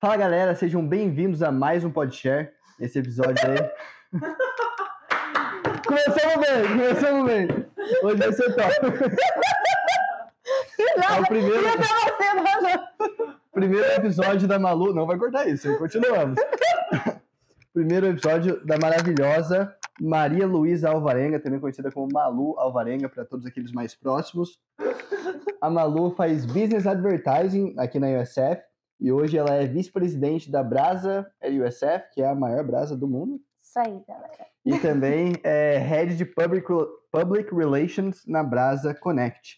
Fala 0.00 0.16
galera, 0.16 0.54
sejam 0.54 0.82
bem-vindos 0.82 1.42
a 1.42 1.52
mais 1.52 1.84
um 1.84 1.90
Podshare. 1.90 2.48
Esse 2.80 3.00
episódio 3.00 3.36
aí. 3.46 3.58
começamos 5.86 6.36
bem, 6.36 6.68
começamos 6.68 7.26
bem. 7.26 7.48
Hoje 8.02 8.16
vai 8.16 8.32
ser 8.32 8.54
top. 8.54 8.72
Não, 10.96 11.16
É 11.16 11.20
o 11.20 11.26
primeiro-. 11.26 11.66
Primeiro 13.52 13.86
episódio 13.92 14.48
da 14.48 14.58
Malu. 14.58 14.94
Não 14.94 15.06
vai 15.06 15.18
cortar 15.18 15.46
isso, 15.46 15.76
continuamos. 15.76 16.40
Primeiro 17.74 18.06
episódio 18.06 18.64
da 18.64 18.78
maravilhosa 18.78 19.76
Maria 20.00 20.46
Luísa 20.46 20.88
Alvarenga, 20.88 21.38
também 21.38 21.60
conhecida 21.60 21.92
como 21.92 22.08
Malu 22.10 22.58
Alvarenga, 22.58 23.06
para 23.06 23.26
todos 23.26 23.44
aqueles 23.44 23.70
mais 23.70 23.94
próximos. 23.94 24.58
A 25.60 25.68
Malu 25.68 26.10
faz 26.12 26.46
business 26.46 26.86
advertising 26.86 27.74
aqui 27.76 27.98
na 27.98 28.06
USF 28.18 28.69
e 29.00 29.10
hoje 29.10 29.38
ela 29.38 29.54
é 29.54 29.66
vice-presidente 29.66 30.50
da 30.50 30.62
Brasa 30.62 31.30
USF, 31.42 32.10
que 32.12 32.22
é 32.22 32.28
a 32.28 32.34
maior 32.34 32.62
brasa 32.64 32.96
do 32.96 33.08
mundo. 33.08 33.40
Isso 33.62 33.78
aí, 33.78 34.02
galera. 34.06 34.46
E 34.64 34.78
também 34.78 35.32
é 35.42 35.78
head 35.78 36.16
de 36.16 36.24
public, 36.24 36.66
public 37.10 37.54
relations 37.54 38.26
na 38.26 38.42
Brasa 38.42 38.94
Connect. 38.94 39.56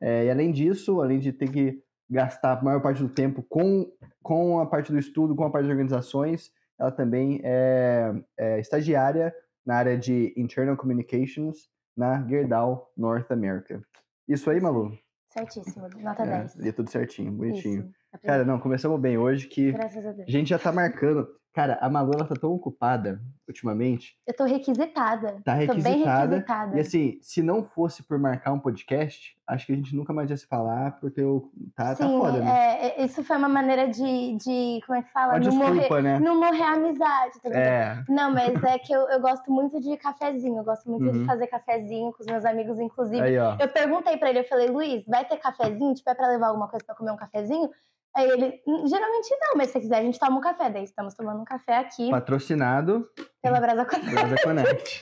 É, 0.00 0.26
e 0.26 0.30
além 0.30 0.52
disso, 0.52 1.00
além 1.00 1.18
de 1.18 1.32
ter 1.32 1.50
que 1.50 1.82
gastar 2.10 2.58
a 2.58 2.62
maior 2.62 2.82
parte 2.82 3.02
do 3.02 3.08
tempo 3.08 3.42
com, 3.48 3.90
com 4.22 4.60
a 4.60 4.66
parte 4.66 4.92
do 4.92 4.98
estudo, 4.98 5.34
com 5.34 5.44
a 5.44 5.50
parte 5.50 5.64
de 5.64 5.70
organizações, 5.70 6.50
ela 6.78 6.90
também 6.90 7.40
é, 7.42 8.12
é 8.36 8.60
estagiária 8.60 9.34
na 9.64 9.76
área 9.76 9.96
de 9.96 10.34
Internal 10.36 10.76
Communications 10.76 11.70
na 11.96 12.26
Gerdau 12.26 12.92
North 12.96 13.30
America. 13.30 13.80
Isso 14.28 14.50
aí, 14.50 14.60
Malu? 14.60 14.98
Certíssimo, 15.28 15.88
nota 16.00 16.24
É, 16.24 16.40
10. 16.40 16.56
li 16.56 16.72
tudo 16.72 16.90
certinho, 16.90 17.32
bonitinho. 17.32 17.82
Isso. 17.82 18.01
Cara, 18.20 18.44
não, 18.44 18.58
começamos 18.58 19.00
bem 19.00 19.16
hoje 19.16 19.46
que 19.48 19.72
Graças 19.72 20.04
a 20.04 20.12
Deus. 20.12 20.28
a 20.28 20.30
gente 20.30 20.48
já 20.48 20.58
tá 20.58 20.70
marcando. 20.72 21.26
Cara, 21.54 21.76
a 21.82 21.90
Malu, 21.90 22.12
ela 22.14 22.24
tá 22.26 22.34
tão 22.34 22.50
ocupada 22.50 23.20
ultimamente 23.46 24.16
Eu 24.26 24.34
tô 24.34 24.44
requisitada. 24.44 25.36
Tá 25.44 25.52
Tô 25.52 25.58
bem 25.58 25.66
requisitada. 25.66 26.36
requisitada. 26.36 26.76
E 26.78 26.80
assim, 26.80 27.18
se 27.20 27.42
não 27.42 27.62
fosse 27.62 28.02
por 28.02 28.18
marcar 28.18 28.52
um 28.52 28.58
podcast, 28.58 29.36
acho 29.46 29.66
que 29.66 29.72
a 29.74 29.76
gente 29.76 29.94
nunca 29.94 30.14
mais 30.14 30.30
ia 30.30 30.36
se 30.38 30.46
falar, 30.46 30.92
porque 30.98 31.20
eu, 31.20 31.50
tá, 31.76 31.94
tá 31.94 32.06
Sim, 32.06 32.18
foda, 32.18 32.38
né? 32.40 32.50
é, 32.80 33.02
é, 33.02 33.04
isso 33.04 33.22
foi 33.22 33.36
uma 33.36 33.50
maneira 33.50 33.86
de, 33.86 34.34
de 34.36 34.80
como 34.86 34.96
é 34.98 35.02
que 35.02 35.12
fala? 35.12 35.34
Uma 35.34 35.40
não, 35.40 35.50
desculpa, 35.50 35.74
morrer, 35.74 36.02
né? 36.02 36.18
não 36.20 36.40
morrer 36.40 36.62
a 36.62 36.72
amizade, 36.72 37.40
tá? 37.42 37.50
É. 37.50 38.02
Não, 38.08 38.32
mas 38.32 38.64
é 38.64 38.78
que 38.78 38.90
eu, 38.90 39.00
eu 39.10 39.20
gosto 39.20 39.52
muito 39.52 39.78
de 39.78 39.94
cafezinho. 39.98 40.56
Eu 40.56 40.64
gosto 40.64 40.88
muito 40.90 41.04
Uhum. 41.04 41.20
de 41.20 41.26
fazer 41.26 41.48
cafezinho 41.48 42.12
com 42.14 42.20
os 42.22 42.26
meus 42.26 42.46
amigos, 42.46 42.80
inclusive. 42.80 43.20
Aí, 43.20 43.38
ó. 43.38 43.56
Eu 43.60 43.68
perguntei 43.68 44.16
pra 44.16 44.30
ele, 44.30 44.38
eu 44.38 44.48
falei, 44.48 44.68
Luiz, 44.68 45.04
vai 45.06 45.22
ter 45.26 45.36
cafezinho? 45.36 45.92
Tipo, 45.92 46.08
é 46.08 46.14
pra 46.14 46.28
levar 46.28 46.46
alguma 46.46 46.68
coisa 46.68 46.82
pra 46.86 46.94
comer 46.94 47.10
um 47.10 47.16
cafezinho? 47.16 47.68
Aí 48.14 48.28
ele, 48.28 48.62
"Hum, 48.66 48.86
geralmente 48.86 49.34
não, 49.40 49.56
mas 49.56 49.70
se 49.70 49.80
quiser 49.80 49.96
a 49.98 50.02
gente 50.02 50.18
toma 50.18 50.38
um 50.38 50.40
café. 50.40 50.68
Daí 50.70 50.84
estamos 50.84 51.14
tomando 51.14 51.40
um 51.40 51.44
café 51.44 51.78
aqui 51.78 52.10
Patrocinado 52.10 53.08
pela 53.42 53.60
Brasa 53.60 53.84
Connect. 53.86 54.12
Brasa 54.12 54.36
Connect. 54.42 55.00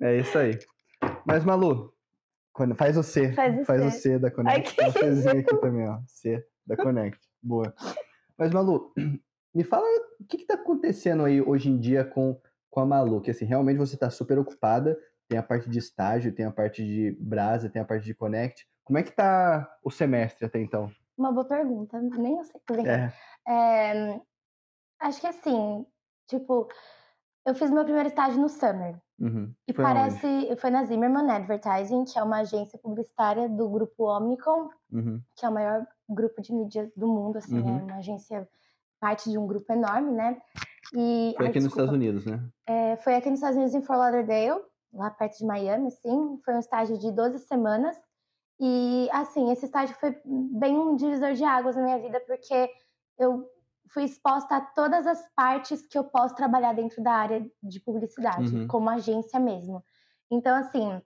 é 0.00 0.18
isso 0.18 0.38
aí. 0.38 0.58
Mas, 1.26 1.44
Malu, 1.44 1.92
quando, 2.52 2.74
faz 2.74 2.96
o 2.96 3.02
C. 3.02 3.32
Faz 3.32 3.60
o 3.60 3.64
faz 3.64 3.80
C. 3.80 3.86
o 3.86 3.90
C 3.90 4.18
da 4.18 4.30
Connect. 4.30 4.58
Ai, 4.58 4.62
que 4.62 4.76
Tem 5.00 5.10
um 5.10 5.14
Czinho 5.14 5.40
aqui 5.40 5.56
também, 5.56 5.88
ó. 5.88 5.98
C 6.06 6.46
da 6.66 6.76
Connect. 6.76 7.18
Boa. 7.42 7.74
Mas, 8.38 8.52
Malu, 8.52 8.92
me 9.54 9.64
fala 9.64 9.84
o 10.20 10.24
que, 10.24 10.38
que 10.38 10.46
tá 10.46 10.54
acontecendo 10.54 11.24
aí 11.24 11.40
hoje 11.40 11.68
em 11.68 11.78
dia 11.78 12.04
com, 12.04 12.40
com 12.70 12.80
a 12.80 12.86
Malu, 12.86 13.20
que 13.20 13.30
assim, 13.30 13.44
realmente 13.44 13.78
você 13.78 13.96
tá 13.96 14.08
super 14.10 14.38
ocupada, 14.38 14.96
tem 15.28 15.38
a 15.38 15.42
parte 15.42 15.68
de 15.68 15.78
estágio, 15.78 16.32
tem 16.32 16.46
a 16.46 16.50
parte 16.52 16.84
de 16.84 17.16
Brasa, 17.20 17.68
tem 17.68 17.82
a 17.82 17.84
parte 17.84 18.04
de 18.04 18.14
Connect. 18.14 18.66
Como 18.84 18.98
é 18.98 19.02
que 19.02 19.12
tá 19.12 19.68
o 19.82 19.90
semestre 19.90 20.44
até 20.44 20.60
então? 20.60 20.90
Uma 21.16 21.32
boa 21.32 21.44
pergunta, 21.46 22.00
nem 22.00 22.38
eu 22.38 22.44
sei. 22.44 22.60
É. 22.86 23.12
É, 23.48 24.20
acho 25.00 25.20
que 25.20 25.26
assim, 25.26 25.86
tipo, 26.28 26.68
eu 27.46 27.54
fiz 27.54 27.70
meu 27.70 27.84
primeiro 27.84 28.08
estágio 28.08 28.40
no 28.40 28.48
Summer. 28.48 28.96
Uhum. 29.20 29.52
E 29.68 29.72
Foi 29.72 29.84
parece. 29.84 30.56
Foi 30.56 30.70
na 30.70 30.84
Zimmerman 30.84 31.30
Advertising, 31.30 32.04
que 32.04 32.18
é 32.18 32.22
uma 32.22 32.38
agência 32.40 32.78
publicitária 32.78 33.48
do 33.48 33.68
grupo 33.68 34.04
Omnicom, 34.08 34.68
Uhum. 34.90 35.22
que 35.36 35.44
é 35.46 35.48
o 35.48 35.52
maior 35.52 35.86
grupo 36.08 36.40
de 36.42 36.52
mídia 36.52 36.90
do 36.96 37.06
mundo, 37.06 37.36
assim, 37.38 37.58
Uhum. 37.60 37.78
é 37.78 37.82
uma 37.82 37.96
agência, 37.96 38.48
parte 39.00 39.30
de 39.30 39.38
um 39.38 39.46
grupo 39.46 39.72
enorme, 39.72 40.12
né? 40.12 40.40
E, 40.94 41.34
Foi 41.36 41.46
ai, 41.46 41.50
aqui 41.50 41.60
nos 41.60 41.64
desculpa. 41.68 41.82
Estados 41.82 41.92
Unidos, 41.94 42.26
né? 42.26 42.48
É, 42.66 42.96
foi 42.96 43.14
aqui 43.14 43.30
nos 43.30 43.38
Estados 43.38 43.56
Unidos, 43.56 43.74
em 43.74 43.82
Fort 43.82 43.98
Lauderdale, 43.98 44.60
lá 44.92 45.10
perto 45.10 45.38
de 45.38 45.46
Miami, 45.46 45.88
assim. 45.88 46.40
Foi 46.44 46.54
um 46.54 46.58
estágio 46.58 46.98
de 46.98 47.10
12 47.12 47.38
semanas. 47.40 47.96
E, 48.64 49.08
assim, 49.10 49.50
esse 49.50 49.64
estágio 49.64 49.96
foi 49.96 50.16
bem 50.24 50.78
um 50.78 50.94
divisor 50.94 51.32
de 51.32 51.42
águas 51.42 51.74
na 51.74 51.82
minha 51.82 51.98
vida, 51.98 52.20
porque 52.20 52.70
eu 53.18 53.44
fui 53.90 54.04
exposta 54.04 54.56
a 54.56 54.60
todas 54.60 55.04
as 55.04 55.20
partes 55.34 55.84
que 55.84 55.98
eu 55.98 56.04
posso 56.04 56.36
trabalhar 56.36 56.72
dentro 56.72 57.02
da 57.02 57.12
área 57.12 57.44
de 57.60 57.80
publicidade, 57.80 58.54
Uhum. 58.54 58.68
como 58.68 58.88
agência 58.88 59.40
mesmo. 59.40 59.82
Então, 60.30 60.54
assim, 60.56 61.02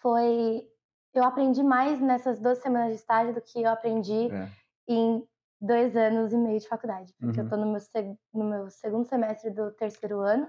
foi... 0.00 0.68
Eu 1.14 1.24
aprendi 1.24 1.62
mais 1.62 2.00
nessas 2.00 2.40
12 2.40 2.62
semanas 2.62 2.88
de 2.88 2.94
estágio 2.96 3.34
do 3.34 3.40
que 3.42 3.62
eu 3.62 3.70
aprendi 3.70 4.30
É. 4.32 4.48
em 4.88 5.22
dois 5.60 5.94
anos 5.94 6.32
e 6.32 6.36
meio 6.36 6.58
de 6.58 6.66
faculdade. 6.66 7.14
Porque 7.20 7.38
Uhum. 7.38 7.46
eu 7.46 7.50
tô 7.50 7.56
no 7.58 7.66
meu, 7.70 7.80
seg- 7.80 8.16
no 8.32 8.44
meu 8.44 8.70
segundo 8.70 9.04
semestre 9.06 9.50
do 9.50 9.70
terceiro 9.72 10.20
ano. 10.20 10.48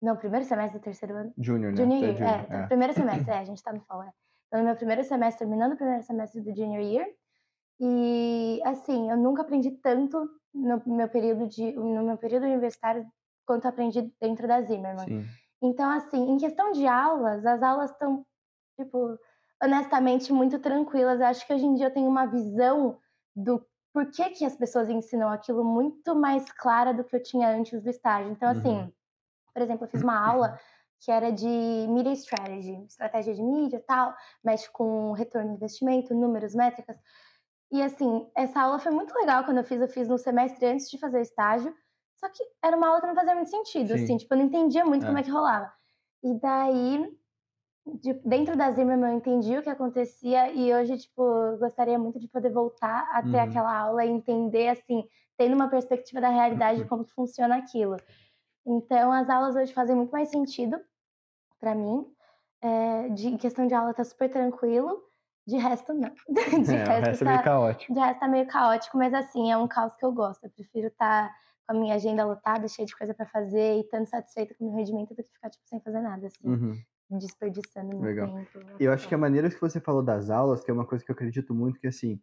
Não, 0.00 0.16
primeiro 0.16 0.44
semestre 0.46 0.78
do 0.78 0.82
terceiro 0.82 1.16
ano. 1.16 1.32
Junior, 1.38 1.72
né? 1.72 1.76
Junior 1.78 2.22
é 2.22 2.24
é, 2.24 2.62
é. 2.62 2.66
primeiro 2.66 2.92
semestre, 3.26 3.30
é, 3.32 3.38
a 3.38 3.44
gente 3.44 3.62
tá 3.62 3.72
no 3.72 3.80
fall, 3.80 4.02
é. 4.02 4.12
No 4.52 4.64
meu 4.64 4.74
primeiro 4.76 5.04
semestre, 5.04 5.46
terminando 5.46 5.72
o 5.74 5.76
primeiro 5.76 6.02
semestre 6.02 6.40
do 6.40 6.54
junior 6.54 6.82
year. 6.82 7.06
E, 7.78 8.60
assim, 8.64 9.10
eu 9.10 9.16
nunca 9.16 9.42
aprendi 9.42 9.70
tanto 9.70 10.28
no 10.52 10.82
meu 10.86 11.08
período, 11.08 11.46
de, 11.46 11.72
no 11.72 12.02
meu 12.02 12.16
período 12.18 12.44
universitário 12.44 13.06
quanto 13.46 13.66
aprendi 13.66 14.12
dentro 14.20 14.46
da 14.46 14.60
Zimmerman. 14.62 15.06
Sim. 15.06 15.24
Então, 15.62 15.90
assim, 15.90 16.30
em 16.30 16.36
questão 16.36 16.72
de 16.72 16.86
aulas, 16.86 17.44
as 17.46 17.62
aulas 17.62 17.90
estão, 17.90 18.24
tipo, 18.78 19.18
honestamente, 19.62 20.32
muito 20.32 20.58
tranquilas. 20.58 21.20
Eu 21.20 21.26
acho 21.26 21.46
que 21.46 21.54
hoje 21.54 21.64
em 21.64 21.74
dia 21.74 21.86
eu 21.86 21.92
tenho 21.94 22.08
uma 22.08 22.26
visão 22.26 22.98
do 23.34 23.64
porquê 23.92 24.30
que 24.30 24.44
as 24.44 24.56
pessoas 24.56 24.88
ensinam 24.88 25.28
aquilo 25.28 25.64
muito 25.64 26.14
mais 26.14 26.50
clara 26.52 26.92
do 26.92 27.04
que 27.04 27.14
eu 27.14 27.22
tinha 27.22 27.48
antes 27.50 27.80
do 27.82 27.88
estágio. 27.90 28.30
Então, 28.32 28.48
assim, 28.48 28.70
Uhum. 28.70 28.92
por 29.54 29.62
exemplo, 29.62 29.84
eu 29.84 29.90
fiz 29.90 30.02
uma 30.04 30.18
aula 30.18 30.58
que 31.00 31.10
era 31.10 31.30
de 31.32 31.46
media 31.88 32.12
strategy, 32.12 32.84
estratégia 32.86 33.34
de 33.34 33.42
mídia 33.42 33.78
e 33.78 33.80
tal, 33.82 34.14
mexe 34.44 34.70
com 34.70 35.12
retorno 35.12 35.50
de 35.50 35.54
investimento, 35.56 36.14
números, 36.14 36.54
métricas. 36.54 36.98
E 37.72 37.82
assim, 37.82 38.28
essa 38.36 38.60
aula 38.62 38.78
foi 38.78 38.92
muito 38.92 39.14
legal 39.14 39.44
quando 39.44 39.58
eu 39.58 39.64
fiz, 39.64 39.80
eu 39.80 39.88
fiz 39.88 40.08
no 40.08 40.18
semestre 40.18 40.66
antes 40.66 40.90
de 40.90 40.98
fazer 40.98 41.18
o 41.18 41.22
estágio, 41.22 41.74
só 42.16 42.28
que 42.28 42.42
era 42.62 42.76
uma 42.76 42.88
aula 42.88 43.00
que 43.00 43.06
não 43.06 43.14
fazia 43.14 43.34
muito 43.34 43.50
sentido, 43.50 43.88
Sim. 43.88 44.04
assim, 44.04 44.16
tipo, 44.18 44.34
eu 44.34 44.38
não 44.38 44.44
entendia 44.46 44.84
muito 44.84 45.04
É. 45.04 45.06
como 45.06 45.18
é 45.18 45.22
que 45.22 45.30
rolava. 45.30 45.72
E 46.22 46.34
daí, 46.38 47.16
de- 48.02 48.14
dentro 48.24 48.56
da 48.56 48.70
Zimmerman 48.72 49.12
eu 49.12 49.16
entendi 49.18 49.56
o 49.56 49.62
que 49.62 49.70
acontecia 49.70 50.52
e 50.52 50.72
hoje, 50.74 50.98
tipo, 50.98 51.22
gostaria 51.58 51.98
muito 51.98 52.20
de 52.20 52.28
poder 52.28 52.50
voltar 52.52 53.08
a 53.12 53.22
ter 53.22 53.38
Uhum. 53.38 53.42
aquela 53.44 53.74
aula 53.78 54.04
e 54.04 54.10
entender, 54.10 54.68
assim, 54.68 55.08
tendo 55.38 55.54
uma 55.54 55.68
perspectiva 55.70 56.20
da 56.20 56.28
realidade 56.28 56.80
de 56.82 56.84
como 56.90 57.04
funciona 57.06 57.56
aquilo. 57.56 57.96
Então, 58.66 59.12
as 59.12 59.30
aulas 59.30 59.56
hoje 59.56 59.72
fazem 59.72 59.96
muito 59.96 60.10
mais 60.12 60.28
sentido 60.30 60.78
para 61.60 61.74
mim. 61.74 62.06
É, 62.62 63.08
de, 63.10 63.28
em 63.28 63.36
questão 63.38 63.66
de 63.66 63.74
aula 63.74 63.94
tá 63.94 64.04
super 64.04 64.28
tranquilo, 64.30 65.02
de 65.46 65.56
resto 65.56 65.94
não. 65.94 66.10
De 66.64 66.74
É, 66.74 66.84
o 66.98 67.00
resto 67.00 67.24
é 67.24 67.26
meio 67.26 67.38
tá, 67.38 67.42
caótico. 67.44 67.94
de 67.94 68.00
resto 68.00 68.20
tá 68.20 68.28
meio 68.28 68.46
caótico, 68.46 68.98
mas 68.98 69.14
assim, 69.14 69.50
é 69.50 69.56
um 69.56 69.66
caos 69.68 69.94
que 69.96 70.04
eu 70.04 70.12
gosto. 70.12 70.44
Eu 70.44 70.50
prefiro 70.50 70.88
estar 70.88 71.30
com 71.66 71.76
a 71.76 71.80
minha 71.80 71.94
agenda 71.94 72.24
lotada, 72.24 72.68
cheia 72.68 72.84
de 72.86 72.96
coisa 72.96 73.14
para 73.14 73.26
fazer 73.26 73.76
e 73.76 73.80
estando 73.80 74.06
satisfeita 74.06 74.54
com 74.54 74.64
o 74.64 74.68
meu 74.68 74.76
rendimento 74.78 75.10
do 75.10 75.22
que 75.22 75.30
ficar, 75.32 75.48
tipo, 75.50 75.66
sem 75.66 75.80
fazer 75.80 76.00
nada, 76.00 76.26
assim, 76.26 76.46
Uhum. 76.48 76.74
desperdiçando 77.18 77.96
meu 77.96 78.00
Legal. 78.06 78.26
tempo. 78.28 78.48
Eu 78.78 78.92
acho 78.92 79.08
que 79.08 79.14
a 79.14 79.18
maneira 79.18 79.48
que 79.50 79.60
você 79.60 79.80
falou 79.80 80.02
das 80.02 80.30
aulas, 80.30 80.62
que 80.64 80.70
é 80.70 80.74
uma 80.74 80.86
coisa 80.86 81.04
que 81.04 81.10
eu 81.10 81.14
acredito 81.14 81.54
muito, 81.54 81.78
que 81.80 81.86
assim, 81.86 82.20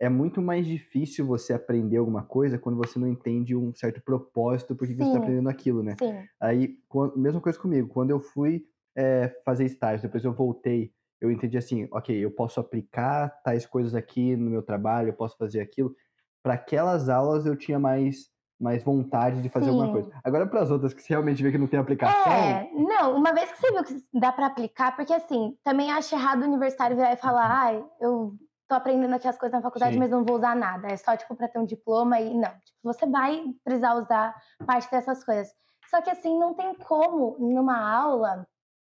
é 0.00 0.08
muito 0.08 0.42
mais 0.42 0.66
difícil 0.66 1.26
você 1.26 1.52
aprender 1.52 1.96
alguma 1.98 2.22
coisa 2.24 2.58
quando 2.58 2.76
você 2.76 2.98
não 2.98 3.08
entende 3.08 3.54
um 3.56 3.74
certo 3.74 4.00
propósito 4.02 4.74
por 4.76 4.86
que 4.86 4.94
você 4.94 5.02
está 5.04 5.18
aprendendo 5.18 5.48
aquilo, 5.48 5.82
né? 5.82 5.94
Sim, 5.96 6.24
Aí, 6.40 6.78
quan- 6.88 7.12
mesma 7.16 7.40
coisa 7.40 7.58
comigo, 7.58 7.88
quando 7.88 8.10
eu 8.10 8.20
fui 8.20 8.66
é, 8.96 9.28
fazer 9.44 9.64
estágio, 9.66 10.02
depois 10.02 10.24
eu 10.24 10.32
voltei, 10.32 10.92
eu 11.20 11.30
entendi 11.30 11.56
assim, 11.56 11.86
ok, 11.92 12.16
eu 12.16 12.30
posso 12.30 12.58
aplicar 12.58 13.28
tais 13.42 13.66
coisas 13.66 13.94
aqui 13.94 14.34
no 14.36 14.50
meu 14.50 14.62
trabalho, 14.62 15.10
eu 15.10 15.14
posso 15.14 15.36
fazer 15.36 15.60
aquilo. 15.60 15.94
Para 16.42 16.54
aquelas 16.54 17.08
aulas 17.08 17.44
eu 17.46 17.56
tinha 17.56 17.78
mais, 17.78 18.30
mais 18.58 18.82
vontade 18.82 19.42
de 19.42 19.48
fazer 19.48 19.68
alguma 19.68 19.86
Sim. 19.86 19.92
coisa. 19.92 20.10
Agora, 20.24 20.46
para 20.46 20.60
as 20.60 20.70
outras 20.70 20.94
que 20.94 21.02
você 21.02 21.12
realmente 21.12 21.42
vê 21.42 21.52
que 21.52 21.58
não 21.58 21.66
tem 21.66 21.78
aplicação, 21.78 22.32
É, 22.32 22.70
não, 22.72 23.16
uma 23.16 23.32
vez 23.32 23.50
que 23.52 23.60
você 23.60 23.72
viu 23.72 23.84
que 23.84 24.18
dá 24.18 24.32
pra 24.32 24.46
aplicar, 24.46 24.96
porque 24.96 25.12
assim, 25.12 25.56
também 25.62 25.90
acho 25.90 26.14
errado 26.14 26.42
o 26.42 26.46
universitário 26.46 26.96
virar 26.96 27.12
e 27.12 27.16
falar, 27.16 27.50
ai, 27.50 27.84
eu 28.00 28.34
tô 28.68 28.74
aprendendo 28.74 29.14
aqui 29.14 29.28
as 29.28 29.38
coisas 29.38 29.56
na 29.56 29.62
faculdade, 29.62 29.94
Sim. 29.94 29.98
mas 29.98 30.10
não 30.10 30.24
vou 30.24 30.36
usar 30.36 30.56
nada. 30.56 30.88
É 30.88 30.96
só, 30.96 31.16
tipo, 31.16 31.34
pra 31.36 31.48
ter 31.48 31.58
um 31.58 31.64
diploma 31.64 32.20
e 32.20 32.34
não. 32.34 32.50
Tipo, 32.64 32.78
você 32.82 33.06
vai 33.06 33.44
precisar 33.64 33.94
usar 33.94 34.34
parte 34.66 34.90
dessas 34.90 35.24
coisas. 35.24 35.52
Só 35.88 36.02
que 36.02 36.10
assim, 36.10 36.36
não 36.38 36.54
tem 36.54 36.74
como, 36.74 37.36
numa 37.38 37.78
aula 37.78 38.46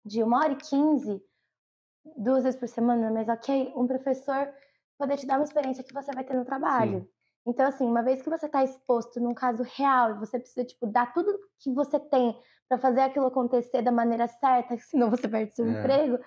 de 0.07 0.23
uma 0.23 0.39
hora 0.39 0.53
e 0.53 0.57
quinze, 0.57 1.21
duas 2.17 2.43
vezes 2.43 2.59
por 2.59 2.67
semana, 2.67 3.11
mas 3.11 3.27
ok, 3.27 3.73
um 3.75 3.87
professor 3.87 4.53
poder 4.97 5.17
te 5.17 5.27
dar 5.27 5.37
uma 5.37 5.43
experiência 5.43 5.83
que 5.83 5.93
você 5.93 6.11
vai 6.13 6.23
ter 6.23 6.33
no 6.35 6.45
trabalho. 6.45 7.07
Então, 7.45 7.65
assim, 7.67 7.85
uma 7.85 8.03
vez 8.03 8.21
que 8.21 8.29
você 8.29 8.45
está 8.47 8.63
exposto 8.63 9.19
num 9.19 9.33
caso 9.33 9.63
real 9.63 10.11
e 10.11 10.19
você 10.19 10.39
precisa, 10.39 10.65
tipo, 10.65 10.87
dar 10.87 11.13
tudo 11.13 11.37
que 11.59 11.71
você 11.73 11.99
tem 11.99 12.37
para 12.67 12.77
fazer 12.77 13.01
aquilo 13.01 13.27
acontecer 13.27 13.81
da 13.81 13.91
maneira 13.91 14.27
certa, 14.27 14.77
senão 14.79 15.09
você 15.09 15.27
perde 15.27 15.53
seu 15.55 15.65
É. 15.65 15.71
emprego, 15.71 16.19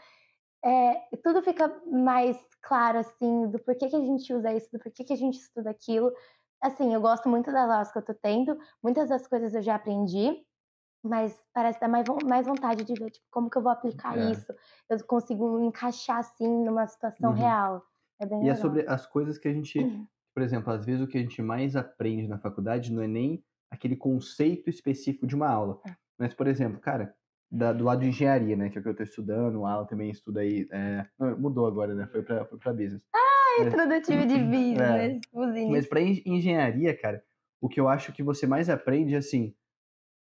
é, 0.65 0.95
tudo 1.23 1.43
fica 1.43 1.69
mais 1.87 2.39
claro, 2.63 2.99
assim, 2.99 3.49
do 3.49 3.59
porquê 3.61 3.89
que 3.89 3.97
a 3.97 4.01
gente 4.01 4.33
usa 4.35 4.53
isso, 4.53 4.71
do 4.73 4.79
porquê 4.79 5.05
que 5.05 5.13
a 5.13 5.17
gente 5.17 5.39
estuda 5.39 5.71
aquilo. 5.71 6.13
Assim, 6.61 6.93
eu 6.95 7.01
gosto 7.01 7.29
muito 7.29 7.51
das 7.53 7.71
aulas 7.71 7.93
que 7.93 7.99
eu 7.99 8.05
tô 8.05 8.15
tendo, 8.15 8.59
muitas 8.83 9.09
das 9.09 9.27
coisas 9.27 9.55
eu 9.55 9.63
já 9.63 9.77
aprendi, 9.77 10.45
mas 11.03 11.39
parece 11.55 11.81
dar 11.81 11.89
mais, 11.89 12.07
mais 12.27 12.47
vontade 12.47 12.85
de 12.85 12.95
ver, 12.95 13.11
tipo, 13.11 13.27
como 13.31 13.49
que 13.51 13.57
eu 13.59 13.63
vou 13.63 13.73
aplicar 13.73 14.17
É. 14.19 14.31
isso. 14.33 14.53
Eu 14.89 15.03
consigo 15.07 15.59
encaixar, 15.61 16.19
assim, 16.19 16.47
numa 16.65 16.87
situação 16.87 17.31
Uhum. 17.31 17.37
real. 17.37 17.83
É 18.21 18.27
bem 18.27 18.39
E 18.39 18.41
é 18.43 18.53
legal. 18.53 18.57
sobre 18.61 18.85
as 18.87 19.07
coisas 19.07 19.39
que 19.39 19.49
a 19.49 19.53
gente, 19.53 19.79
por 20.35 20.43
exemplo, 20.43 20.73
às 20.73 20.85
vezes 20.85 21.01
o 21.03 21.07
que 21.07 21.17
a 21.19 21.21
gente 21.23 21.41
mais 21.41 21.75
aprende 21.75 22.29
na 22.29 22.39
faculdade 22.39 22.93
não 22.93 23.03
é 23.03 23.07
nem 23.07 23.43
aquele 23.71 23.97
conceito 23.97 24.69
específico 24.69 25.27
de 25.27 25.35
uma 25.35 25.49
aula. 25.49 25.81
É. 25.87 25.95
Mas, 26.19 26.35
por 26.35 26.47
exemplo, 26.47 26.79
cara, 26.81 27.15
da- 27.51 27.73
do 27.73 27.83
lado 27.85 28.01
de 28.03 28.09
engenharia, 28.09 28.55
né, 28.57 28.69
que 28.69 28.77
é 28.77 28.81
o 28.81 28.85
que 28.85 28.91
eu 28.91 28.95
tô 28.97 29.03
estudando, 29.03 29.65
a 29.65 29.73
aula 29.73 29.87
também 29.87 30.11
estuda 30.11 30.41
aí, 30.41 30.69
é, 30.71 31.07
não, 31.19 31.39
mudou 31.39 31.67
agora, 31.67 31.95
né, 31.95 32.07
foi 32.09 32.23
pra, 32.23 32.45
foi 32.45 32.59
pra 32.59 32.73
business. 32.73 33.03
Mas- 33.59 33.75
Produtivo 33.75 34.27
de 34.27 34.39
business, 34.39 34.81
É. 34.81 35.21
Mas 35.69 35.87
para 35.91 36.01
engenharia, 36.01 36.97
cara, 36.97 37.23
o 37.61 37.69
que 37.69 37.81
eu 37.81 37.89
acho 37.89 38.13
que 38.13 38.23
você 38.23 38.47
mais 38.47 38.69
aprende 38.71 39.15
é 39.15 39.19
assim, 39.19 39.55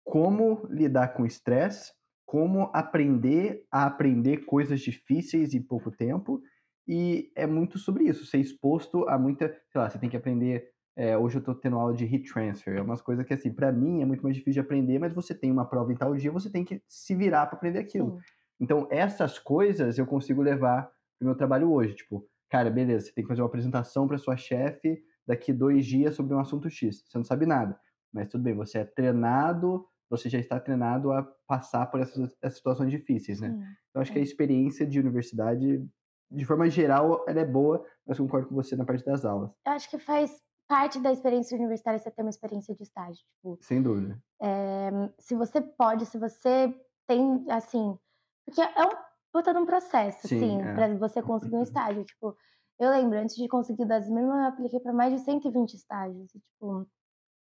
como 0.09 0.67
lidar 0.71 1.09
com 1.09 1.27
estresse, 1.27 1.93
como 2.25 2.71
aprender 2.73 3.65
a 3.71 3.85
aprender 3.85 4.47
coisas 4.47 4.81
difíceis 4.81 5.55
em 5.55 5.63
pouco 5.63 5.91
tempo, 5.91 6.43
e 6.87 7.31
é 7.37 7.47
muito 7.47 7.79
sobre 7.79 8.05
isso, 8.05 8.25
ser 8.25 8.39
exposto 8.39 9.07
a 9.09 9.19
muita, 9.19 9.49
sei 9.71 9.81
lá, 9.81 9.91
você 9.91 9.99
tem 9.99 10.09
que 10.09 10.17
aprender, 10.17 10.71
é, 10.97 11.17
hoje 11.17 11.37
eu 11.37 11.43
tô 11.43 11.55
tendo 11.55 11.77
aula 11.77 11.93
de 11.93 12.07
heat 12.07 12.33
transfer, 12.33 12.77
é 12.77 12.81
umas 12.81 13.03
coisas 13.03 13.27
que 13.27 13.35
assim, 13.35 13.53
para 13.53 13.71
mim 13.71 14.01
é 14.01 14.07
muito 14.07 14.23
mais 14.23 14.35
difícil 14.35 14.63
de 14.63 14.67
aprender, 14.67 14.99
mas 14.99 15.13
você 15.13 15.35
tem 15.35 15.53
uma 15.53 15.67
prova 15.67 15.93
em 15.93 15.97
tal 15.97 16.17
dia, 16.17 16.33
você 16.33 16.51
tem 16.51 16.65
que 16.65 16.83
se 16.89 17.15
virar 17.15 17.47
para 17.47 17.57
aprender 17.57 17.79
aquilo. 17.79 18.19
Sim. 18.19 18.25
Então, 18.61 18.89
essas 18.91 19.39
coisas 19.39 19.99
eu 19.99 20.07
consigo 20.07 20.43
levar 20.43 20.91
pro 21.19 21.27
meu 21.27 21.37
trabalho 21.37 21.71
hoje. 21.71 21.95
Tipo, 21.95 22.27
cara, 22.49 22.71
beleza, 22.71 23.07
você 23.07 23.13
tem 23.13 23.25
que 23.25 23.29
fazer 23.29 23.43
uma 23.43 23.49
apresentação 23.49 24.09
para 24.09 24.19
sua 24.19 24.37
chefe 24.37 24.99
daqui 25.27 25.53
dois 25.53 25.87
dias 25.87 26.17
sobre 26.17 26.35
um 26.35 26.41
assunto 26.41 26.69
X. 26.69 27.05
Você 27.07 27.19
não 27.19 27.25
sabe 27.25 27.47
nada. 27.47 27.79
Mas 28.13 28.29
tudo 28.29 28.43
bem, 28.43 28.55
você 28.55 28.79
é 28.79 28.85
treinado, 28.85 29.87
você 30.11 30.29
já 30.29 30.39
está 30.39 30.59
treinado 30.59 31.13
a 31.13 31.23
passar 31.47 31.87
por 31.87 32.01
essas, 32.01 32.35
essas 32.43 32.57
situações 32.59 32.91
difíceis, 32.91 33.41
né? 33.41 33.49
Então, 33.91 34.03
acho 34.03 34.13
que 34.13 34.19
a 34.19 34.23
experiência 34.23 34.87
de 34.87 34.99
universidade, 34.99 35.87
de 36.31 36.45
forma 36.45 36.69
geral, 36.71 37.25
ela 37.29 37.41
é 37.41 37.45
boa, 37.45 37.85
mas 38.07 38.19
concordo 38.19 38.49
com 38.49 38.55
você 38.55 38.75
na 38.77 38.85
parte 38.85 39.05
das 39.05 39.25
aulas, 39.25 39.51
Eu 39.67 39.73
acho 39.73 39.91
que 39.91 39.99
faz 39.99 40.41
parte 40.69 41.01
da 41.01 41.11
experiência 41.11 41.57
universitária 41.57 41.99
você 41.99 42.11
ter 42.11 42.23
uma 42.23 42.31
experiência 42.31 42.75
de 42.75 42.83
estágio. 42.83 43.23
Tipo, 43.37 43.59
sem 43.63 43.83
dúvida. 43.83 44.19
é, 44.43 44.91
se 45.19 45.35
você 45.35 45.61
pode, 45.61 46.05
se 46.07 46.19
você 46.19 46.75
tem, 47.07 47.45
assim. 47.51 47.99
Porque 48.45 48.61
é 48.61 48.83
um 48.85 49.09
puta 49.33 49.53
de 49.53 49.59
um 49.61 49.67
processo, 49.67 50.27
Sim, 50.29 50.37
assim, 50.37 50.63
é. 50.63 50.75
pra 50.75 50.95
você 50.97 51.23
conseguir 51.23 51.57
um 51.57 51.63
estágio. 51.63 52.05
Tipo, 52.05 52.37
eu 52.79 52.91
lembro, 52.91 53.19
antes 53.19 53.35
de 53.37 53.49
conseguir 53.49 53.85
o 53.85 53.89
das 53.89 54.09
mesmas, 54.09 54.37
eu 54.39 54.45
apliquei 54.45 54.81
pra 54.81 54.93
mais 54.93 55.13
de 55.13 55.21
120 55.21 55.75
estágios. 55.75 56.35
E, 56.35 56.39
tipo, 56.39 56.87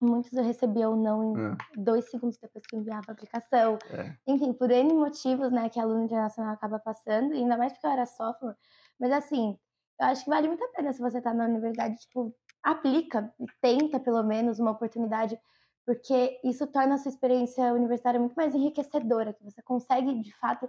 muitos 0.01 0.33
eu 0.33 0.45
recebia 0.45 0.89
ou 0.89 0.97
não 0.97 1.25
em 1.25 1.41
É, 1.41 1.69
dois 1.75 2.07
segundos 2.11 2.39
depois 2.39 2.67
que 2.67 2.77
enviava 2.77 3.07
a 3.11 3.13
aplicação. 3.13 3.81
é. 3.91 4.19
Enfim, 4.27 4.53
por 4.53 4.71
N 4.71 4.93
motivos, 4.95 5.51
né, 5.53 5.69
que 5.71 5.81
aluno 5.81 6.05
internacional 6.05 6.53
acaba 6.55 6.79
passando, 6.79 7.33
e 7.35 7.39
ainda 7.39 7.57
mais 7.57 7.73
porque 7.73 7.87
eu 7.87 7.91
era 7.91 8.07
sophomore. 8.07 8.57
Mas 8.99 9.11
assim, 9.13 9.59
eu 10.01 10.07
acho 10.07 10.25
que 10.25 10.31
vale 10.31 10.49
muito 10.49 10.65
a 10.65 10.69
pena 10.69 10.93
se 10.93 11.01
você 11.01 11.21
tá 11.21 11.33
na 11.35 11.47
universidade, 11.47 11.97
tipo, 12.01 12.35
aplica, 12.63 13.33
tenta 13.61 13.99
pelo 14.01 14.23
menos 14.23 14.59
uma 14.59 14.73
oportunidade, 14.73 15.41
porque 15.87 16.39
isso 16.45 16.67
torna 16.67 16.95
a 16.97 16.99
sua 16.99 17.09
experiência 17.11 17.73
universitária 17.73 18.21
muito 18.21 18.35
mais 18.35 18.55
enriquecedora, 18.55 19.33
que 19.33 19.43
você 19.43 19.63
consegue, 19.63 20.21
de 20.21 20.35
fato, 20.37 20.69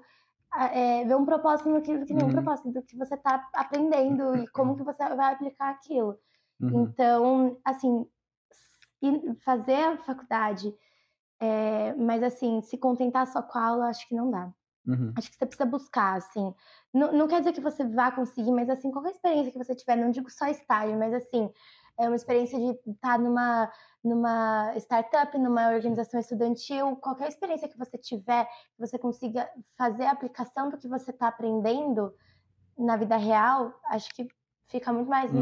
a- 0.52 0.68
é, 0.76 1.06
ver 1.06 1.16
um 1.16 1.26
propósito 1.26 1.70
no 1.70 1.82
que, 1.82 2.06
que 2.06 2.14
um 2.14 2.32
Uhum. 2.32 2.32
propósito 2.32 2.72
do 2.72 2.82
que 2.84 2.98
você 2.98 3.18
tá 3.18 3.50
aprendendo 3.54 4.36
e 4.36 4.48
como 4.50 4.76
que 4.76 4.84
você 4.84 5.08
vai 5.16 5.34
aplicar 5.34 5.70
aquilo. 5.72 6.18
Uhum. 6.62 6.96
Então, 6.96 7.60
assim, 7.66 8.08
e 9.02 9.36
fazer 9.44 9.76
a 9.76 9.98
faculdade, 9.98 10.74
é, 11.40 11.94
mas 11.96 12.22
assim, 12.24 12.62
se 12.62 12.78
contentar 12.78 13.26
só 13.28 13.42
com 13.42 13.58
a 13.58 13.66
aula, 13.66 13.88
acho 13.88 14.08
que 14.08 14.16
não 14.16 14.30
dá. 14.30 14.52
Uhum. 14.88 15.14
Acho 15.16 15.30
que 15.30 15.38
você 15.38 15.46
precisa 15.46 15.70
buscar, 15.70 16.18
assim. 16.18 16.54
Não, 16.94 17.12
não 17.14 17.28
quer 17.28 17.40
dizer 17.40 17.54
que 17.54 17.62
você 17.62 17.86
vá 17.86 18.12
conseguir, 18.12 18.52
mas 18.52 18.70
assim, 18.70 18.92
qualquer 18.92 19.12
experiência 19.12 19.52
que 19.52 19.58
você 19.58 19.76
tiver, 19.76 19.96
não 19.96 20.10
digo 20.12 20.30
só 20.30 20.48
estágio, 20.48 20.98
mas 20.98 21.14
assim, 21.14 21.52
é 22.00 22.08
uma 22.08 22.16
experiência 22.16 22.58
de 22.58 22.92
estar 22.92 23.20
numa, 23.20 23.72
numa 24.04 24.74
startup, 24.78 25.38
numa 25.38 25.70
organização 25.70 26.20
estudantil, 26.20 26.96
qualquer 26.96 27.28
experiência 27.28 27.68
que 27.68 27.78
você 27.78 27.98
tiver, 27.98 28.46
que 28.46 28.80
você 28.80 28.98
consiga 28.98 29.50
fazer 29.78 30.06
a 30.06 30.12
aplicação 30.12 30.70
do 30.70 30.78
que 30.78 30.88
você 30.88 31.12
está 31.12 31.28
aprendendo 31.28 32.14
na 32.78 32.96
vida 32.96 33.18
real, 33.18 33.78
acho 33.86 34.10
que 34.16 34.28
fica 34.68 34.94
muito 34.94 35.10
mais 35.10 35.32
Uhum. 35.32 35.42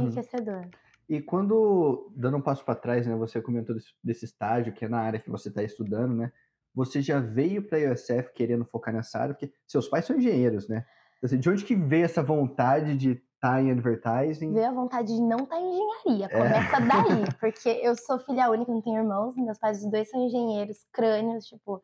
E 1.09 1.21
quando, 1.21 2.11
dando 2.15 2.37
um 2.37 2.41
passo 2.41 2.65
para 2.65 2.75
trás, 2.75 3.07
né, 3.07 3.15
você 3.15 3.41
comentou 3.41 3.73
desse, 3.75 3.93
desse 4.03 4.25
estágio, 4.25 4.73
que 4.73 4.85
é 4.85 4.89
na 4.89 4.99
área 4.99 5.19
que 5.19 5.29
você 5.29 5.49
está 5.49 5.63
estudando, 5.63 6.13
né? 6.13 6.31
Você 6.75 7.01
já 7.01 7.19
veio 7.19 7.65
para 7.65 7.77
a 7.77 7.93
USF 7.93 8.33
querendo 8.35 8.65
focar 8.65 8.93
nessa 8.93 9.19
área, 9.19 9.33
porque 9.33 9.53
seus 9.65 9.87
pais 9.87 10.05
são 10.05 10.17
engenheiros, 10.17 10.67
né? 10.67 10.85
Assim, 11.23 11.39
de 11.39 11.49
onde 11.49 11.65
que 11.65 11.75
veio 11.75 12.05
essa 12.05 12.21
vontade 12.21 12.95
de 12.95 13.21
estar 13.33 13.63
em 13.63 13.71
advertising? 13.71 14.53
Veio 14.53 14.67
a 14.67 14.73
vontade 14.73 15.15
de 15.15 15.21
não 15.21 15.37
estar 15.39 15.59
em 15.59 15.69
engenharia. 15.69 16.25
É. 16.25 16.29
Começa 16.29 16.79
daí, 16.81 17.23
porque 17.39 17.69
eu 17.81 17.95
sou 17.95 18.19
filha 18.19 18.51
única, 18.51 18.71
não 18.71 18.81
tenho 18.81 18.97
irmãos. 18.97 19.35
Meus 19.35 19.57
pais, 19.57 19.83
os 19.83 19.89
dois 19.89 20.09
são 20.09 20.23
engenheiros, 20.25 20.85
crânios, 20.91 21.45
tipo, 21.45 21.81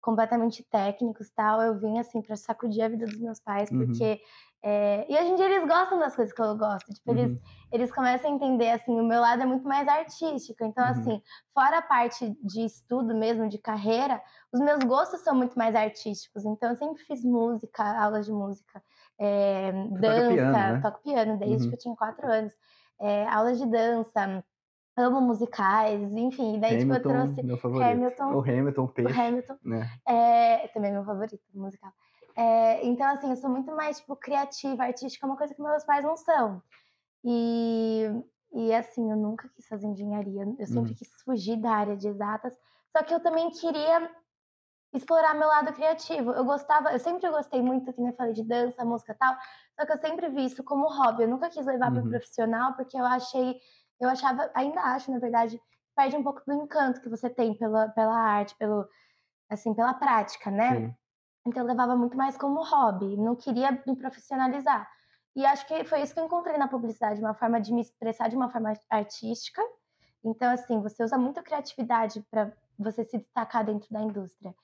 completamente 0.00 0.62
técnicos 0.70 1.30
tal. 1.30 1.60
Eu 1.62 1.80
vim, 1.80 1.98
assim, 1.98 2.22
pra 2.22 2.36
sacudir 2.36 2.82
a 2.82 2.88
vida 2.88 3.06
dos 3.06 3.18
meus 3.18 3.40
pais, 3.40 3.70
Uhum. 3.70 3.78
É, 4.68 5.06
E 5.08 5.16
hoje 5.16 5.30
em 5.30 5.36
dia 5.36 5.44
eles 5.46 5.68
gostam 5.68 5.98
das 5.98 6.16
coisas 6.16 6.34
que 6.34 6.42
eu 6.42 6.56
gosto. 6.58 6.92
Tipo, 6.92 7.10
eles, 7.12 7.30
Uhum. 7.32 7.38
eles 7.72 7.92
começam 7.92 8.30
a 8.30 8.34
entender, 8.34 8.70
assim, 8.70 8.98
o 9.00 9.04
meu 9.04 9.20
lado 9.20 9.42
é 9.42 9.46
muito 9.46 9.66
mais 9.68 9.86
artístico. 9.86 10.64
Então, 10.64 10.84
Uhum. 10.84 10.90
assim, 10.90 11.22
fora 11.54 11.78
a 11.78 11.82
parte 11.82 12.36
de 12.42 12.64
estudo 12.64 13.14
mesmo, 13.14 13.48
de 13.48 13.58
carreira, 13.58 14.20
os 14.52 14.60
meus 14.60 14.82
gostos 14.84 15.20
são 15.20 15.34
muito 15.36 15.56
mais 15.56 15.74
artísticos. 15.76 16.44
Então, 16.44 16.70
eu 16.70 16.76
sempre 16.76 17.02
fiz 17.04 17.22
música, 17.24 17.82
aulas 18.02 18.26
de 18.26 18.32
música, 18.32 18.82
é, 19.18 19.72
dança, 20.00 20.34
piano, 20.34 20.52
né? 20.52 20.80
toco 20.82 21.02
piano 21.02 21.38
desde 21.38 21.64
Uhum. 21.64 21.70
que 21.70 21.74
eu 21.76 21.78
tinha 21.80 21.96
quatro 21.96 22.26
anos. 22.30 22.52
É, 23.00 23.26
aulas 23.28 23.58
de 23.58 23.66
dança, 23.66 24.44
amo 24.96 25.20
musicais, 25.20 26.10
enfim. 26.12 26.58
Daí, 26.58 26.78
tipo, 26.78 26.92
eu 26.92 26.96
Hamilton, 26.96 27.26
trouxe 27.26 27.42
meu 27.42 27.58
favorito. 27.58 27.90
Hamilton. 27.92 28.34
O 28.34 28.40
Hamilton, 28.40 28.82
o 28.84 28.88
peixe, 28.88 29.20
Hamilton. 29.20 29.56
né? 29.62 29.90
É, 30.08 30.68
também 30.68 30.90
é 30.90 30.94
meu 30.94 31.04
favorito 31.04 31.38
musical. 31.54 31.92
É, 32.36 32.84
então, 32.86 33.06
assim, 33.08 33.30
eu 33.30 33.36
sou 33.36 33.48
muito 33.50 33.74
mais, 33.74 33.98
tipo, 34.00 34.14
criativa, 34.16 34.84
artística, 34.84 35.24
é 35.26 35.28
uma 35.28 35.36
coisa 35.38 35.54
que 35.54 35.62
meus 35.62 35.84
pais 35.84 36.04
não 36.04 36.16
são. 36.16 36.62
E, 37.24 38.04
e 38.52 38.74
assim, 38.74 39.10
eu 39.10 39.16
nunca 39.16 39.48
quis 39.50 39.66
fazer 39.68 39.86
engenharia, 39.88 40.44
eu 40.58 40.66
sempre 40.66 40.90
Uhum. 40.90 40.96
quis 40.96 41.10
fugir 41.22 41.56
da 41.56 41.72
área 41.72 41.96
de 41.96 42.08
exatas, 42.08 42.56
só 42.96 43.02
que 43.04 43.14
eu 43.14 43.20
também 43.20 43.50
queria 43.50 44.10
explorar 44.92 45.34
meu 45.34 45.48
lado 45.48 45.72
criativo. 45.72 46.32
Eu 46.32 46.44
gostava, 46.44 46.92
eu 46.92 46.98
sempre 46.98 47.28
gostei 47.30 47.62
muito, 47.62 47.92
que 47.92 48.00
nem 48.00 48.10
eu 48.10 48.16
falei, 48.16 48.32
de 48.32 48.44
dança, 48.44 48.84
música 48.84 49.12
e 49.12 49.16
tal, 49.16 49.36
só 49.78 49.86
que 49.86 49.92
eu 49.92 49.98
sempre 49.98 50.28
vi 50.30 50.44
isso 50.46 50.64
como 50.64 50.88
hobby, 50.88 51.22
eu 51.24 51.28
nunca 51.28 51.50
quis 51.50 51.66
levar 51.66 51.90
para 51.92 52.00
Uhum. 52.00 52.06
o 52.06 52.10
profissional, 52.10 52.74
porque 52.74 52.96
eu 52.98 53.04
achei, 53.04 53.60
eu 54.00 54.08
achava, 54.08 54.50
ainda 54.54 54.80
acho, 54.82 55.10
na 55.12 55.18
verdade, 55.18 55.60
perde 55.96 56.16
um 56.16 56.22
pouco 56.22 56.42
do 56.46 56.52
encanto 56.54 57.00
que 57.00 57.08
você 57.08 57.30
tem 57.30 57.56
pela, 57.56 57.88
pela 57.90 58.14
arte, 58.16 58.54
pelo, 58.56 58.88
assim, 59.50 59.74
pela 59.74 59.94
prática, 59.94 60.50
né? 60.50 60.84
Sim. 60.84 60.96
Então 61.46 61.62
eu 61.62 61.66
levava 61.66 61.96
muito 61.96 62.16
mais 62.16 62.36
como 62.36 62.62
hobby, 62.62 63.16
não 63.16 63.36
queria 63.36 63.70
me 63.86 63.96
profissionalizar. 63.96 64.88
E 65.36 65.44
acho 65.44 65.66
que 65.66 65.84
foi 65.84 66.00
isso 66.00 66.14
que 66.14 66.20
eu 66.20 66.24
encontrei 66.24 66.56
na 66.56 66.66
publicidade, 66.66 67.20
uma 67.20 67.34
forma 67.34 67.60
de 67.60 67.72
me 67.72 67.82
expressar 67.82 68.28
de 68.28 68.36
uma 68.36 68.50
forma 68.50 68.72
artística. 68.88 69.62
Então, 70.24 70.50
assim, 70.50 70.80
você 70.80 71.04
usa 71.04 71.18
muita 71.18 71.42
criatividade 71.42 72.24
para 72.30 72.50
você 72.78 73.04
se 73.04 73.18
destacar 73.18 73.64
dentro 73.64 73.86
da 73.92 74.00
indústria. 74.00 74.54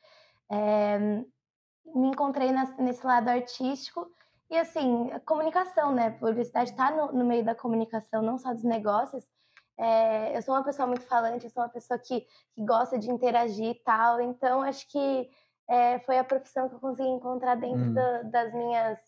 É, 0.50 0.98
me 0.98 2.08
encontrei 2.08 2.50
nesse 2.78 3.06
lado 3.06 3.28
artístico 3.28 4.10
e, 4.50 4.56
assim, 4.56 5.10
comunicação, 5.26 5.92
né? 5.92 6.10
Publicidade 6.10 6.70
está 6.70 6.90
no, 6.90 7.12
no 7.12 7.24
meio 7.24 7.44
da 7.44 7.54
comunicação, 7.54 8.22
não 8.22 8.38
só 8.38 8.52
dos 8.54 8.64
negócios. 8.64 9.26
É, 9.78 10.36
eu 10.36 10.42
sou 10.42 10.54
uma 10.54 10.64
pessoa 10.64 10.86
muito 10.86 11.06
falante, 11.06 11.44
eu 11.44 11.50
sou 11.50 11.62
uma 11.62 11.68
pessoa 11.68 11.98
que, 11.98 12.22
que 12.54 12.64
gosta 12.64 12.98
de 12.98 13.10
interagir 13.10 13.70
e 13.70 13.82
tal. 13.82 14.20
Então, 14.22 14.62
acho 14.62 14.88
que 14.88 15.30
é, 15.72 15.98
foi 16.00 16.18
a 16.18 16.24
profissão 16.24 16.68
que 16.68 16.74
eu 16.74 16.80
consegui 16.80 17.08
encontrar 17.08 17.54
dentro 17.56 17.80
Hum. 17.90 17.94
da- 17.94 18.22
das 18.22 18.52
minhas 18.52 18.98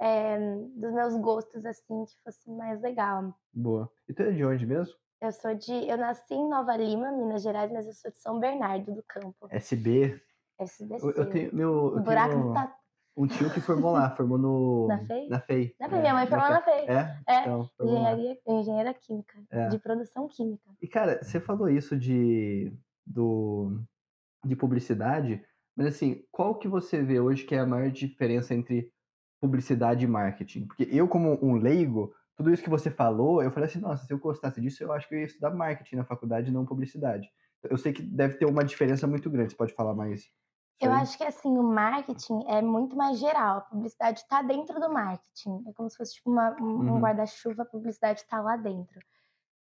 é, 0.00 0.38
dos 0.76 0.92
meus 0.92 1.16
gostos 1.16 1.64
assim 1.66 2.04
que 2.04 2.14
fosse 2.22 2.48
mais 2.52 2.80
legal. 2.80 3.34
Boa. 3.52 3.90
E 4.08 4.14
tu 4.14 4.22
é 4.22 4.30
de 4.30 4.44
onde 4.44 4.64
mesmo? 4.64 4.94
Eu 5.20 5.32
sou 5.32 5.52
de 5.54 5.72
eu 5.88 5.96
nasci 5.96 6.34
em 6.34 6.48
Nova 6.48 6.76
Lima, 6.76 7.10
Minas 7.10 7.42
Gerais, 7.42 7.72
mas 7.72 7.84
eu 7.86 7.92
sou 7.92 8.10
de 8.10 8.18
São 8.18 8.38
Bernardo 8.38 8.94
do 8.94 9.02
Campo. 9.02 9.48
SB. 9.50 10.20
SBC. 10.60 11.04
Eu, 11.04 11.10
eu 11.12 11.30
tenho 11.30 11.54
meu. 11.54 11.72
o 11.72 11.96
Eu 11.98 12.02
buraco 12.04 12.30
tenho... 12.32 12.44
do 12.48 12.54
Tatu. 12.54 12.74
Um 13.16 13.26
tio 13.26 13.52
que 13.52 13.60
formou 13.60 13.90
lá, 13.90 14.14
formou 14.14 14.38
no. 14.38 14.86
Na 14.86 14.98
FEI? 15.04 15.28
Na 15.28 15.40
FEI. 15.40 15.74
Na 15.80 15.88
FEI, 15.88 16.00
minha 16.00 16.14
mãe 16.14 16.26
formou 16.28 16.48
na 16.50 16.62
FEI. 16.62 16.86
É? 16.86 17.16
É, 17.26 17.40
Então, 17.40 17.68
lá. 17.80 17.84
Engenharia, 17.86 18.38
engenheira 18.46 18.94
química, 18.94 19.34
É. 19.50 19.68
de 19.70 19.78
produção 19.80 20.28
química. 20.28 20.70
E, 20.80 20.86
cara, 20.86 21.18
você 21.20 21.40
falou 21.40 21.68
isso 21.68 21.96
de, 21.98 22.72
do, 23.04 23.80
de 24.44 24.54
publicidade, 24.54 25.44
mas 25.78 25.86
assim, 25.94 26.24
qual 26.32 26.58
que 26.58 26.68
você 26.68 27.02
vê 27.02 27.20
hoje 27.20 27.44
que 27.46 27.54
é 27.54 27.60
a 27.60 27.66
maior 27.66 27.90
diferença 27.90 28.54
entre 28.54 28.92
publicidade 29.40 30.04
e 30.04 30.08
marketing? 30.08 30.66
Porque 30.66 30.88
eu, 30.90 31.08
como 31.08 31.38
um 31.44 31.54
leigo, 31.56 32.12
tudo 32.36 32.52
isso 32.52 32.62
que 32.62 32.70
você 32.70 32.90
falou, 32.90 33.42
eu 33.42 33.52
falei 33.52 33.68
assim, 33.68 33.80
nossa, 33.80 34.04
se 34.04 34.12
eu 34.12 34.18
gostasse 34.18 34.60
disso, 34.60 34.82
eu 34.82 34.92
acho 34.92 35.08
que 35.08 35.14
eu 35.14 35.20
ia 35.20 35.26
estudar 35.26 35.50
marketing 35.50 35.96
na 35.96 36.04
faculdade, 36.04 36.50
não 36.52 36.66
publicidade. 36.66 37.28
Eu 37.62 37.78
sei 37.78 37.92
que 37.92 38.02
deve 38.02 38.36
ter 38.36 38.46
uma 38.46 38.64
diferença 38.64 39.06
muito 39.06 39.30
grande, 39.30 39.52
você 39.52 39.56
pode 39.56 39.74
falar 39.74 39.94
mais? 39.94 40.24
Eu 40.80 40.92
acho 40.92 41.18
que 41.18 41.24
assim, 41.24 41.58
o 41.58 41.62
marketing 41.62 42.44
é 42.46 42.62
muito 42.62 42.96
mais 42.96 43.18
geral. 43.18 43.58
A 43.58 43.60
publicidade 43.62 44.20
está 44.20 44.42
dentro 44.42 44.78
do 44.80 44.92
marketing. 44.92 45.64
É 45.68 45.72
como 45.72 45.90
se 45.90 45.96
fosse 45.96 46.14
tipo 46.14 46.30
uma- 46.30 46.56
um, 46.60 46.64
um 46.64 46.92
Uhum. 46.94 47.00
guarda-chuva, 47.00 47.62
a 47.62 47.66
publicidade 47.66 48.20
está 48.20 48.40
lá 48.40 48.56
dentro. 48.56 49.00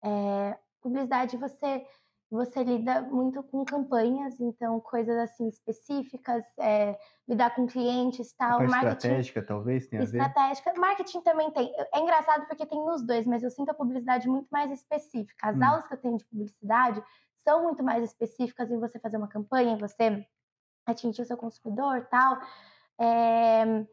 É, 0.03 0.59
publicidade 0.81 1.37
você 1.37 1.85
você 2.29 2.63
lida 2.63 3.01
muito 3.03 3.41
com 3.43 3.63
campanhas, 3.63 4.39
então 4.39 4.79
coisas 4.81 5.17
assim 5.17 5.47
específicas, 5.47 6.43
é, 6.59 6.97
lidar 7.27 7.55
com 7.55 7.65
clientes, 7.65 8.33
A 8.39 8.47
tal. 8.49 8.59
marketing 8.67 8.87
estratégica, 8.97 9.41
talvez, 9.41 9.87
tem 9.87 9.99
a 9.99 10.01
ver? 10.03 10.07
estratégica. 10.19 10.73
Marketing 10.77 11.21
também 11.21 11.51
tem. 11.51 11.73
É 11.93 11.99
engraçado 11.99 12.45
porque 12.47 12.65
tem 12.65 12.83
nos 12.85 13.01
dois, 13.05 13.25
mas 13.25 13.43
eu 13.43 13.49
sinto 13.49 13.69
a 13.69 13.73
publicidade 13.73 14.27
muito 14.27 14.47
mais 14.51 14.71
específica. 14.71 15.47
As 15.49 15.57
Hum. 15.57 15.63
aulas 15.63 15.87
que 15.87 15.93
eu 15.93 15.97
tenho 16.01 16.17
de 16.17 16.25
publicidade 16.25 17.01
são 17.35 17.63
muito 17.63 17.81
mais 17.81 18.03
específicas 18.03 18.69
em 18.69 18.79
você 18.79 18.99
fazer 18.99 19.17
uma 19.17 19.29
campanha, 19.29 19.71
em 19.71 19.77
você 19.77 20.25
atingir 20.85 21.21
o 21.21 21.25
seu 21.25 21.37
consumidor 21.37 22.05
tal. 22.09 22.39
É, 22.99 23.85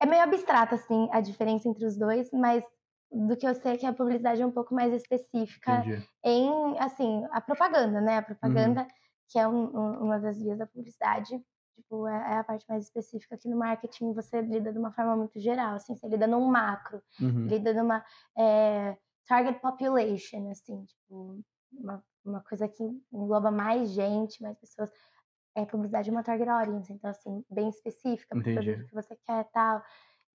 é 0.00 0.06
meio 0.06 0.22
abstrata, 0.22 0.74
assim, 0.74 1.08
a 1.12 1.20
diferença 1.20 1.68
entre 1.68 1.84
os 1.86 1.96
dois, 1.96 2.30
mas 2.32 2.64
do 3.10 3.36
que 3.36 3.46
eu 3.46 3.54
sei 3.54 3.76
que 3.78 3.86
a 3.86 3.92
publicidade 3.94 4.42
é 4.42 4.46
um 4.46 4.52
pouco 4.52 4.74
mais 4.74 4.92
específica 4.92 5.84
Entendi. 5.84 6.08
em, 6.24 6.78
assim, 6.78 7.24
a 7.30 7.40
propaganda, 7.40 8.00
né? 8.00 8.18
A 8.18 8.22
propaganda, 8.22 8.86
que 9.28 9.38
é 9.38 9.46
um- 9.48 9.66
um- 9.76 10.04
uma 10.04 10.18
das 10.20 10.38
vias 10.38 10.58
da 10.58 10.66
publicidade, 10.66 11.40
tipo, 11.74 12.06
é, 12.08 12.34
é 12.34 12.38
a 12.38 12.44
parte 12.44 12.64
mais 12.68 12.84
específica 12.84 13.36
que 13.38 13.48
no 13.48 13.56
marketing 13.58 14.12
você 14.12 14.40
lida 14.42 14.72
de 14.72 14.78
uma 14.78 14.92
forma 14.92 15.16
muito 15.16 15.38
geral, 15.40 15.74
assim, 15.74 15.96
você 15.96 16.08
lida 16.08 16.26
num 16.26 16.46
macro, 16.48 17.02
Uhum. 17.20 17.46
lida 17.46 17.72
numa 17.74 18.04
é, 18.38 18.96
target 19.26 19.60
population, 19.60 20.50
assim, 20.50 20.84
tipo, 20.84 21.40
uma, 21.72 22.04
uma 22.24 22.40
coisa 22.42 22.68
que 22.68 22.82
engloba 23.12 23.50
mais 23.50 23.90
gente, 23.90 24.42
mais 24.42 24.58
pessoas. 24.58 24.90
É 25.56 25.64
publicidade 25.64 26.08
é 26.10 26.12
uma 26.12 26.22
target 26.22 26.48
audience, 26.50 26.92
então, 26.92 27.10
assim, 27.10 27.44
bem 27.50 27.68
específica, 27.70 28.36
Entendi. 28.36 28.52
produto 28.52 28.84
que 28.86 28.94
você 28.94 29.16
quer 29.16 29.40
e 29.40 29.44
tal. 29.52 29.82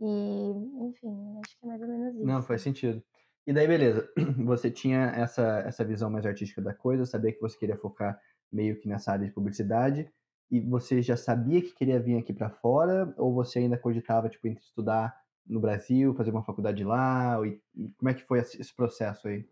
E, 0.01 0.85
enfim, 0.87 1.39
acho 1.45 1.59
que 1.59 1.65
é 1.65 1.67
mais 1.67 1.81
ou 1.81 1.87
menos 1.87 2.15
isso. 2.15 2.25
Não, 2.25 2.41
faz 2.41 2.61
sentido. 2.63 3.03
E 3.45 3.53
daí, 3.53 3.67
beleza. 3.67 4.09
Você 4.45 4.71
tinha 4.71 5.11
essa, 5.15 5.59
essa 5.59 5.83
visão 5.85 6.09
mais 6.09 6.25
artística 6.25 6.61
da 6.61 6.73
coisa, 6.73 7.05
sabia 7.05 7.31
que 7.31 7.39
você 7.39 7.57
queria 7.57 7.77
focar 7.77 8.19
meio 8.51 8.79
que 8.79 8.87
nessa 8.87 9.11
área 9.11 9.25
de 9.25 9.31
publicidade, 9.31 10.11
e 10.49 10.59
você 10.59 11.01
já 11.01 11.15
sabia 11.15 11.61
que 11.61 11.73
queria 11.73 11.99
vir 11.99 12.17
aqui 12.17 12.33
pra 12.33 12.49
fora, 12.49 13.13
ou 13.17 13.33
você 13.33 13.59
ainda 13.59 13.77
cogitava, 13.77 14.27
tipo, 14.27 14.47
entre 14.47 14.63
estudar 14.63 15.15
no 15.47 15.59
Brasil, 15.59 16.13
fazer 16.13 16.31
uma 16.31 16.43
faculdade 16.43 16.83
lá, 16.83 17.39
e, 17.45 17.61
e 17.75 17.93
como 17.93 18.09
é 18.09 18.13
que 18.13 18.25
foi 18.25 18.39
esse 18.39 18.75
processo 18.75 19.27
aí? 19.29 19.47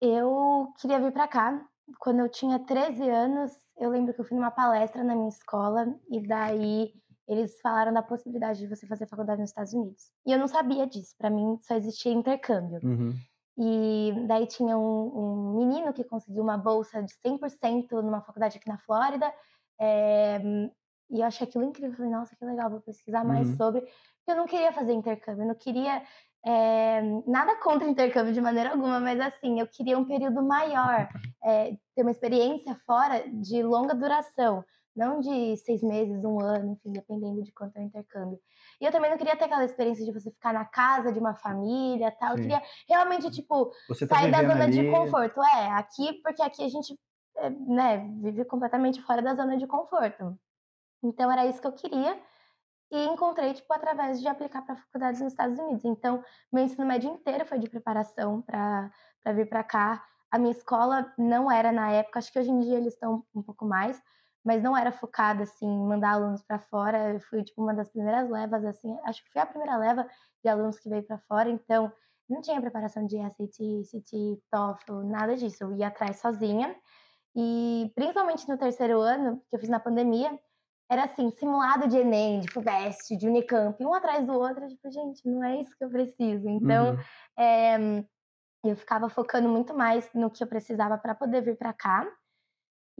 Eu 0.00 0.72
queria 0.80 1.00
vir 1.00 1.12
pra 1.12 1.28
cá. 1.28 1.62
Quando 1.98 2.20
eu 2.20 2.28
tinha 2.28 2.58
13 2.58 3.08
anos, 3.08 3.52
eu 3.76 3.90
lembro 3.90 4.14
que 4.14 4.20
eu 4.20 4.24
fui 4.24 4.36
numa 4.36 4.50
palestra 4.50 5.02
na 5.02 5.14
minha 5.14 5.28
escola 5.28 5.94
e 6.10 6.26
daí 6.26 6.92
eles 7.28 7.60
falaram 7.60 7.92
da 7.92 8.02
possibilidade 8.02 8.58
de 8.58 8.66
você 8.66 8.86
fazer 8.86 9.06
faculdade 9.06 9.40
nos 9.40 9.50
Estados 9.50 9.72
Unidos. 9.74 10.10
E 10.26 10.32
eu 10.32 10.38
não 10.38 10.48
sabia 10.48 10.86
disso, 10.86 11.14
pra 11.18 11.28
mim 11.30 11.58
só 11.60 11.74
existia 11.76 12.10
intercâmbio. 12.12 12.80
Uhum. 12.82 13.12
E 13.58 14.12
daí 14.26 14.46
tinha 14.46 14.78
um, 14.78 15.12
um 15.14 15.56
menino 15.58 15.92
que 15.92 16.04
conseguiu 16.04 16.42
uma 16.42 16.56
bolsa 16.56 17.02
de 17.02 17.12
100% 17.24 17.90
numa 18.02 18.20
faculdade 18.22 18.56
aqui 18.56 18.68
na 18.68 18.78
Flórida. 18.78 19.32
é, 19.80 20.40
e 21.10 21.20
eu 21.20 21.26
achei 21.26 21.46
aquilo 21.46 21.64
incrível. 21.64 21.96
Falei, 21.96 22.10
nossa, 22.12 22.36
que 22.36 22.44
legal, 22.44 22.68
vou 22.70 22.80
pesquisar 22.80 23.24
mais 23.24 23.48
Uhum. 23.50 23.56
sobre. 23.56 23.84
Eu 24.26 24.36
não 24.36 24.46
queria 24.46 24.72
fazer 24.72 24.92
intercâmbio, 24.92 25.42
eu 25.42 25.48
não 25.48 25.54
queria. 25.54 26.02
é, 26.46 27.02
nada 27.26 27.56
contra 27.56 27.88
intercâmbio 27.88 28.32
de 28.32 28.40
maneira 28.40 28.70
alguma, 28.70 29.00
mas 29.00 29.18
assim, 29.20 29.58
eu 29.58 29.66
queria 29.66 29.98
um 29.98 30.04
período 30.04 30.40
maior, 30.42 31.08
é, 31.42 31.76
ter 31.96 32.02
uma 32.02 32.12
experiência 32.12 32.74
fora 32.86 33.24
de 33.28 33.60
longa 33.62 33.92
duração, 33.94 34.64
não 34.98 35.20
de 35.20 35.56
seis 35.58 35.82
meses, 35.82 36.24
um 36.24 36.40
ano, 36.40 36.72
enfim, 36.72 36.92
dependendo 36.92 37.42
de 37.42 37.52
quanto 37.52 37.76
é 37.76 37.80
o 37.80 37.84
intercâmbio. 37.84 38.38
E 38.80 38.84
eu 38.84 38.92
também 38.92 39.10
não 39.10 39.16
queria 39.16 39.36
ter 39.36 39.44
aquela 39.44 39.64
experiência 39.64 40.04
de 40.04 40.12
você 40.12 40.30
ficar 40.30 40.52
na 40.52 40.64
casa 40.64 41.12
de 41.12 41.18
uma 41.18 41.34
família 41.34 42.10
tal. 42.10 42.32
Eu 42.32 42.36
Sim. 42.36 42.42
queria 42.42 42.62
realmente, 42.88 43.30
tipo, 43.30 43.72
Você 43.88 44.06
tá 44.06 44.16
sair 44.16 44.30
da 44.30 44.42
zona 44.42 44.68
de 44.68 44.80
ali- 44.80 44.90
conforto. 44.90 45.40
É, 45.42 45.70
aqui, 45.72 46.14
porque 46.22 46.42
aqui 46.42 46.64
a 46.64 46.68
gente 46.68 46.98
é, 47.36 47.48
né, 47.50 47.98
vive 48.20 48.44
completamente 48.44 49.00
fora 49.02 49.22
da 49.22 49.34
zona 49.34 49.56
de 49.56 49.66
conforto. 49.66 50.36
Então 51.02 51.30
era 51.30 51.46
isso 51.46 51.60
que 51.60 51.66
eu 51.66 51.72
queria 51.72 52.20
e 52.90 53.04
encontrei 53.06 53.54
tipo 53.54 53.72
através 53.72 54.20
de 54.20 54.26
aplicar 54.26 54.62
para 54.62 54.74
faculdades 54.76 55.20
nos 55.20 55.32
Estados 55.32 55.58
Unidos. 55.58 55.84
Então, 55.84 56.24
meu 56.52 56.64
ensino 56.64 56.84
médio 56.86 57.10
inteiro 57.12 57.46
foi 57.46 57.58
de 57.58 57.68
preparação 57.68 58.42
para 58.42 58.90
para 59.22 59.32
vir 59.32 59.48
para 59.48 59.62
cá. 59.62 60.04
A 60.30 60.38
minha 60.38 60.52
escola 60.52 61.12
não 61.18 61.50
era 61.50 61.70
na 61.72 61.90
época, 61.90 62.18
acho 62.18 62.32
que 62.32 62.38
hoje 62.38 62.50
em 62.50 62.60
dia 62.60 62.76
eles 62.78 62.94
estão 62.94 63.24
um 63.34 63.42
pouco 63.42 63.64
mais, 63.64 64.00
mas 64.48 64.62
não 64.62 64.74
era 64.74 64.90
focada 64.90 65.42
assim 65.42 65.66
em 65.66 65.86
mandar 65.86 66.12
alunos 66.12 66.42
para 66.42 66.58
fora. 66.58 67.12
Eu 67.12 67.20
fui 67.20 67.44
tipo 67.44 67.62
uma 67.62 67.74
das 67.74 67.90
primeiras 67.90 68.30
levas 68.30 68.64
assim, 68.64 68.98
acho 69.04 69.22
que 69.22 69.30
foi 69.30 69.42
a 69.42 69.46
primeira 69.46 69.76
leva 69.76 70.08
de 70.42 70.48
alunos 70.48 70.78
que 70.78 70.88
veio 70.88 71.02
para 71.02 71.18
fora, 71.18 71.50
então 71.50 71.92
não 72.26 72.40
tinha 72.40 72.58
preparação 72.58 73.04
de 73.04 73.18
SAT, 73.18 73.58
CT, 73.84 74.40
TOEFL, 74.50 75.00
nada 75.04 75.36
disso. 75.36 75.64
Eu 75.64 75.74
ia 75.76 75.88
atrás 75.88 76.16
sozinha. 76.18 76.74
E 77.36 77.92
principalmente 77.94 78.48
no 78.48 78.56
terceiro 78.56 78.98
ano, 79.02 79.42
que 79.50 79.56
eu 79.56 79.60
fiz 79.60 79.68
na 79.68 79.78
pandemia, 79.78 80.38
era 80.90 81.04
assim, 81.04 81.30
simulado 81.32 81.86
de 81.86 81.98
Enem, 81.98 82.40
de 82.40 82.50
FUVEST, 82.50 83.16
de 83.18 83.28
Unicamp, 83.28 83.84
um 83.84 83.92
atrás 83.92 84.26
do 84.26 84.32
outro. 84.32 84.66
Tipo, 84.66 84.90
gente, 84.90 85.28
não 85.28 85.44
é 85.44 85.60
isso 85.60 85.76
que 85.76 85.84
eu 85.84 85.90
preciso. 85.90 86.48
Então, 86.48 86.92
Uhum. 86.92 86.98
é, 87.38 88.04
eu 88.64 88.76
ficava 88.76 89.10
focando 89.10 89.46
muito 89.48 89.74
mais 89.74 90.10
no 90.14 90.30
que 90.30 90.42
eu 90.42 90.46
precisava 90.48 90.96
para 90.96 91.14
poder 91.14 91.42
vir 91.42 91.56
para 91.58 91.74
cá. 91.74 92.06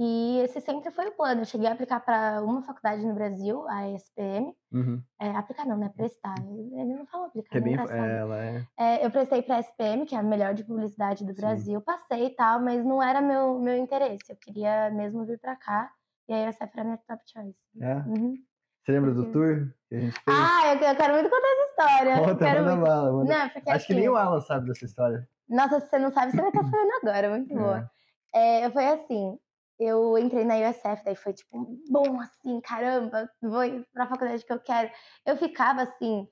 E 0.00 0.38
esse 0.44 0.60
sempre 0.60 0.92
foi 0.92 1.08
o 1.08 1.12
plano. 1.12 1.40
Eu 1.40 1.44
cheguei 1.44 1.66
a 1.66 1.72
aplicar 1.72 1.98
para 1.98 2.40
uma 2.40 2.62
faculdade 2.62 3.04
no 3.04 3.14
Brasil, 3.14 3.66
a 3.68 3.88
ESPM. 3.90 4.54
Uhum. 4.72 5.02
É, 5.20 5.30
aplicar 5.30 5.66
não, 5.66 5.76
né? 5.76 5.90
Prestar. 5.96 6.36
Ele 6.38 6.94
não 6.94 7.04
fala 7.06 7.26
aplicar, 7.26 7.50
Que 7.50 7.56
é 7.56 7.60
né? 7.60 7.64
bem, 7.64 7.72
Engraçado. 7.74 8.04
ela 8.04 8.38
é... 8.38 8.66
É, 8.78 9.04
eu 9.04 9.10
prestei 9.10 9.42
para 9.42 9.56
a 9.56 9.60
SPM, 9.60 10.06
que 10.06 10.14
é 10.14 10.18
a 10.18 10.22
melhor 10.22 10.54
de 10.54 10.62
publicidade 10.62 11.24
do 11.24 11.34
Sim. 11.34 11.40
Brasil, 11.40 11.80
passei 11.80 12.26
e 12.26 12.30
tal, 12.30 12.60
mas 12.60 12.84
não 12.84 13.02
era 13.02 13.20
meu, 13.20 13.58
meu 13.58 13.76
interesse. 13.76 14.30
Eu 14.30 14.36
queria 14.36 14.88
mesmo 14.90 15.26
vir 15.26 15.40
para 15.40 15.56
cá. 15.56 15.90
E 16.28 16.32
aí 16.32 16.42
essa 16.42 16.68
foi 16.68 16.80
a 16.80 16.84
minha 16.84 16.98
top 16.98 17.22
choice. 17.26 17.58
é. 17.80 17.94
Uhum. 18.06 18.36
Você 18.84 18.92
lembra 18.92 19.12
do 19.12 19.30
tour 19.32 19.68
que 19.88 19.96
a 19.96 20.00
gente 20.00 20.12
fez? 20.12 20.24
Ah, 20.38 20.72
eu, 20.74 20.96
quero 20.96 21.12
muito 21.12 21.28
contar 21.28 21.46
essa 21.46 21.70
história. 21.70 22.18
Conta, 22.20 22.44
quero 22.44 22.60
manda 22.60 22.76
muito. 22.76 22.88
bala, 22.88 23.12
manda. 23.12 23.38
Não, 23.38 23.48
porque 23.50 23.70
Acho 23.70 23.86
que 23.86 23.92
assim, 23.92 24.00
nem 24.00 24.08
o 24.08 24.16
Alan 24.16 24.40
sabe 24.40 24.66
dessa 24.68 24.84
história. 24.86 25.28
Nossa, 25.46 25.80
se 25.80 25.88
você 25.88 25.98
não 25.98 26.10
sabe, 26.10 26.30
você 26.32 26.38
vai 26.40 26.48
estar 26.48 26.62
sabendo 26.70 26.92
agora. 27.02 27.30
Muito 27.30 27.54
boa. 27.54 27.90
É, 28.34 28.70
foi 28.70 28.86
assim, 28.86 29.38
eu 29.78 30.18
entrei 30.18 30.44
na 30.44 30.56
USF, 30.56 31.04
daí 31.04 31.14
foi 31.16 31.32
tipo, 31.32 31.66
bom, 31.88 32.20
assim, 32.20 32.60
caramba, 32.60 33.30
vou 33.40 33.64
ir 33.64 33.86
pra 33.92 34.06
faculdade 34.06 34.44
que 34.44 34.52
eu 34.52 34.60
quero. 34.60 34.90
Eu 35.24 35.36
ficava 35.36 35.82
assim, 35.82 36.26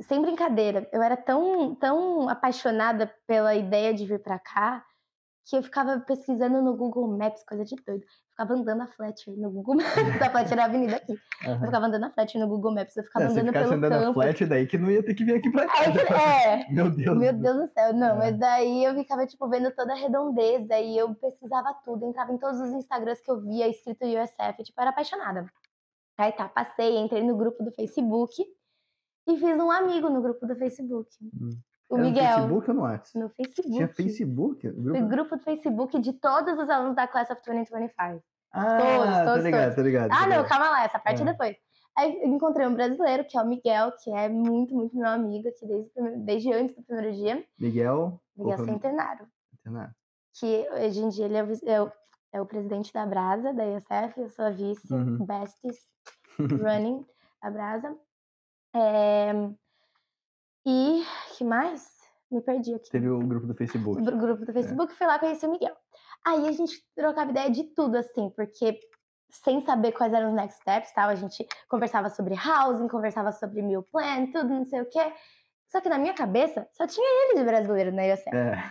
sem 0.00 0.22
brincadeira, 0.22 0.88
eu 0.92 1.02
era 1.02 1.16
tão, 1.16 1.74
tão 1.74 2.28
apaixonada 2.28 3.12
pela 3.26 3.54
ideia 3.54 3.92
de 3.92 4.06
vir 4.06 4.22
pra 4.22 4.38
cá, 4.38 4.84
que 5.48 5.56
eu 5.56 5.62
ficava 5.62 5.98
pesquisando 6.00 6.60
no 6.60 6.76
Google 6.76 7.08
Maps, 7.16 7.42
coisa 7.44 7.64
de 7.64 7.74
doido. 7.76 8.02
Eu 8.04 8.30
ficava 8.30 8.52
andando 8.54 8.82
a 8.82 8.86
Fletcher 8.86 9.34
no 9.34 9.50
Google 9.50 9.76
Maps, 9.76 9.94
a 10.22 10.30
Fletcher 10.30 10.58
é 10.58 10.62
a 10.62 10.64
avenida 10.66 10.96
aqui. 10.96 11.18
Eu 11.44 11.52
Aham. 11.54 11.64
ficava 11.64 11.86
andando 11.86 12.04
a 12.04 12.10
Fletcher 12.10 12.40
no 12.40 12.48
Google 12.48 12.74
Maps, 12.74 12.96
eu 12.96 13.04
ficava 13.04 13.24
É, 13.24 13.28
andando 13.28 13.52
pelo 13.52 13.72
andando 13.72 13.92
a 13.92 13.98
campo. 14.00 14.12
flat 14.20 14.44
daí 14.46 14.66
que 14.66 14.76
não 14.76 14.90
ia 14.90 15.02
ter 15.02 15.14
que 15.14 15.24
vir 15.24 15.36
aqui 15.36 15.50
pra 15.50 15.66
cá. 15.66 15.72
Aí, 15.80 16.66
é, 16.66 16.70
Meu 16.70 16.90
Deus. 16.90 17.18
meu 17.18 17.32
Deus 17.32 17.56
do 17.56 17.66
céu, 17.72 17.94
não, 17.94 18.08
É. 18.08 18.14
mas 18.18 18.38
daí 18.38 18.84
eu 18.84 18.94
ficava, 18.94 19.26
tipo, 19.26 19.48
vendo 19.48 19.70
toda 19.70 19.92
a 19.94 19.96
redondeza 19.96 20.78
e 20.78 20.98
eu 20.98 21.14
pesquisava 21.14 21.72
tudo, 21.82 22.04
entrava 22.04 22.30
em 22.32 22.36
todos 22.38 22.60
os 22.60 22.70
Instagrams 22.72 23.20
que 23.22 23.30
eu 23.30 23.40
via 23.40 23.68
escrito 23.68 24.04
USF, 24.04 24.62
tipo, 24.64 24.78
eu 24.78 24.82
era 24.82 24.90
apaixonada. 24.90 25.46
Aí 26.18 26.30
tá, 26.32 26.46
passei, 26.48 26.98
entrei 26.98 27.22
no 27.22 27.36
grupo 27.38 27.64
do 27.64 27.72
Facebook 27.72 28.34
e 29.26 29.36
fiz 29.38 29.58
um 29.58 29.70
amigo 29.70 30.10
no 30.10 30.20
grupo 30.20 30.46
do 30.46 30.54
Facebook. 30.56 31.08
Hum. 31.22 31.50
O 31.90 31.94
Era 31.96 32.04
no 32.04 32.10
Miguel. 32.10 32.34
Facebook 32.36 32.70
ou 32.70 32.76
no 32.76 32.82
WhatsApp? 32.82 33.18
No 33.18 33.28
Facebook. 33.30 33.70
Tinha 33.70 33.88
Facebook? 33.88 34.68
O 34.68 34.82
grupo? 34.82 35.06
grupo 35.06 35.36
do 35.36 35.42
Facebook 35.42 35.98
de 36.00 36.12
todos 36.12 36.58
os 36.58 36.68
alunos 36.68 36.94
da 36.96 37.06
Class 37.08 37.30
of 37.30 37.40
2025. 37.44 38.22
Ah, 38.52 38.78
todos, 38.78 39.16
tô 39.18 39.24
todos, 39.24 39.44
ligado, 39.44 39.62
todos. 39.62 39.74
tô 39.76 39.82
ligado. 39.82 40.10
Ah, 40.12 40.26
não, 40.26 40.44
calma 40.46 40.70
lá, 40.70 40.84
essa 40.84 40.98
parte 40.98 41.22
É. 41.22 41.24
depois. 41.24 41.56
Aí 41.96 42.16
eu 42.22 42.28
encontrei 42.28 42.66
um 42.66 42.74
brasileiro, 42.74 43.24
que 43.24 43.36
é 43.36 43.42
o 43.42 43.46
Miguel, 43.46 43.92
que 44.02 44.10
é 44.10 44.28
muito, 44.28 44.74
muito 44.74 44.96
meu 44.96 45.08
amigo 45.08 45.48
aqui 45.48 45.66
desde, 45.66 45.90
o 45.96 46.18
desde 46.24 46.52
antes 46.52 46.76
do 46.76 46.82
primeiro 46.82 47.12
dia. 47.16 47.44
Miguel? 47.58 48.20
Miguel 48.36 48.58
é 48.58 48.60
o- 48.62 48.64
Centenário. 48.64 49.26
Centenário. 49.56 49.94
que 50.38 50.68
hoje 50.70 51.00
em 51.00 51.08
dia 51.08 51.24
ele 51.24 51.36
é 51.36 51.42
o, 51.42 51.52
é 51.66 51.82
o, 51.82 51.92
é 52.34 52.40
o 52.40 52.46
presidente 52.46 52.92
da 52.92 53.04
Brasa, 53.04 53.52
da 53.52 53.66
ISF, 53.66 54.20
eu 54.20 54.28
sou 54.30 54.44
a 54.44 54.50
vice, 54.50 54.92
Uhum. 54.92 55.24
besties, 55.26 55.78
running 56.38 57.04
a 57.42 57.50
Brasa. 57.50 57.96
É... 58.74 59.32
E 60.70 61.02
que 61.34 61.44
mais? 61.44 61.88
Me 62.30 62.42
perdi 62.42 62.74
aqui. 62.74 62.90
Teve 62.90 63.08
o 63.08 63.20
grupo 63.20 63.46
do 63.46 63.54
Facebook. 63.54 64.02
O 64.02 64.04
grupo 64.04 64.44
do 64.44 64.52
Facebook, 64.52 64.92
é. 64.92 64.96
fui 64.96 65.06
lá 65.06 65.18
conhecer 65.18 65.46
o 65.46 65.50
Miguel. 65.50 65.74
Aí 66.26 66.46
a 66.46 66.52
gente 66.52 66.84
trocava 66.94 67.30
ideia 67.30 67.50
de 67.50 67.64
tudo, 67.64 67.96
assim, 67.96 68.28
porque 68.36 68.78
sem 69.30 69.62
saber 69.62 69.92
quais 69.92 70.12
eram 70.12 70.28
os 70.28 70.34
next 70.34 70.60
steps, 70.60 70.92
tal, 70.92 71.08
a 71.08 71.14
gente 71.14 71.46
conversava 71.70 72.10
sobre 72.10 72.34
housing, 72.34 72.86
conversava 72.86 73.32
sobre 73.32 73.62
meal 73.62 73.82
plan, 73.82 74.26
tudo, 74.26 74.50
não 74.50 74.66
sei 74.66 74.82
o 74.82 74.86
quê. 74.90 75.10
Só 75.68 75.80
que 75.80 75.88
na 75.88 75.96
minha 75.96 76.12
cabeça 76.12 76.68
só 76.72 76.86
tinha 76.86 77.06
ele 77.06 77.38
de 77.38 77.44
brasileiro 77.44 77.90
na 77.90 78.02
IOCF. 78.02 78.36
É. 78.36 78.62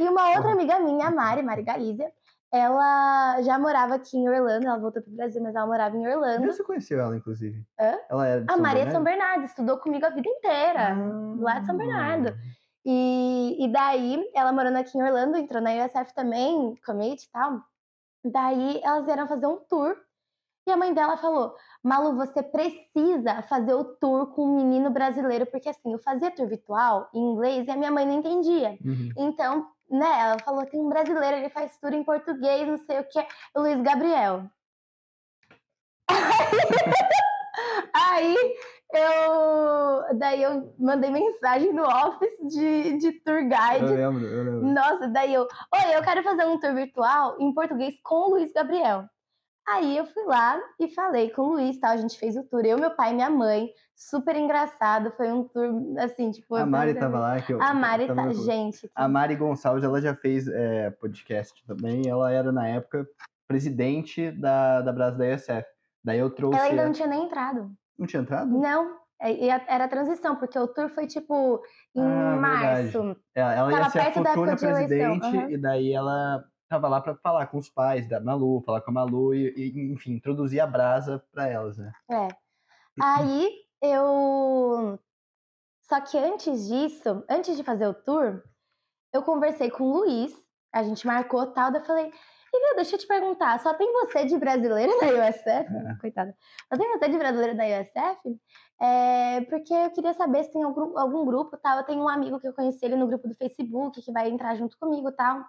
E 0.00 0.08
uma 0.08 0.36
outra 0.36 0.50
amiga 0.52 0.80
minha, 0.80 1.06
a 1.06 1.10
Mari, 1.12 1.44
Mari 1.44 1.62
Galícia, 1.62 2.12
ela 2.56 3.42
já 3.42 3.58
morava 3.58 3.94
aqui 3.94 4.16
em 4.16 4.28
Orlando, 4.28 4.66
ela 4.66 4.78
voltou 4.78 5.02
pro 5.02 5.12
Brasil, 5.12 5.42
mas 5.42 5.54
ela 5.54 5.66
morava 5.66 5.96
em 5.96 6.06
Orlando. 6.06 6.46
Você 6.46 6.62
conheceu 6.62 7.00
ela, 7.00 7.16
inclusive? 7.16 7.64
Hã? 7.80 7.94
Ela 8.08 8.26
era 8.26 8.40
de 8.40 8.50
a 8.50 8.54
São 8.54 8.62
Maria 8.62 8.84
Bernardo? 8.84 8.92
São 8.92 9.04
Bernardo, 9.04 9.44
estudou 9.44 9.78
comigo 9.78 10.06
a 10.06 10.10
vida 10.10 10.28
inteira, 10.28 10.92
ah. 10.92 11.36
lá 11.38 11.58
de 11.60 11.66
São 11.66 11.76
Bernardo. 11.76 12.34
E, 12.84 13.64
e 13.64 13.68
daí, 13.68 14.30
ela 14.34 14.52
morando 14.52 14.76
aqui 14.76 14.96
em 14.96 15.02
Orlando, 15.02 15.36
entrou 15.36 15.60
na 15.60 15.70
USF 15.84 16.14
também, 16.14 16.76
commit 16.86 17.24
e 17.24 17.30
tal. 17.30 17.60
Daí, 18.24 18.80
elas 18.82 19.04
vieram 19.04 19.26
fazer 19.26 19.46
um 19.46 19.58
tour. 19.68 19.96
E 20.68 20.70
a 20.70 20.76
mãe 20.76 20.94
dela 20.94 21.16
falou: 21.16 21.54
Malu, 21.82 22.16
você 22.16 22.42
precisa 22.42 23.42
fazer 23.42 23.74
o 23.74 23.84
tour 23.84 24.28
com 24.34 24.44
um 24.44 24.56
menino 24.56 24.90
brasileiro, 24.90 25.46
porque 25.46 25.68
assim, 25.68 25.92
eu 25.92 25.98
fazia 25.98 26.30
tour 26.30 26.48
virtual 26.48 27.08
em 27.14 27.20
inglês 27.20 27.66
e 27.66 27.70
a 27.70 27.76
minha 27.76 27.90
mãe 27.90 28.06
não 28.06 28.14
entendia. 28.14 28.76
Uhum. 28.84 29.10
Então, 29.16 29.68
né, 29.90 30.20
ela 30.20 30.38
falou: 30.40 30.66
tem 30.66 30.80
um 30.80 30.88
brasileiro, 30.88 31.36
ele 31.36 31.50
faz 31.50 31.78
tour 31.78 31.92
em 31.92 32.04
português, 32.04 32.66
não 32.66 32.78
sei 32.78 33.00
o 33.00 33.04
que, 33.04 33.26
o 33.54 33.60
Luiz 33.60 33.80
Gabriel. 33.82 34.44
Aí 37.94 38.36
eu. 38.92 40.18
Daí 40.18 40.42
eu 40.42 40.74
mandei 40.78 41.10
mensagem 41.10 41.72
no 41.72 41.82
office 41.82 42.54
de, 42.54 42.98
de 42.98 43.12
tour 43.20 43.42
guide. 43.42 43.84
Eu 43.84 44.10
lembro, 44.10 44.24
eu 44.24 44.44
lembro. 44.44 44.66
Nossa, 44.66 45.08
daí 45.08 45.34
eu. 45.34 45.42
Oi, 45.42 45.96
eu 45.96 46.02
quero 46.02 46.22
fazer 46.22 46.44
um 46.46 46.60
tour 46.60 46.74
virtual 46.74 47.36
em 47.40 47.52
português 47.52 47.94
com 48.02 48.14
o 48.14 48.30
Luiz 48.30 48.52
Gabriel. 48.52 49.08
Aí 49.68 49.96
eu 49.96 50.06
fui 50.06 50.24
lá 50.24 50.60
e 50.78 50.88
falei 50.88 51.30
com 51.30 51.42
o 51.42 51.52
Luiz, 51.54 51.78
tal, 51.78 51.90
a 51.90 51.96
gente 51.96 52.16
fez 52.18 52.36
o 52.36 52.44
tour, 52.44 52.64
eu, 52.64 52.78
meu 52.78 52.90
pai 52.90 53.10
e 53.10 53.14
minha 53.14 53.28
mãe, 53.28 53.68
super 53.96 54.36
engraçado, 54.36 55.10
foi 55.16 55.32
um 55.32 55.42
tour, 55.42 55.98
assim, 55.98 56.30
tipo... 56.30 56.54
A 56.54 56.64
Mari 56.64 56.94
tava 56.94 57.18
lá, 57.18 57.40
que 57.40 57.52
eu... 57.52 57.60
A 57.60 57.74
Mari 57.74 58.06
tá, 58.06 58.32
gente... 58.32 58.82
Que... 58.82 58.90
A 58.94 59.08
Mari 59.08 59.34
Gonçalves, 59.34 59.82
ela 59.82 60.00
já 60.00 60.14
fez 60.14 60.46
é, 60.46 60.90
podcast 60.90 61.64
também, 61.66 62.06
ela 62.06 62.30
era, 62.30 62.52
na 62.52 62.68
época, 62.68 63.08
presidente 63.48 64.30
da, 64.30 64.82
da 64.82 64.92
Brasa 64.92 65.18
da 65.18 65.26
ESF. 65.26 65.66
Daí 66.04 66.20
eu 66.20 66.30
trouxe... 66.30 66.58
Ela 66.58 66.68
ainda 66.68 66.84
não 66.84 66.92
tinha 66.92 67.08
nem 67.08 67.24
entrado. 67.24 67.72
Não 67.98 68.06
tinha 68.06 68.22
entrado? 68.22 68.56
Não, 68.56 68.96
é, 69.20 69.48
era 69.48 69.84
a 69.84 69.88
transição, 69.88 70.36
porque 70.36 70.58
o 70.58 70.68
tour 70.68 70.90
foi 70.90 71.06
tipo 71.06 71.60
em 71.94 72.02
ah, 72.02 72.36
março. 72.36 73.16
É, 73.34 73.40
ela 73.40 73.72
ia 73.72 73.90
ser 73.90 73.98
a 74.00 74.12
futura 74.12 74.56
presidente 74.56 75.26
uhum. 75.26 75.50
e 75.50 75.58
daí 75.58 75.92
ela 75.92 76.44
tava 76.68 76.88
lá 76.88 77.00
para 77.00 77.14
falar 77.16 77.46
com 77.46 77.58
os 77.58 77.68
pais 77.68 78.08
da 78.08 78.20
Malu, 78.20 78.62
falar 78.62 78.80
com 78.80 78.90
a 78.90 78.94
Malu 78.94 79.34
e, 79.34 79.52
e 79.56 79.92
enfim, 79.92 80.12
introduzir 80.12 80.60
a 80.60 80.66
brasa 80.66 81.22
para 81.32 81.48
elas, 81.48 81.78
né? 81.78 81.92
É. 82.10 82.28
Aí 83.00 83.50
eu. 83.82 84.98
Só 85.82 86.00
que 86.00 86.18
antes 86.18 86.66
disso, 86.68 87.24
antes 87.28 87.56
de 87.56 87.62
fazer 87.62 87.86
o 87.86 87.94
tour, 87.94 88.42
eu 89.12 89.22
conversei 89.22 89.70
com 89.70 89.84
o 89.84 89.98
Luiz, 89.98 90.32
a 90.72 90.82
gente 90.82 91.06
marcou 91.06 91.46
tal, 91.52 91.70
daí 91.70 91.80
eu 91.80 91.86
falei, 91.86 92.12
e 92.52 92.74
deixa 92.74 92.96
eu 92.96 92.98
te 92.98 93.06
perguntar, 93.06 93.58
só 93.60 93.74
tem 93.74 93.92
você 93.92 94.24
de 94.24 94.36
brasileiro 94.38 94.92
na 95.00 95.28
USF? 95.28 95.48
É. 95.48 95.96
Coitada. 96.00 96.34
Só 96.72 96.78
tem 96.78 96.90
você 96.98 97.08
de 97.08 97.18
brasileiro 97.18 97.54
na 97.54 97.64
USF? 97.64 98.40
É, 98.80 99.40
porque 99.42 99.72
eu 99.72 99.90
queria 99.90 100.14
saber 100.14 100.44
se 100.44 100.52
tem 100.52 100.62
algum, 100.62 100.98
algum 100.98 101.24
grupo 101.24 101.56
tal. 101.56 101.78
Eu 101.78 101.84
tenho 101.84 102.02
um 102.02 102.08
amigo 102.08 102.40
que 102.40 102.48
eu 102.48 102.52
conheci 102.52 102.84
ele 102.84 102.96
no 102.96 103.06
grupo 103.06 103.28
do 103.28 103.34
Facebook, 103.34 104.02
que 104.02 104.12
vai 104.12 104.28
entrar 104.28 104.54
junto 104.56 104.78
comigo 104.78 105.12
tal. 105.12 105.44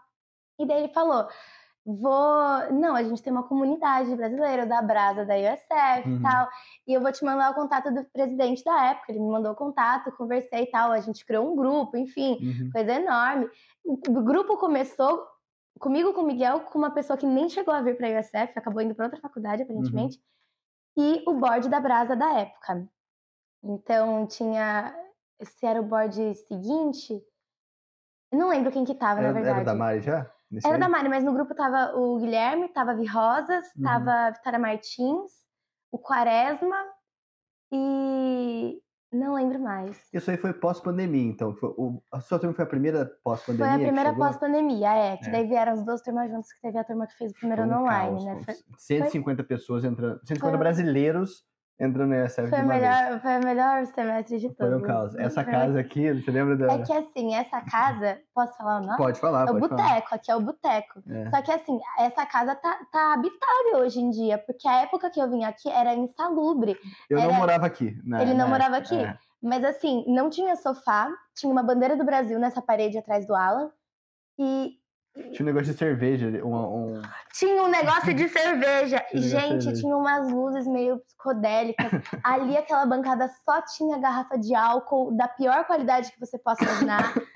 E 0.60 0.65
daí 0.65 0.84
ele 0.84 0.93
falou: 0.93 1.28
vou. 1.88 2.74
Não, 2.74 2.96
a 2.96 3.04
gente 3.04 3.24
tem 3.24 3.32
uma 3.32 3.48
comunidade 3.48 4.13
brasileira 4.15 4.65
da 4.65 4.82
Brasa, 4.82 5.26
da 5.26 5.36
USF 5.36 6.10
uhum. 6.10 6.17
e 6.17 6.22
tal. 6.22 6.50
E 6.86 6.93
eu 6.93 7.02
vou 7.02 7.12
te 7.12 7.24
mandar 7.24 7.52
o 7.52 7.56
contato 7.56 7.93
do 7.93 8.04
presidente 8.06 8.63
da 8.63 8.88
época. 8.88 9.12
Ele 9.12 9.20
me 9.20 9.30
mandou 9.30 9.54
o 9.54 9.56
contato, 9.56 10.12
conversei 10.17 10.63
e 10.63 10.72
tal. 10.72 10.91
A 10.91 11.00
gente 11.00 11.26
criou 11.26 11.52
um 11.52 11.56
grupo, 11.56 11.96
enfim, 11.96 12.38
uhum. 12.41 12.70
coisa 12.74 12.93
enorme. 12.93 13.50
O 13.86 14.22
grupo 14.22 14.58
começou 14.58 15.26
comigo, 15.80 16.13
com 16.13 16.22
o 16.22 16.26
Miguel, 16.26 16.62
com 16.62 16.78
uma 16.78 16.91
pessoa 16.91 17.15
que 17.15 17.26
nem 17.26 17.48
chegou 17.48 17.74
a 17.74 17.82
vir 17.82 17.96
para 17.96 18.08
a 18.08 18.20
USF, 18.20 18.58
acabou 18.58 18.82
indo 18.82 18.96
para 18.96 19.06
outra 19.06 19.22
faculdade, 19.22 19.62
aparentemente, 19.62 20.20
uhum. 20.98 21.04
e 21.04 21.24
o 21.28 21.36
board 21.36 21.70
da 21.70 21.80
Brasa 21.80 22.15
da 22.15 22.34
época. 22.34 22.86
Então 23.63 24.28
tinha. 24.28 24.93
Se 25.41 25.65
era 25.65 25.80
o 25.80 25.86
board 25.86 26.36
seguinte. 26.36 27.24
Eu 28.32 28.39
não 28.39 28.50
lembro 28.50 28.72
quem 28.72 28.84
que 28.84 28.93
tava, 28.93 29.20
era, 29.20 29.28
na 29.30 29.34
verdade. 29.34 29.56
Era 29.58 29.65
da 29.65 29.76
Mari 29.76 30.02
já? 30.02 30.30
Era 30.63 30.75
aí? 30.75 30.79
da 30.79 30.89
Mari, 30.89 31.10
mas 31.10 31.23
no 31.23 31.33
grupo 31.33 31.53
tava 31.53 31.95
o 31.95 32.17
Guilherme, 32.17 32.69
tava 32.69 32.91
a 32.91 32.95
Vi 32.95 33.05
Rosas, 33.05 33.65
uhum. 33.75 33.83
tava 33.83 34.12
a 34.12 34.31
Vitória 34.31 34.60
Martins, 34.60 35.31
o 35.91 35.99
Quaresma 35.99 36.77
e 37.71 38.81
não 39.12 39.36
lembro 39.36 39.60
mais. 39.60 39.97
Isso 40.13 40.29
aí 40.29 40.38
foi 40.38 40.53
pós-pandemia, 40.53 41.29
então. 41.29 41.53
Foi, 41.55 41.69
o, 41.77 42.01
a 42.12 42.19
sua 42.19 42.39
turma 42.39 42.53
foi 42.53 42.63
a 42.63 42.67
primeira 42.67 43.05
pós-pandemia? 43.23 43.73
Foi 43.73 43.81
a 43.81 43.88
primeira 43.88 44.15
pós-pandemia, 44.15 44.93
é. 44.93 45.17
Que 45.17 45.27
é. 45.27 45.31
daí 45.31 45.47
vieram 45.47 45.73
as 45.73 45.83
duas 45.83 46.01
turmas 46.01 46.29
juntas, 46.29 46.51
que 46.51 46.62
teve 46.62 46.77
a 46.77 46.83
turma 46.83 47.07
que 47.07 47.17
fez 47.17 47.31
o 47.31 47.36
primeiro 47.36 47.63
ano 47.63 47.81
online, 47.81 48.25
caos, 48.25 48.25
né? 48.25 48.41
Foi, 48.43 48.55
150 48.77 49.36
foi... 49.38 49.45
pessoas 49.45 49.83
entrando, 49.83 50.19
150 50.25 50.49
foi... 50.49 50.57
brasileiros 50.57 51.45
entrando 51.80 52.10
na 52.10 52.26
ESF 52.26 52.50
foi, 52.50 52.62
melhor, 52.63 53.22
foi 53.22 53.38
o 53.38 53.46
melhor 53.46 53.86
semestre 53.88 54.40
de 54.40 54.50
todos. 54.50 54.74
Foi 54.74 54.82
um 54.82 54.82
caos. 54.82 55.16
Essa 55.16 55.44
casa 55.44 55.80
aqui, 55.80 56.12
você 56.12 56.32
lembra 56.32 56.58
da... 56.58 56.74
É 56.74 56.84
que 56.84 56.94
assim, 56.94 57.36
essa 57.36 57.62
casa, 57.62 58.20
posso 58.34 58.58
falar 58.58 58.82
o 58.82 58.86
nome? 58.86 58.98
Pode 58.98 59.20
falar, 59.20 59.48
É 59.48 59.52
o 59.52 59.60
boteco, 59.60 60.08
aqui 60.16 60.32
é 60.32 60.36
o 60.36 60.42
boteco. 60.42 61.04
É. 61.08 61.30
Só 61.30 61.42
que 61.42 61.52
assim, 61.52 61.80
essa 62.00 62.26
casa 62.26 62.56
tá, 62.56 62.80
tá 62.92 63.13
habitável 63.13 63.80
hoje 63.80 64.00
em 64.00 64.10
dia, 64.10 64.38
porque 64.38 64.68
a 64.68 64.82
época 64.82 65.10
que 65.10 65.22
eu 65.22 65.30
vim 65.30 65.44
aqui 65.44 65.70
era 65.70 65.94
insalubre. 65.94 66.76
Eu 67.10 67.20
era... 67.20 67.28
não 67.28 67.36
morava 67.36 67.66
aqui. 67.66 67.96
Né, 68.04 68.22
Ele 68.22 68.34
não 68.34 68.48
morava 68.50 68.78
aqui. 68.78 69.00
É. 69.00 69.18
Mas 69.42 69.63
assim, 69.63 70.04
não 70.08 70.30
tinha 70.30 70.56
sofá, 70.56 71.10
tinha 71.36 71.52
uma 71.52 71.62
bandeira 71.62 71.96
do 71.96 72.04
Brasil 72.04 72.40
nessa 72.40 72.62
parede 72.62 72.98
atrás 72.98 73.26
do 73.28 73.36
Alan. 73.36 73.70
E. 74.40 74.77
Tinha 75.32 75.41
um 75.41 75.45
negócio 75.45 75.71
de 75.71 75.77
cerveja. 75.77 76.27
Um, 76.45 76.56
um... 76.56 77.01
Tinha 77.34 77.63
um 77.63 77.67
negócio 77.67 78.13
de 78.13 78.27
cerveja. 78.30 79.03
Tinha 79.10 79.21
Gente, 79.21 79.63
cerveja. 79.63 79.73
tinha 79.73 79.95
umas 79.95 80.32
luzes 80.32 80.67
meio 80.67 80.99
psicodélicas. 80.99 81.91
Ali, 82.23 82.56
aquela 82.58 82.86
bancada 82.86 83.30
só 83.43 83.62
tinha 83.62 83.97
garrafa 83.97 84.38
de 84.38 84.53
álcool 84.53 85.15
da 85.15 85.27
pior 85.27 85.65
qualidade 85.65 86.12
que 86.12 86.19
você 86.19 86.38
possa 86.38 86.63
imaginar. 86.63 87.13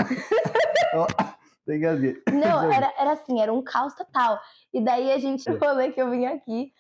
Não, 2.32 2.72
era, 2.72 2.94
era 2.98 3.12
assim, 3.14 3.42
era 3.42 3.54
um 3.54 3.64
caos 3.64 3.94
total. 3.94 4.40
E 4.74 4.84
daí 4.84 5.12
a 5.12 5.18
gente 5.18 5.44
falou 5.58 5.92
que 5.92 6.02
eu 6.02 6.10
vim 6.10 6.26
aqui, 6.26 6.72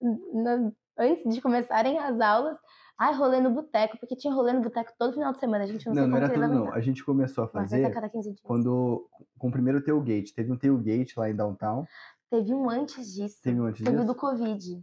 na, 0.00 0.70
antes 0.98 1.34
de 1.34 1.40
começarem 1.40 1.98
as 1.98 2.20
aulas, 2.20 2.56
Ai, 2.98 3.14
rolê 3.14 3.40
no 3.40 3.50
boteco, 3.50 3.98
porque 3.98 4.16
tinha 4.16 4.32
rolê 4.32 4.52
no 4.52 4.62
boteco 4.62 4.90
todo 4.98 5.12
final 5.12 5.32
de 5.32 5.38
semana. 5.38 5.64
A 5.64 5.66
gente 5.66 5.86
não, 5.86 5.94
não, 5.94 6.08
não 6.08 6.16
era 6.16 6.30
tudo, 6.30 6.48
não. 6.48 6.72
A 6.72 6.80
gente 6.80 7.04
começou 7.04 7.44
a 7.44 7.48
fazer 7.48 7.84
a 7.84 7.92
cada 7.92 8.08
15 8.08 8.30
dias. 8.30 8.40
quando 8.42 9.08
com 9.38 9.48
o 9.48 9.52
primeiro 9.52 9.82
tailgate. 9.82 10.34
Teve 10.34 10.50
um 10.50 10.56
tailgate 10.56 11.18
lá 11.18 11.28
em 11.28 11.36
downtown. 11.36 11.84
Teve 12.30 12.54
um 12.54 12.70
antes 12.70 13.14
disso. 13.14 13.38
Teve 13.42 13.60
um 13.60 13.66
antes 13.66 13.84
Teve 13.84 13.96
disso? 13.96 14.06
do 14.06 14.14
Covid. 14.14 14.82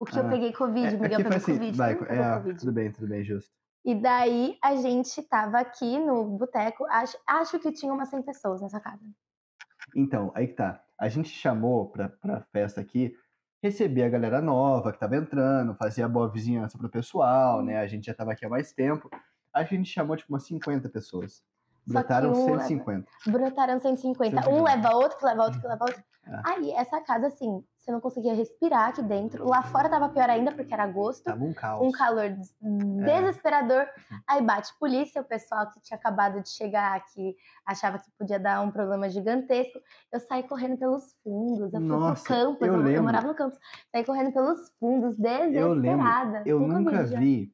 O 0.00 0.06
que 0.06 0.18
ah, 0.18 0.22
eu 0.22 0.30
peguei 0.30 0.52
Covid, 0.52 0.86
é, 0.86 0.98
Miguel 0.98 1.18
pegou 1.18 1.36
assim, 1.36 1.52
Covid. 1.52 1.76
Vai, 1.76 1.92
é, 1.92 1.96
COVID. 1.96 2.58
tudo 2.58 2.72
bem, 2.72 2.90
tudo 2.90 3.06
bem, 3.06 3.22
justo. 3.22 3.50
E 3.84 3.94
daí 3.94 4.58
a 4.62 4.74
gente 4.76 5.22
tava 5.22 5.58
aqui 5.58 5.98
no 5.98 6.24
boteco, 6.38 6.84
acho, 6.86 7.18
acho 7.26 7.58
que 7.58 7.70
tinha 7.72 7.92
umas 7.92 8.08
100 8.08 8.22
pessoas 8.22 8.62
nessa 8.62 8.80
casa. 8.80 9.02
Então, 9.94 10.32
aí 10.34 10.46
que 10.46 10.54
tá. 10.54 10.82
A 10.98 11.08
gente 11.08 11.28
chamou 11.28 11.90
pra, 11.90 12.08
pra 12.08 12.42
festa 12.52 12.80
aqui 12.80 13.14
receber 13.62 14.04
a 14.04 14.08
galera 14.08 14.40
nova 14.40 14.90
que 14.90 14.96
estava 14.96 15.16
entrando, 15.16 15.74
fazer 15.74 16.02
a 16.02 16.08
boa 16.08 16.28
vizinhança 16.30 16.78
pro 16.78 16.88
pessoal, 16.88 17.62
né? 17.62 17.78
A 17.78 17.86
gente 17.86 18.06
já 18.06 18.12
estava 18.12 18.32
aqui 18.32 18.44
há 18.44 18.48
mais 18.48 18.72
tempo. 18.72 19.10
A 19.52 19.62
gente 19.64 19.90
chamou 19.90 20.16
tipo 20.16 20.32
umas 20.32 20.44
50 20.44 20.88
pessoas. 20.88 21.42
Brotaram 21.86 22.32
um 22.32 22.34
150. 22.34 23.08
Leva, 23.26 23.38
brotaram 23.38 23.78
150. 23.78 24.42
150. 24.42 24.50
Um 24.50 24.62
leva 24.62 24.94
outro, 24.94 25.18
que 25.18 25.24
leva 25.24 25.44
outro, 25.44 25.60
que 25.60 25.66
leva 25.66 25.84
outro. 25.84 26.02
É. 26.30 26.40
Aí, 26.44 26.70
essa 26.72 27.00
casa, 27.00 27.26
assim, 27.26 27.62
você 27.76 27.90
não 27.90 28.00
conseguia 28.00 28.34
respirar 28.34 28.90
aqui 28.90 29.02
dentro. 29.02 29.48
Lá 29.48 29.62
fora 29.62 29.88
tava 29.88 30.08
pior 30.08 30.30
ainda, 30.30 30.52
porque 30.52 30.72
era 30.72 30.84
agosto. 30.84 31.24
Tava 31.24 31.42
um 31.42 31.52
caos. 31.52 31.86
Um 31.86 31.90
calor 31.90 32.30
desesperador. 33.04 33.80
É. 33.80 33.90
Aí 34.28 34.42
bate 34.42 34.72
polícia, 34.78 35.20
o 35.20 35.24
pessoal 35.24 35.68
que 35.70 35.80
tinha 35.80 35.98
acabado 35.98 36.40
de 36.40 36.48
chegar, 36.50 37.04
que 37.06 37.34
achava 37.66 37.98
que 37.98 38.10
podia 38.18 38.38
dar 38.38 38.60
um 38.60 38.70
problema 38.70 39.08
gigantesco. 39.08 39.80
Eu 40.12 40.20
saí 40.20 40.42
correndo 40.44 40.78
pelos 40.78 41.14
fundos. 41.24 41.72
Eu 41.72 41.80
Nossa, 41.80 42.16
fui 42.16 42.24
pro 42.24 42.34
campus, 42.36 42.68
eu, 42.68 42.74
eu, 42.74 42.88
eu, 42.88 43.02
morava 43.02 43.26
no 43.26 43.34
campus. 43.34 43.58
Saí 43.90 44.04
correndo 44.04 44.32
pelos 44.32 44.70
fundos, 44.78 45.16
desesperada. 45.16 46.42
Eu. 46.46 46.60
Eu 46.60 46.68
nunca 46.68 47.02
vi 47.04 47.52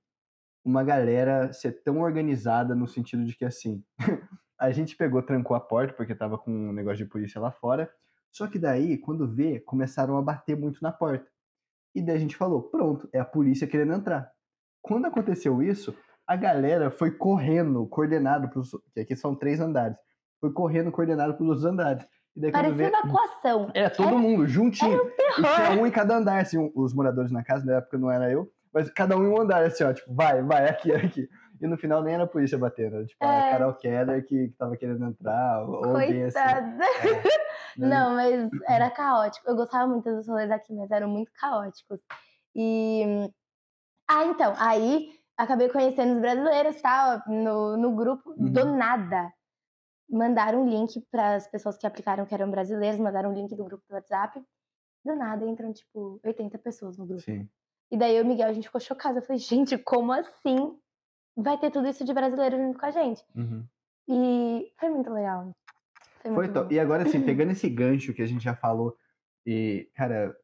uma 0.65 0.83
galera 0.83 1.53
ser 1.53 1.83
tão 1.83 2.01
organizada 2.01 2.75
no 2.75 2.89
sentido 2.89 3.25
de 3.25 3.37
que, 3.37 3.45
assim, 3.45 3.85
a 4.59 4.71
gente 4.73 4.97
pegou, 4.97 5.23
trancou 5.23 5.57
a 5.57 5.61
porta, 5.61 5.95
porque 5.95 6.15
tava 6.15 6.37
com 6.37 6.51
um 6.51 6.73
negócio 6.73 6.99
de 6.99 7.11
polícia 7.11 7.41
lá 7.41 7.53
fora. 7.53 7.89
Só 8.37 8.47
que 8.47 8.59
daí, 8.59 8.99
quando 8.99 9.27
vê, 9.27 9.61
começaram 9.61 10.19
a 10.19 10.23
bater 10.23 10.55
muito 10.57 10.79
na 10.83 10.93
porta. 10.93 11.27
E 11.95 12.03
daí 12.03 12.17
a 12.17 12.19
gente 12.21 12.37
falou: 12.37 12.61
pronto, 12.63 13.09
é 13.13 13.19
a 13.19 13.25
polícia 13.25 13.67
querendo 13.67 13.95
entrar. 13.95 14.31
quando 14.83 15.07
aconteceu 15.07 15.63
isso, 15.63 15.97
a 16.27 16.37
galera 16.37 16.91
foi 16.91 17.11
correndo, 17.13 17.87
coordenado 17.87 18.49
pros. 18.51 18.71
Que 18.93 19.01
aqui 19.01 19.17
são 19.17 19.35
três 19.35 19.59
andares. 19.59 19.97
Foi 20.39 20.53
correndo, 20.53 20.93
coordenado 20.93 21.33
pelos 21.35 21.49
outros 21.65 21.65
andares. 21.65 22.05
E 22.37 22.41
daí, 22.43 22.53
Parecia 22.53 22.77
vê- 22.77 22.89
uma 22.91 23.09
equação. 23.09 23.71
É, 23.73 23.89
todo 23.89 24.09
Era- 24.09 24.19
mundo, 24.19 24.47
juntinho. 24.47 24.93
Era 24.93 25.03
um 25.03 25.07
E 25.09 25.11
terror. 25.43 25.79
um 25.81 25.87
em 25.87 25.91
cada 25.91 26.17
andar, 26.19 26.39
assim, 26.43 26.59
um- 26.59 26.71
os 26.75 26.93
moradores 26.93 27.33
na 27.33 27.43
casa, 27.43 27.65
na 27.65 27.77
época 27.79 27.97
não 27.97 28.11
era 28.11 28.31
eu, 28.31 28.47
mas 28.75 28.91
cada 28.91 29.17
um 29.17 29.25
em 29.25 29.29
um 29.31 29.41
andar, 29.41 29.65
assim, 29.65 29.83
ó, 29.83 29.93
tipo, 29.95 30.13
vai, 30.15 30.43
vai, 30.43 30.69
aqui, 30.69 30.93
aqui. 30.93 31.27
E 31.59 31.67
no 31.67 31.79
final 31.79 32.03
nem 32.03 32.13
era 32.13 32.25
a 32.25 32.27
polícia 32.27 32.59
batendo, 32.59 32.97
era 32.97 33.07
tipo 33.07 33.25
a 33.25 33.33
É. 33.35 33.51
Carol 33.53 33.73
Keller 33.73 34.27
que, 34.27 34.49
que 34.49 34.57
tava 34.59 34.77
querendo 34.77 35.07
entrar, 35.07 35.63
ou 35.67 35.77
ou 35.77 35.85
alguém 35.97 36.25
assim. 36.25 36.39
Coitada. 36.39 36.85
É? 36.85 37.46
Não, 37.79 38.15
mas 38.15 38.51
era 38.69 38.91
caótico. 38.91 39.49
Eu 39.49 39.57
gostava 39.57 39.87
muito 39.87 40.11
dos 40.15 40.29
rolês 40.29 40.51
aqui, 40.51 40.73
mas 40.75 40.91
eram 40.91 41.09
muito 41.09 41.31
caóticos. 41.33 42.01
E. 42.55 43.31
Ah, 44.09 44.25
então, 44.27 44.55
aí 44.59 45.11
acabei 45.37 45.69
conhecendo 45.69 46.15
os 46.15 46.21
brasileiros, 46.21 46.81
tal, 46.81 47.23
no, 47.27 47.77
no 47.77 47.95
grupo, 47.95 48.35
do 48.35 48.61
Uhum. 48.61 48.77
nada. 48.77 49.33
Mandaram 50.09 50.63
um 50.63 50.69
link 50.69 51.01
para 51.11 51.35
as 51.35 51.47
pessoas 51.49 51.77
que 51.77 51.87
aplicaram 51.87 52.25
que 52.25 52.33
eram 52.35 52.51
brasileiros, 52.51 53.01
mandaram 53.01 53.31
um 53.31 53.35
link 53.35 53.55
do 53.57 53.65
grupo 53.65 53.85
do 53.89 53.95
WhatsApp. 53.95 54.41
Do 55.05 55.15
nada 55.17 55.45
entram, 55.45 55.73
tipo, 55.73 56.21
80 56.25 56.59
pessoas 56.59 56.97
no 56.97 57.07
grupo. 57.07 57.23
Sim. 57.23 57.49
E 57.91 57.97
daí 57.97 58.17
eu 58.17 58.23
e 58.23 58.25
o 58.25 58.27
Miguel, 58.27 58.49
a 58.49 58.53
gente 58.53 58.69
ficou 58.69 58.81
chocado. 58.81 59.19
Eu 59.19 59.23
falei, 59.23 59.39
gente, 59.39 59.77
como 59.79 60.13
assim 60.13 60.77
vai 61.37 61.59
ter 61.59 61.71
tudo 61.71 61.87
isso 61.89 62.05
de 62.05 62.15
brasileiro 62.15 62.57
junto 62.57 62.79
com 62.79 62.87
a 62.87 62.91
gente? 62.91 63.25
Uhum. 63.35 63.67
E 64.09 64.73
foi 64.79 64.89
muito 64.91 65.11
legal. 65.11 65.53
Foi, 66.27 66.35
Foi 66.35 66.45
muito 66.45 66.55
top. 66.55 66.69
bom. 66.69 66.75
E 66.75 66.81
agora, 66.81 67.03
assim, 67.05 67.21
pegando 67.23 67.51
esse 67.53 67.69
gancho 67.69 68.13
que 68.15 68.23
a 68.23 68.27
gente 68.27 68.43
já 68.43 68.55
falou, 68.55 68.97
e, 69.47 69.89
cara, 69.95 70.35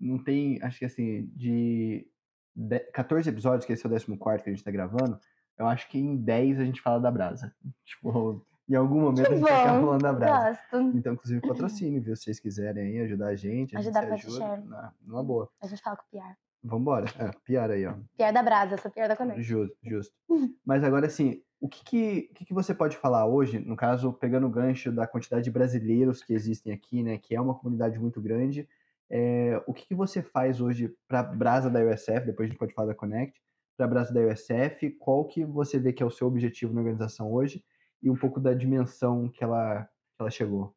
não 0.00 0.22
tem, 0.22 0.60
acho 0.62 0.78
que 0.78 0.84
assim, 0.84 1.26
de 1.34 2.06
de- 2.54 2.80
14 2.92 3.28
episódios, 3.30 3.64
que 3.64 3.72
esse 3.72 3.84
é 3.86 3.88
o 3.88 3.92
14 3.92 4.42
que 4.42 4.50
a 4.50 4.52
gente 4.52 4.64
tá 4.64 4.70
gravando, 4.70 5.18
eu 5.58 5.66
acho 5.66 5.88
que 5.88 5.98
em 5.98 6.16
10 6.16 6.60
a 6.60 6.64
gente 6.64 6.80
fala 6.82 7.00
da 7.00 7.10
Brasa. 7.10 7.54
Tipo, 7.84 8.44
em 8.68 8.74
algum 8.74 9.00
momento 9.00 9.26
Que 9.26 9.32
a 9.32 9.36
gente 9.36 9.42
vai 9.44 9.58
ficar 9.58 9.74
bom, 9.74 9.86
falando 9.86 10.02
da 10.02 10.12
Brasa. 10.12 10.60
Gosto. 10.70 10.96
Então, 10.96 11.12
inclusive, 11.14 11.40
patrocínio, 11.40 12.02
viu? 12.02 12.14
Se 12.16 12.24
vocês 12.24 12.40
quiserem 12.40 12.84
aí 12.88 13.00
ajudar 13.00 13.28
a 13.28 13.34
gente, 13.36 13.74
a 13.76 13.80
Ajudar 13.80 14.06
gente 14.08 14.30
se 14.30 14.42
ajuda. 14.42 14.56
Na, 14.68 14.92
numa 15.02 15.22
boa. 15.24 15.48
A 15.62 15.66
gente 15.66 15.82
fala 15.82 15.96
com 15.96 16.02
o 16.04 16.06
Piar. 16.10 16.36
Vambora. 16.64 17.06
É, 17.18 17.30
pior 17.44 17.70
aí, 17.70 17.84
ó. 17.86 17.94
Piar 18.16 18.32
da 18.32 18.42
Brasa, 18.42 18.76
sou 18.76 18.90
Piar 18.90 19.08
da 19.08 19.16
Conexão. 19.16 19.42
Justo, 19.42 19.76
justo. 19.82 20.14
Mas 20.64 20.84
agora, 20.84 21.06
assim, 21.06 21.42
o 21.62 21.68
que, 21.68 21.84
que, 21.84 22.28
o 22.32 22.34
que, 22.34 22.44
que 22.46 22.52
você 22.52 22.74
pode 22.74 22.96
falar 22.96 23.24
hoje, 23.24 23.60
no 23.60 23.76
caso, 23.76 24.12
pegando 24.12 24.48
o 24.48 24.50
gancho 24.50 24.90
da 24.90 25.06
quantidade 25.06 25.44
de 25.44 25.50
brasileiros 25.52 26.20
que 26.20 26.34
existem 26.34 26.72
aqui, 26.72 27.04
né, 27.04 27.16
que 27.18 27.36
é 27.36 27.40
uma 27.40 27.54
comunidade 27.54 28.00
muito 28.00 28.20
grande, 28.20 28.68
é, 29.08 29.62
o 29.64 29.72
que, 29.72 29.86
que 29.86 29.94
você 29.94 30.20
faz 30.20 30.60
hoje 30.60 30.92
para 31.06 31.20
a 31.20 31.22
Brasa 31.22 31.70
da 31.70 31.78
USF, 31.78 32.26
depois 32.26 32.48
a 32.48 32.50
gente 32.50 32.58
pode 32.58 32.74
falar 32.74 32.88
da 32.88 32.96
Connect, 32.96 33.40
para 33.76 33.86
a 33.86 33.88
Brasa 33.88 34.12
da 34.12 34.20
USF, 34.22 34.90
qual 34.98 35.24
que 35.24 35.44
você 35.44 35.78
vê 35.78 35.92
que 35.92 36.02
é 36.02 36.06
o 36.06 36.10
seu 36.10 36.26
objetivo 36.26 36.74
na 36.74 36.80
organização 36.80 37.32
hoje 37.32 37.64
e 38.02 38.10
um 38.10 38.16
pouco 38.16 38.40
da 38.40 38.52
dimensão 38.52 39.28
que 39.28 39.44
ela, 39.44 39.84
que 39.84 40.20
ela 40.20 40.30
chegou? 40.30 40.74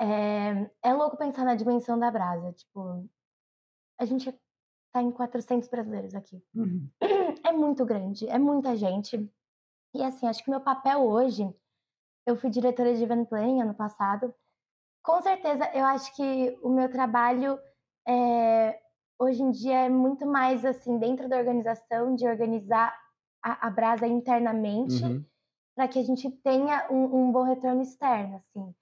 É, 0.00 0.68
é 0.82 0.92
louco 0.92 1.16
pensar 1.16 1.44
na 1.44 1.54
dimensão 1.54 1.96
da 1.96 2.10
Brasa. 2.10 2.52
Tipo, 2.52 3.08
a 3.96 4.04
gente 4.04 4.36
tá 4.92 5.00
em 5.00 5.12
400 5.12 5.68
brasileiros 5.68 6.16
aqui. 6.16 6.42
É 7.46 7.52
muito 7.52 7.84
grande, 7.86 8.28
é 8.28 8.38
muita 8.38 8.76
gente. 8.76 9.30
E 9.94 10.02
assim, 10.02 10.26
acho 10.26 10.42
que 10.42 10.50
meu 10.50 10.60
papel 10.60 11.00
hoje, 11.06 11.48
eu 12.26 12.36
fui 12.36 12.50
diretora 12.50 12.92
de 12.92 13.04
event 13.04 13.28
planning 13.28 13.62
ano 13.62 13.72
passado. 13.72 14.34
Com 15.00 15.22
certeza, 15.22 15.70
eu 15.72 15.84
acho 15.84 16.12
que 16.16 16.58
o 16.60 16.68
meu 16.68 16.90
trabalho 16.90 17.56
é, 18.06 18.80
hoje 19.16 19.42
em 19.42 19.52
dia 19.52 19.86
é 19.86 19.88
muito 19.88 20.26
mais 20.26 20.64
assim 20.64 20.98
dentro 20.98 21.28
da 21.28 21.38
organização 21.38 22.16
de 22.16 22.26
organizar 22.26 22.92
a, 23.40 23.68
a 23.68 23.70
Brasa 23.70 24.08
internamente 24.08 25.04
Uhum. 25.04 25.24
para 25.76 25.86
que 25.86 26.00
a 26.00 26.02
gente 26.02 26.28
tenha 26.42 26.88
um, 26.90 27.28
um 27.28 27.32
bom 27.32 27.44
retorno 27.44 27.80
externo, 27.80 28.36
assim. 28.36 28.74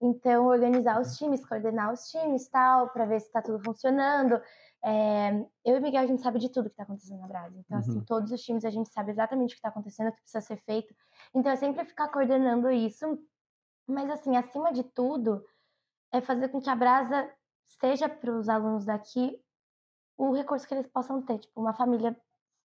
Então, 0.00 0.46
organizar 0.46 1.00
os 1.00 1.16
times, 1.16 1.44
coordenar 1.44 1.92
os 1.92 2.08
times, 2.08 2.48
tal, 2.48 2.88
para 2.90 3.04
ver 3.04 3.20
se 3.20 3.26
está 3.26 3.42
tudo 3.42 3.62
funcionando. 3.64 4.40
É, 4.84 5.30
eu 5.64 5.76
e 5.76 5.78
o 5.78 5.82
Miguel, 5.82 6.02
a 6.02 6.06
gente 6.06 6.22
sabe 6.22 6.38
de 6.38 6.48
tudo 6.48 6.64
que 6.68 6.72
está 6.72 6.82
acontecendo 6.82 7.20
na 7.20 7.28
Brasa. 7.28 7.56
Então, 7.58 7.78
assim, 7.78 7.98
Uhum. 7.98 8.04
todos 8.04 8.32
os 8.32 8.42
times 8.42 8.64
a 8.64 8.70
gente 8.70 8.90
sabe 8.92 9.10
exatamente 9.12 9.50
o 9.50 9.54
que 9.54 9.58
está 9.58 9.68
acontecendo, 9.68 10.08
o 10.08 10.12
que 10.12 10.20
precisa 10.22 10.40
ser 10.40 10.56
feito. 10.64 10.94
Então, 11.34 11.52
é 11.52 11.56
sempre 11.56 11.84
ficar 11.84 12.08
coordenando 12.08 12.70
isso. 12.70 13.18
Mas, 13.86 14.10
assim, 14.10 14.36
acima 14.36 14.72
de 14.72 14.82
tudo, 14.82 15.44
é 16.12 16.20
fazer 16.20 16.48
com 16.48 16.60
que 16.60 16.70
a 16.70 16.74
Brasa 16.76 17.30
seja 17.80 18.08
para 18.08 18.32
os 18.32 18.48
alunos 18.48 18.84
daqui 18.84 19.40
o 20.18 20.32
recurso 20.32 20.66
que 20.68 20.74
eles 20.74 20.86
possam 20.86 21.22
ter, 21.22 21.38
tipo, 21.38 21.60
uma 21.60 21.72
família 21.74 22.16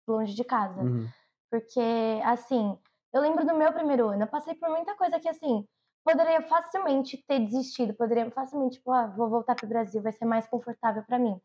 longe 0.08 0.34
de 0.36 0.44
casa. 0.44 0.82
Uhum. 0.82 1.08
Porque, 1.52 1.82
assim, 2.26 2.78
eu 3.14 3.22
lembro 3.22 3.46
do 3.46 3.56
meu 3.56 3.72
primeiro 3.74 4.10
ano, 4.10 4.24
eu 4.24 4.28
passei 4.28 4.54
por 4.56 4.70
muita 4.70 4.96
coisa 4.96 5.20
que, 5.20 5.30
assim, 5.30 5.66
poderia 6.04 6.42
facilmente 6.42 7.24
ter 7.28 7.40
desistido, 7.40 7.94
poderia 7.94 8.30
facilmente, 8.32 8.78
tipo, 8.78 8.92
ah, 8.92 9.08
vou 9.08 9.30
voltar 9.30 9.56
pro 9.56 9.68
Brasil, 9.68 10.02
vai 10.02 10.12
ser 10.12 10.26
mais 10.26 10.48
confortável 10.48 11.04
para 11.04 11.18
mim. 11.20 11.40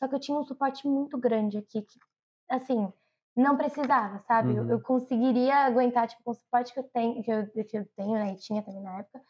Só 0.00 0.08
que 0.08 0.14
eu 0.14 0.20
tinha 0.20 0.38
um 0.38 0.44
suporte 0.44 0.88
muito 0.88 1.18
grande 1.18 1.58
aqui, 1.58 1.82
que, 1.82 1.98
assim, 2.50 2.92
não 3.36 3.56
precisava, 3.56 4.18
sabe? 4.20 4.56
Eu, 4.56 4.64
Uhum. 4.64 4.70
eu 4.72 4.80
conseguiria 4.80 5.56
aguentar, 5.66 6.08
tipo, 6.08 6.22
com 6.24 6.30
o 6.32 6.34
suporte 6.34 6.72
que 6.74 6.80
eu 6.80 6.84
tenho, 6.84 7.22
que 7.22 7.30
eu, 7.30 7.46
que 7.66 7.78
eu 7.78 7.86
tenho, 7.96 8.14
né, 8.14 8.32
e 8.32 8.36
tinha 8.36 8.62
também 8.62 8.82
na 8.82 8.98
época, 8.98 9.20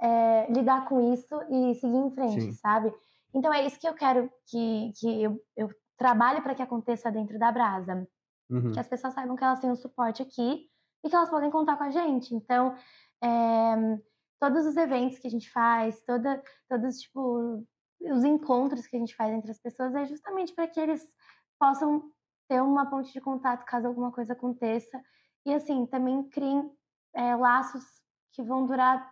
é, 0.00 0.52
lidar 0.52 0.88
com 0.88 1.12
isso 1.12 1.34
e 1.50 1.74
seguir 1.76 1.96
em 1.96 2.10
frente, 2.14 2.42
Sim. 2.42 2.52
sabe? 2.52 2.92
Então 3.34 3.52
é 3.52 3.64
isso 3.66 3.78
que 3.80 3.88
eu 3.88 3.94
quero 3.94 4.30
que, 4.46 4.92
que 4.98 5.22
eu, 5.22 5.40
eu 5.56 5.70
trabalhe 5.96 6.40
para 6.42 6.54
que 6.54 6.62
aconteça 6.62 7.10
dentro 7.10 7.38
da 7.38 7.50
Brasa 7.52 8.06
Uhum. 8.50 8.72
que 8.72 8.80
as 8.80 8.86
pessoas 8.88 9.14
saibam 9.14 9.36
que 9.36 9.44
elas 9.44 9.60
têm 9.60 9.70
um 9.70 9.76
suporte 9.76 10.22
aqui 10.22 10.68
e 11.04 11.08
que 11.08 11.16
elas 11.16 11.30
podem 11.30 11.50
contar 11.50 11.76
com 11.76 11.84
a 11.84 11.90
gente. 11.90 12.34
Então, 12.34 12.74
é, 13.22 13.98
todos 14.38 14.66
os 14.66 14.76
eventos 14.76 15.18
que 15.18 15.26
a 15.26 15.30
gente 15.30 15.50
faz, 15.50 16.02
toda, 16.02 16.42
todos 16.68 16.98
tipo 17.00 17.64
os 18.10 18.24
encontros 18.24 18.86
que 18.86 18.96
a 18.96 18.98
gente 18.98 19.14
faz 19.14 19.32
entre 19.32 19.50
as 19.50 19.58
pessoas 19.58 19.94
é 19.94 20.04
justamente 20.06 20.54
para 20.54 20.66
que 20.66 20.80
eles 20.80 21.02
possam 21.58 22.02
ter 22.48 22.60
uma 22.60 22.88
ponte 22.90 23.12
de 23.12 23.20
contato 23.20 23.64
caso 23.64 23.86
alguma 23.86 24.10
coisa 24.10 24.32
aconteça 24.32 25.00
e 25.46 25.54
assim 25.54 25.86
também 25.86 26.22
criem 26.28 26.70
é, 27.14 27.34
laços 27.36 27.84
que 28.32 28.42
vão 28.42 28.66
durar 28.66 29.10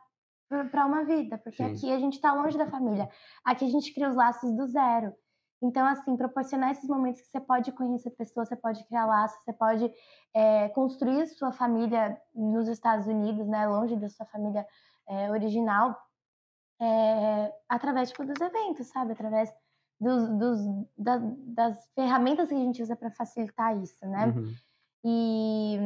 para 0.70 0.84
uma 0.84 1.04
vida, 1.04 1.38
porque 1.38 1.62
Sim. 1.62 1.72
aqui 1.72 1.92
a 1.92 1.98
gente 2.00 2.14
está 2.14 2.32
longe 2.32 2.58
da 2.58 2.66
família, 2.66 3.08
aqui 3.44 3.64
a 3.64 3.68
gente 3.68 3.94
cria 3.94 4.08
os 4.08 4.16
laços 4.16 4.50
do 4.56 4.66
zero. 4.66 5.14
Então, 5.62 5.86
assim, 5.86 6.16
proporcionar 6.16 6.70
esses 6.70 6.88
momentos 6.88 7.20
que 7.20 7.28
você 7.28 7.38
pode 7.38 7.70
conhecer 7.72 8.10
pessoas, 8.10 8.48
você 8.48 8.56
pode 8.56 8.82
criar 8.86 9.04
laços, 9.06 9.38
você 9.44 9.52
pode 9.52 9.92
é, 10.34 10.70
construir 10.70 11.26
sua 11.28 11.52
família 11.52 12.18
nos 12.34 12.66
Estados 12.66 13.06
Unidos, 13.06 13.46
né, 13.46 13.68
longe 13.68 13.94
da 13.96 14.08
sua 14.08 14.26
família 14.26 14.66
é, 15.06 15.30
original, 15.30 15.96
é, 16.80 17.52
através 17.68 18.10
tipo, 18.10 18.24
dos 18.24 18.40
eventos, 18.40 18.86
sabe? 18.88 19.12
Através 19.12 19.52
dos, 20.00 20.28
dos, 20.30 20.58
da- 20.96 21.20
das 21.54 21.86
ferramentas 21.94 22.48
que 22.48 22.54
a 22.54 22.58
gente 22.58 22.82
usa 22.82 22.96
para 22.96 23.10
facilitar 23.10 23.76
isso, 23.76 24.04
né? 24.06 24.26
Uhum. 24.28 24.54
E, 25.04 25.78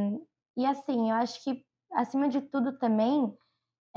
e 0.56 0.66
assim, 0.66 1.10
eu 1.10 1.16
acho 1.16 1.42
que, 1.42 1.64
acima 1.92 2.28
de 2.28 2.40
tudo 2.40 2.78
também, 2.78 3.36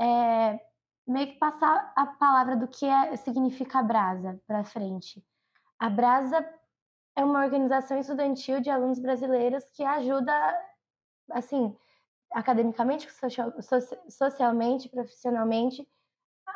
é 0.00 0.60
meio 1.06 1.28
que 1.28 1.38
passar 1.38 1.92
a 1.96 2.06
palavra 2.06 2.56
do 2.56 2.68
que 2.68 2.84
é, 2.86 3.16
significa 3.16 3.78
a 3.78 3.82
Brasa 3.82 4.40
para 4.46 4.64
frente. 4.64 5.24
A 5.78 5.88
Brasa 5.88 6.46
é 7.16 7.24
uma 7.24 7.42
organização 7.44 7.98
estudantil 7.98 8.60
de 8.60 8.70
alunos 8.70 8.98
brasileiros 8.98 9.64
que 9.72 9.82
ajuda, 9.84 10.32
assim, 11.30 11.76
academicamente, 12.32 13.10
social- 13.10 13.60
soci- 13.62 13.98
socialmente, 14.10 14.88
profissionalmente, 14.88 15.88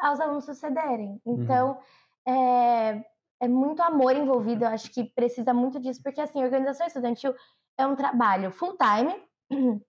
aos 0.01 0.21
alunos 0.21 0.45
sucederem. 0.45 1.21
Então, 1.27 1.79
é, 2.27 3.05
é 3.41 3.49
muito 3.49 3.83
amor 3.83 4.15
envolvido, 4.15 4.65
eu 4.65 4.69
acho 4.69 4.91
que 4.91 5.05
precisa 5.05 5.53
muito 5.53 5.81
disso, 5.81 6.03
porque, 6.03 6.21
assim, 6.21 6.43
organização 6.43 6.87
estudantil 6.87 7.35
é 7.77 7.87
um 7.87 7.97
trabalho 7.97 8.51
full-time 8.53 9.15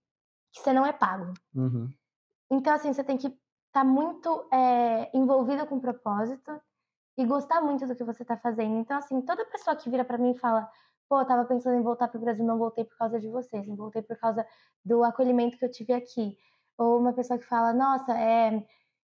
que 0.51 0.59
você 0.59 0.73
não 0.73 0.85
é 0.85 0.91
pago. 0.91 1.33
Uhum. 1.55 1.89
Então, 2.51 2.73
assim, 2.73 2.91
você 2.91 3.03
tem 3.03 3.17
que 3.17 3.27
estar 3.67 3.83
muito 3.83 4.47
é, 4.51 5.09
envolvido 5.17 5.65
com 5.65 5.75
o 5.75 5.81
propósito 5.81 6.51
e 7.17 7.25
gostar 7.25 7.61
muito 7.61 7.87
do 7.87 7.95
que 7.95 8.03
você 8.03 8.23
está 8.23 8.37
fazendo. 8.37 8.77
Então, 8.77 8.97
assim, 8.97 9.21
toda 9.21 9.45
pessoa 9.45 9.75
que 9.75 9.89
vira 9.89 10.03
para 10.03 10.17
mim 10.17 10.31
e 10.31 10.37
fala, 10.39 10.69
pô, 11.09 11.19
eu 11.19 11.25
tava 11.25 11.45
pensando 11.45 11.75
em 11.75 11.83
voltar 11.83 12.07
pro 12.07 12.19
Brasil, 12.19 12.45
não 12.45 12.57
voltei 12.57 12.85
por 12.85 12.97
causa 12.97 13.19
de 13.19 13.27
vocês, 13.29 13.67
não 13.67 13.75
voltei 13.75 14.01
por 14.01 14.17
causa 14.17 14.45
do 14.83 15.03
acolhimento 15.03 15.57
que 15.57 15.65
eu 15.65 15.71
tive 15.71 15.93
aqui. 15.93 16.37
Ou 16.77 16.99
uma 16.99 17.13
pessoa 17.13 17.37
que 17.37 17.45
fala, 17.45 17.71
nossa, 17.73 18.17
é, 18.17 18.63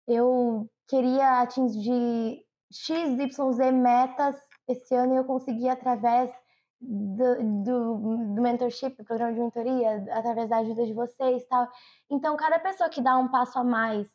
eu 0.08 0.68
queria 0.88 1.42
atingir 1.42 2.42
XYZ 2.72 3.72
metas 3.72 4.36
esse 4.66 4.94
ano 4.94 5.14
e 5.14 5.16
eu 5.18 5.24
consegui 5.24 5.68
através 5.68 6.32
do, 6.80 7.62
do, 7.62 8.34
do 8.34 8.42
mentorship, 8.42 8.96
do 8.96 9.04
programa 9.04 9.32
de 9.32 9.40
mentoria, 9.40 10.04
através 10.12 10.48
da 10.48 10.58
ajuda 10.58 10.86
de 10.86 10.94
vocês 10.94 11.46
tal. 11.46 11.68
Então, 12.10 12.36
cada 12.36 12.58
pessoa 12.58 12.88
que 12.88 13.02
dá 13.02 13.16
um 13.18 13.28
passo 13.28 13.58
a 13.58 13.64
mais 13.64 14.08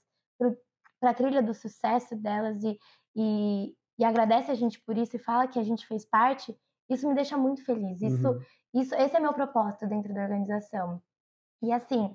para 0.99 1.11
a 1.11 1.13
trilha 1.13 1.43
do 1.43 1.53
sucesso 1.53 2.15
delas 2.15 2.63
e, 2.63 2.77
e, 3.15 3.75
e 3.99 4.05
agradece 4.05 4.49
a 4.49 4.55
gente 4.55 4.81
por 4.81 4.97
isso 4.97 5.15
e 5.15 5.19
fala 5.19 5.47
que 5.47 5.59
a 5.59 5.63
gente 5.63 5.85
fez 5.85 6.05
parte, 6.05 6.57
isso 6.89 7.07
me 7.07 7.13
deixa 7.13 7.37
muito 7.37 7.63
feliz. 7.63 8.01
Isso, 8.01 8.27
Uhum. 8.27 8.41
Isso, 8.73 8.95
esse 8.95 9.15
é 9.15 9.19
meu 9.19 9.33
propósito 9.33 9.85
dentro 9.85 10.11
da 10.13 10.23
organização. 10.23 10.99
E 11.61 11.71
assim, 11.71 12.11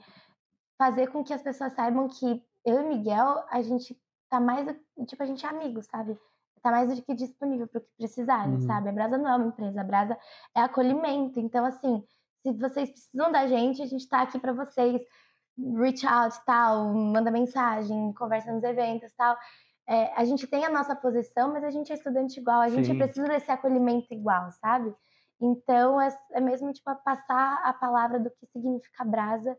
fazer 0.77 1.07
com 1.09 1.23
que 1.23 1.33
as 1.33 1.41
pessoas 1.41 1.73
saibam 1.73 2.09
que 2.09 2.45
eu 2.69 2.81
e 2.81 2.89
Miguel, 2.89 3.45
a 3.51 3.63
gente 3.63 3.99
tá 4.29 4.41
mais, 4.41 4.67
tipo, 5.07 5.23
a 5.23 5.27
gente 5.27 5.45
é 5.45 5.49
amigo, 5.49 5.83
sabe? 5.83 6.19
Tá 6.63 6.71
mais 6.71 6.95
do 6.95 7.03
que 7.03 7.15
disponível 7.15 7.67
para 7.67 7.79
o 7.79 7.81
que 7.81 7.91
precisarem, 7.97 8.55
uhum. 8.55 8.61
sabe? 8.61 8.89
A 8.89 8.93
Brasa 8.93 9.17
não 9.17 9.29
é 9.29 9.37
uma 9.37 9.47
empresa, 9.47 9.81
a 9.81 9.85
Brasa 9.85 10.19
é 10.55 10.61
acolhimento. 10.61 11.39
Então, 11.41 11.65
assim, 11.65 12.05
se 12.43 12.53
vocês 12.53 12.91
precisam 12.91 13.31
da 13.31 13.47
gente, 13.47 13.83
a 13.83 13.87
gente 13.87 14.09
tá 14.09 14.23
aqui 14.23 14.39
para 14.39 14.53
vocês. 14.53 15.03
Reach 15.77 16.07
out, 16.07 16.39
tal, 16.47 16.95
manda 16.95 17.33
mensagem, 17.33 18.13
conversa 18.13 18.53
nos 18.53 18.63
eventos, 18.63 19.13
tal. 19.17 19.37
É, 19.89 20.13
a 20.15 20.25
gente 20.25 20.47
tem 20.47 20.65
a 20.65 20.71
nossa 20.71 20.95
posição, 20.95 21.53
mas 21.53 21.65
a 21.65 21.71
gente 21.71 21.91
é 21.91 21.97
estudante 21.97 22.39
igual, 22.39 22.61
a 22.61 22.69
gente 22.69 22.87
Sim. 22.87 22.99
precisa 22.99 23.27
desse 23.27 23.51
acolhimento 23.51 24.07
igual, 24.13 24.53
sabe? 24.53 24.95
Então, 25.41 26.01
é, 26.01 26.17
é 26.33 26.41
mesmo, 26.41 26.73
tipo, 26.73 26.95
passar 26.97 27.61
a 27.65 27.73
palavra 27.73 28.21
do 28.21 28.31
que 28.31 28.47
significa 28.53 29.05
brasa. 29.05 29.59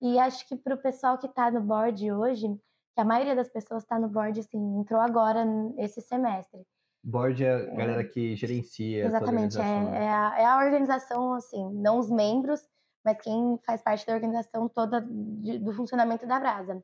E 0.00 0.18
acho 0.18 0.46
que 0.46 0.56
para 0.56 0.74
o 0.74 0.78
pessoal 0.78 1.18
que 1.18 1.26
está 1.26 1.50
no 1.50 1.60
board 1.60 2.12
hoje, 2.12 2.46
que 2.94 3.00
a 3.00 3.04
maioria 3.04 3.34
das 3.34 3.48
pessoas 3.48 3.82
está 3.82 3.98
no 3.98 4.08
board, 4.08 4.38
assim, 4.40 4.58
entrou 4.78 5.00
agora 5.00 5.44
esse 5.76 6.00
semestre. 6.00 6.62
Board 7.02 7.44
é 7.44 7.54
a 7.54 7.58
é. 7.58 7.76
galera 7.76 8.04
que 8.04 8.34
gerencia. 8.36 9.06
Exatamente, 9.06 9.58
a 9.58 9.64
é, 9.64 10.04
é, 10.04 10.08
a, 10.08 10.34
é, 10.38 10.44
a, 10.44 10.58
organização, 10.58 11.34
assim, 11.34 11.72
não 11.74 11.98
os 11.98 12.10
membros, 12.10 12.60
mas 13.04 13.20
quem 13.20 13.58
faz 13.64 13.82
parte 13.82 14.06
da 14.06 14.14
organização 14.14 14.68
toda 14.68 15.00
de, 15.00 15.58
do 15.58 15.72
funcionamento 15.72 16.26
da 16.26 16.38
Brasa. 16.38 16.82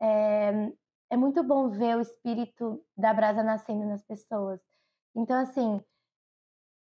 É, 0.00 0.72
é 1.10 1.16
muito 1.16 1.42
bom 1.42 1.68
ver 1.68 1.96
o 1.96 2.00
espírito 2.00 2.82
da 2.96 3.12
Brasa 3.12 3.42
nascendo 3.42 3.86
nas 3.86 4.02
pessoas. 4.02 4.60
Então, 5.14 5.38
assim, 5.38 5.80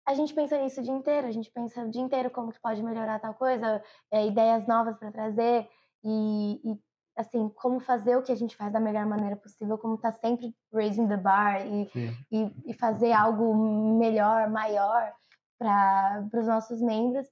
a 0.07 0.15
gente 0.15 0.35
pensa 0.35 0.59
nisso 0.59 0.81
o 0.81 0.85
dia 0.85 0.93
inteiro, 0.93 1.27
a 1.27 1.31
gente 1.31 1.51
pensa 1.51 1.83
o 1.83 1.91
dia 1.91 2.03
inteiro 2.03 2.31
como 2.31 2.53
que 2.53 2.61
pode 2.61 2.83
melhorar 2.83 3.21
tal 3.21 3.35
coisa, 3.35 3.83
é, 4.11 4.27
ideias 4.27 4.67
novas 4.67 4.97
para 4.99 5.13
trazer 5.13 5.69
e, 6.05 6.61
e, 6.65 6.79
assim, 7.17 7.49
como 7.51 7.79
fazer 7.79 8.17
o 8.17 8.23
que 8.23 8.33
a 8.33 8.37
gente 8.37 8.57
faz 8.57 8.73
da 8.73 8.81
melhor 8.81 9.07
maneira 9.07 9.37
possível, 9.37 9.79
como 9.79 9.99
tá 9.99 10.11
sempre 10.13 10.55
raising 10.73 11.07
the 11.07 11.17
bar 11.17 11.65
e, 11.67 11.89
e, 12.31 12.53
e, 12.67 12.75
fazer 12.75 13.13
algo 13.13 13.55
melhor, 13.99 14.51
maior 14.51 15.13
para 15.59 16.29
os 16.35 16.47
nossos 16.47 16.81
membros. 16.81 17.27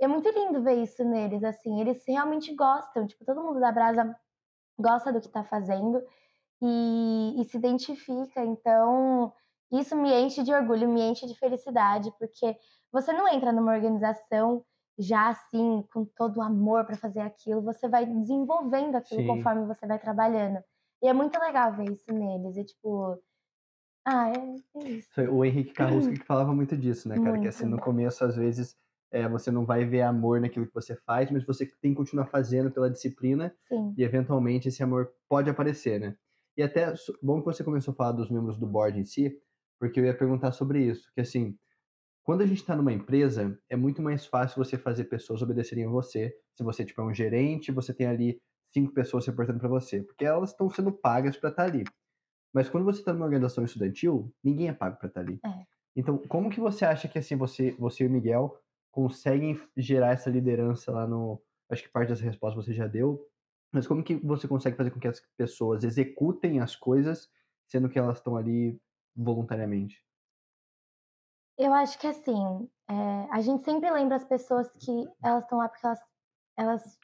É 0.00 0.08
muito 0.08 0.28
lindo 0.28 0.62
ver 0.62 0.82
isso 0.82 1.04
neles, 1.04 1.44
assim, 1.44 1.80
eles 1.80 2.02
realmente 2.06 2.54
gostam, 2.54 3.06
tipo, 3.06 3.24
todo 3.24 3.42
mundo 3.42 3.60
da 3.60 3.70
Brasa 3.70 4.14
gosta 4.78 5.12
do 5.12 5.20
que 5.20 5.28
está 5.28 5.44
fazendo 5.44 6.02
e, 6.60 7.40
e 7.40 7.44
se 7.44 7.56
identifica, 7.56 8.44
então 8.44 9.32
isso 9.72 9.96
me 9.96 10.12
enche 10.12 10.42
de 10.42 10.52
orgulho, 10.52 10.88
me 10.88 11.00
enche 11.02 11.26
de 11.26 11.38
felicidade, 11.38 12.12
porque 12.18 12.56
você 12.92 13.12
não 13.12 13.28
entra 13.28 13.52
numa 13.52 13.72
organização 13.72 14.64
já 14.98 15.28
assim, 15.28 15.84
com 15.92 16.04
todo 16.04 16.38
o 16.38 16.42
amor 16.42 16.86
para 16.86 16.96
fazer 16.96 17.20
aquilo, 17.20 17.60
você 17.62 17.88
vai 17.88 18.06
desenvolvendo 18.06 18.96
aquilo 18.96 19.22
Sim. 19.22 19.26
conforme 19.26 19.66
você 19.66 19.86
vai 19.86 19.98
trabalhando. 19.98 20.58
E 21.02 21.08
é 21.08 21.12
muito 21.12 21.38
legal 21.38 21.74
ver 21.76 21.92
isso 21.92 22.12
neles. 22.12 22.56
E 22.56 22.64
tipo. 22.64 23.20
Ah, 24.04 24.30
é, 24.30 24.80
é 24.80 24.88
isso. 24.88 25.20
O 25.30 25.44
Henrique 25.44 25.72
Carrusca 25.72 26.12
que 26.12 26.24
falava 26.24 26.54
muito 26.54 26.76
disso, 26.76 27.08
né, 27.08 27.16
cara? 27.16 27.30
Muito. 27.30 27.42
Que 27.42 27.48
assim, 27.48 27.66
no 27.66 27.78
começo, 27.78 28.24
às 28.24 28.36
vezes, 28.36 28.76
é, 29.10 29.28
você 29.28 29.50
não 29.50 29.66
vai 29.66 29.84
ver 29.84 30.02
amor 30.02 30.40
naquilo 30.40 30.66
que 30.66 30.74
você 30.74 30.94
faz, 31.04 31.30
mas 31.30 31.44
você 31.44 31.66
tem 31.66 31.90
que 31.90 31.96
continuar 31.96 32.26
fazendo 32.26 32.70
pela 32.70 32.90
disciplina. 32.90 33.54
Sim. 33.64 33.94
E 33.98 34.02
eventualmente 34.02 34.68
esse 34.68 34.82
amor 34.82 35.12
pode 35.28 35.50
aparecer, 35.50 36.00
né? 36.00 36.16
E 36.56 36.62
até, 36.62 36.94
bom 37.22 37.40
que 37.40 37.44
você 37.44 37.62
começou 37.62 37.92
a 37.92 37.94
falar 37.94 38.12
dos 38.12 38.30
membros 38.30 38.58
do 38.58 38.66
board 38.66 38.98
em 38.98 39.04
si, 39.04 39.36
porque 39.78 40.00
eu 40.00 40.04
ia 40.04 40.16
perguntar 40.16 40.52
sobre 40.52 40.82
isso, 40.82 41.10
que 41.14 41.20
assim, 41.20 41.56
quando 42.26 42.40
a 42.42 42.46
gente 42.46 42.58
está 42.58 42.74
numa 42.74 42.92
empresa, 42.92 43.56
é 43.68 43.76
muito 43.76 44.02
mais 44.02 44.26
fácil 44.26 44.62
você 44.62 44.76
fazer 44.76 45.04
pessoas 45.04 45.42
obedecerem 45.42 45.84
a 45.84 45.88
você. 45.88 46.36
Se 46.56 46.64
você 46.64 46.84
tipo, 46.84 47.00
é 47.00 47.04
um 47.04 47.14
gerente, 47.14 47.70
você 47.70 47.94
tem 47.94 48.06
ali 48.08 48.40
cinco 48.74 48.92
pessoas 48.92 49.24
se 49.24 49.30
reportando 49.30 49.60
para 49.60 49.68
você, 49.68 50.02
porque 50.02 50.24
elas 50.24 50.50
estão 50.50 50.68
sendo 50.68 50.90
pagas 50.90 51.36
para 51.36 51.50
estar 51.50 51.62
tá 51.62 51.68
ali. 51.68 51.84
Mas 52.52 52.68
quando 52.68 52.84
você 52.84 52.98
está 52.98 53.12
numa 53.12 53.24
organização 53.24 53.64
estudantil, 53.64 54.34
ninguém 54.42 54.68
é 54.68 54.72
pago 54.72 54.96
para 54.98 55.06
estar 55.06 55.22
tá 55.22 55.26
ali. 55.26 55.38
É. 55.44 55.64
Então, 55.94 56.18
como 56.18 56.50
que 56.50 56.58
você 56.58 56.84
acha 56.84 57.06
que 57.06 57.18
assim 57.18 57.36
você, 57.36 57.70
você 57.78 58.04
e 58.04 58.06
o 58.06 58.10
Miguel 58.10 58.58
conseguem 58.90 59.60
gerar 59.76 60.12
essa 60.12 60.28
liderança 60.28 60.90
lá 60.90 61.06
no? 61.06 61.40
Acho 61.70 61.84
que 61.84 61.88
parte 61.88 62.08
das 62.08 62.20
respostas 62.20 62.64
você 62.64 62.74
já 62.74 62.86
deu, 62.86 63.24
mas 63.72 63.86
como 63.86 64.02
que 64.02 64.16
você 64.16 64.48
consegue 64.48 64.76
fazer 64.76 64.90
com 64.90 64.98
que 64.98 65.08
as 65.08 65.20
pessoas 65.36 65.84
executem 65.84 66.60
as 66.60 66.74
coisas, 66.74 67.28
sendo 67.66 67.88
que 67.88 67.98
elas 67.98 68.18
estão 68.18 68.36
ali 68.36 68.80
voluntariamente? 69.16 70.04
Eu 71.58 71.72
acho 71.72 71.98
que 71.98 72.06
assim, 72.06 72.68
é, 72.88 73.28
a 73.30 73.40
gente 73.40 73.64
sempre 73.64 73.90
lembra 73.90 74.16
as 74.16 74.24
pessoas 74.24 74.70
que 74.72 75.08
elas 75.22 75.44
estão 75.44 75.58
lá 75.58 75.68
porque 75.68 75.86
elas, 75.86 76.00
elas 76.56 76.98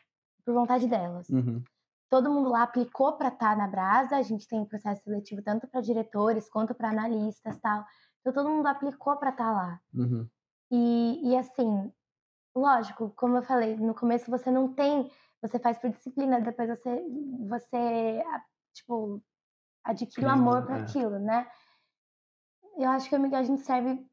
por 0.44 0.55
vontade 0.55 0.87
delas. 0.87 1.29
Uhum. 1.29 1.62
Todo 2.11 2.31
mundo 2.31 2.51
lá 2.51 2.64
aplicou 2.64 3.14
para 3.16 3.29
estar 3.29 3.51
tá 3.51 3.57
na 3.57 3.66
Brasa, 3.66 4.16
a 4.16 4.22
gente 4.22 4.46
tem 4.46 4.64
processo 4.66 5.03
seletivo 5.05 5.42
tanto 5.42 5.66
para 5.66 5.81
diretores 5.81 6.48
quanto 6.51 6.75
para 6.75 6.90
analistas 6.90 7.59
tal. 7.59 7.85
Então 8.20 8.33
todo 8.33 8.51
mundo 8.51 8.66
aplicou 8.66 9.16
para 9.16 9.31
estar 9.31 9.44
tá 9.44 9.51
lá. 9.53 9.81
Uhum. 9.94 10.29
E, 10.70 11.31
e 11.31 11.37
assim, 11.37 11.90
lógico, 12.55 13.11
como 13.16 13.38
eu 13.38 13.42
falei, 13.42 13.77
no 13.77 13.94
começo 13.94 14.31
você 14.31 14.51
não 14.51 14.72
tem, 14.75 15.11
você 15.40 15.59
faz 15.59 15.79
por 15.79 15.90
disciplina, 15.90 16.40
depois 16.40 16.68
você, 16.68 17.03
você 17.48 18.25
tipo, 18.75 19.22
adquire 19.85 20.27
o 20.27 20.31
amor 20.31 20.64
para 20.64 20.79
é. 20.79 20.83
aquilo, 20.83 21.18
né? 21.18 21.51
Eu 22.77 22.89
acho 22.91 23.09
que 23.09 23.15
a 23.15 23.43
gente 23.43 23.63
serve 23.63 24.05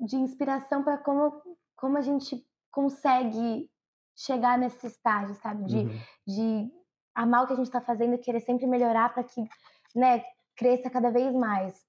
de 0.00 0.16
inspiração 0.16 0.82
para 0.82 0.98
como, 0.98 1.32
como 1.76 1.96
a 1.96 2.00
gente 2.00 2.44
consegue 2.70 3.70
chegar 4.16 4.58
nesse 4.58 4.86
estágio, 4.86 5.34
sabe? 5.36 5.64
De, 5.64 5.76
uhum. 5.76 6.00
de 6.26 6.72
amar 7.14 7.44
o 7.44 7.46
que 7.46 7.52
a 7.52 7.56
gente 7.56 7.66
está 7.66 7.80
fazendo 7.80 8.14
e 8.14 8.18
querer 8.18 8.40
sempre 8.40 8.66
melhorar 8.66 9.12
para 9.12 9.24
que 9.24 9.42
né, 9.94 10.24
cresça 10.56 10.90
cada 10.90 11.10
vez 11.10 11.34
mais. 11.34 11.84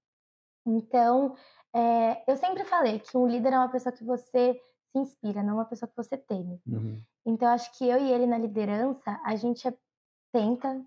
Então, 0.65 1.35
é, 1.73 2.31
eu 2.31 2.35
sempre 2.37 2.63
falei 2.65 2.99
que 2.99 3.17
um 3.17 3.27
líder 3.27 3.53
é 3.53 3.57
uma 3.57 3.69
pessoa 3.69 3.93
que 3.93 4.03
você 4.03 4.59
se 4.91 4.99
inspira, 4.99 5.43
não 5.43 5.55
uma 5.55 5.65
pessoa 5.65 5.89
que 5.89 5.95
você 5.95 6.17
teme. 6.17 6.61
Uhum. 6.67 7.01
Então, 7.25 7.47
acho 7.49 7.75
que 7.77 7.87
eu 7.87 7.99
e 7.99 8.11
ele 8.11 8.25
na 8.25 8.37
liderança, 8.37 9.19
a 9.23 9.35
gente 9.35 9.67
é, 9.67 9.73
tenta 10.31 10.83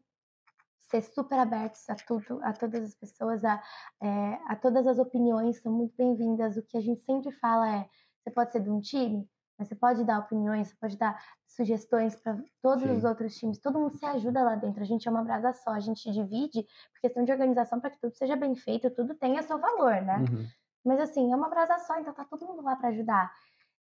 ser 0.90 1.02
super 1.02 1.38
abertos 1.38 1.88
a 1.88 1.94
tudo, 1.94 2.40
a 2.42 2.52
todas 2.52 2.82
as 2.82 2.94
pessoas, 2.94 3.44
a, 3.44 3.62
é, 4.02 4.38
a 4.46 4.56
todas 4.56 4.86
as 4.86 4.98
opiniões 4.98 5.60
são 5.60 5.72
muito 5.72 5.94
bem-vindas. 5.96 6.56
O 6.56 6.62
que 6.62 6.76
a 6.76 6.80
gente 6.80 7.02
sempre 7.02 7.30
fala 7.32 7.68
é: 7.70 7.88
você 8.22 8.30
pode 8.30 8.52
ser 8.52 8.60
de 8.60 8.70
um 8.70 8.80
time, 8.80 9.28
mas 9.58 9.68
você 9.68 9.74
pode 9.74 10.04
dar 10.04 10.20
opiniões, 10.20 10.68
você 10.68 10.76
pode 10.76 10.96
dar 10.96 11.22
sugestões 11.46 12.16
para 12.16 12.38
todos 12.62 12.84
Sim. 12.84 12.96
os 12.96 13.04
outros 13.04 13.36
times. 13.36 13.58
Todo 13.58 13.78
mundo 13.78 13.96
se 13.98 14.04
ajuda 14.06 14.42
lá 14.42 14.54
dentro. 14.54 14.82
A 14.82 14.86
gente 14.86 15.06
é 15.06 15.10
uma 15.10 15.22
brasa 15.22 15.52
só, 15.52 15.70
a 15.70 15.80
gente 15.80 16.10
divide 16.10 16.62
por 16.62 17.00
questão 17.00 17.24
de 17.24 17.32
organização 17.32 17.80
para 17.80 17.90
que 17.90 18.00
tudo 18.00 18.14
seja 18.14 18.36
bem 18.36 18.54
feito, 18.54 18.90
tudo 18.90 19.14
tenha 19.14 19.42
seu 19.42 19.58
valor, 19.58 20.00
né? 20.02 20.18
Uhum. 20.18 20.46
Mas 20.84 21.00
assim, 21.00 21.32
é 21.32 21.36
uma 21.36 21.50
brasa 21.50 21.78
só, 21.80 21.98
então 21.98 22.14
tá 22.14 22.24
todo 22.24 22.46
mundo 22.46 22.62
lá 22.62 22.76
para 22.76 22.88
ajudar. 22.88 23.30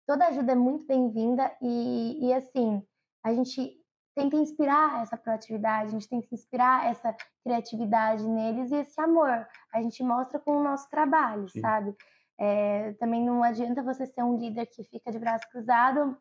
Toda 0.07 0.27
ajuda 0.27 0.53
é 0.53 0.55
muito 0.55 0.85
bem-vinda 0.87 1.55
e, 1.61 2.27
e 2.27 2.33
assim, 2.33 2.81
a 3.23 3.33
gente 3.33 3.77
tenta 4.17 4.35
inspirar 4.35 5.03
essa 5.03 5.15
proatividade, 5.15 5.89
a 5.89 5.91
gente 5.91 6.09
tenta 6.09 6.27
inspirar 6.31 6.87
essa 6.87 7.15
criatividade 7.43 8.27
neles 8.27 8.71
e 8.71 8.77
esse 8.77 8.99
amor. 8.99 9.47
A 9.71 9.81
gente 9.81 10.01
mostra 10.03 10.39
com 10.39 10.57
o 10.57 10.63
nosso 10.63 10.89
trabalho, 10.89 11.47
Sim. 11.49 11.61
sabe? 11.61 11.95
É, 12.39 12.93
também 12.93 13.23
não 13.23 13.43
adianta 13.43 13.83
você 13.83 14.07
ser 14.07 14.23
um 14.23 14.35
líder 14.35 14.65
que 14.65 14.83
fica 14.83 15.11
de 15.11 15.19
braço 15.19 15.47
cruzado, 15.51 16.17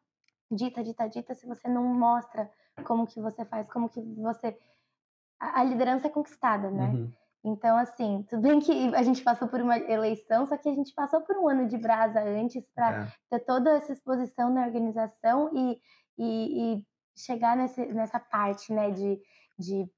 dita, 0.50 0.84
dita, 0.84 1.08
dita, 1.08 1.34
se 1.34 1.46
você 1.46 1.68
não 1.68 1.84
mostra 1.84 2.50
como 2.84 3.06
que 3.06 3.18
você 3.18 3.46
faz, 3.46 3.66
como 3.72 3.88
que 3.88 4.00
você... 4.20 4.54
A, 5.40 5.60
a 5.60 5.64
liderança 5.64 6.06
é 6.06 6.10
conquistada, 6.10 6.70
né? 6.70 6.88
Uhum. 6.88 7.12
Então, 7.44 7.78
assim, 7.78 8.26
tudo 8.28 8.42
bem 8.42 8.60
que 8.60 8.94
a 8.94 9.02
gente 9.02 9.22
passou 9.22 9.48
por 9.48 9.60
uma 9.62 9.78
eleição, 9.78 10.44
só 10.46 10.58
que 10.58 10.68
a 10.68 10.74
gente 10.74 10.92
passou 10.92 11.22
por 11.22 11.36
um 11.38 11.48
ano 11.48 11.66
de 11.66 11.78
brasa 11.78 12.20
antes 12.20 12.62
para 12.74 13.04
é. 13.04 13.12
ter 13.30 13.44
toda 13.46 13.70
essa 13.70 13.92
exposição 13.92 14.52
na 14.52 14.66
organização 14.66 15.50
e, 15.54 15.80
e, 16.18 16.74
e 16.74 16.86
chegar 17.16 17.56
nesse, 17.56 17.84
nessa 17.86 18.20
parte, 18.20 18.72
né, 18.72 18.90
de, 18.90 19.20
de, 19.58 19.90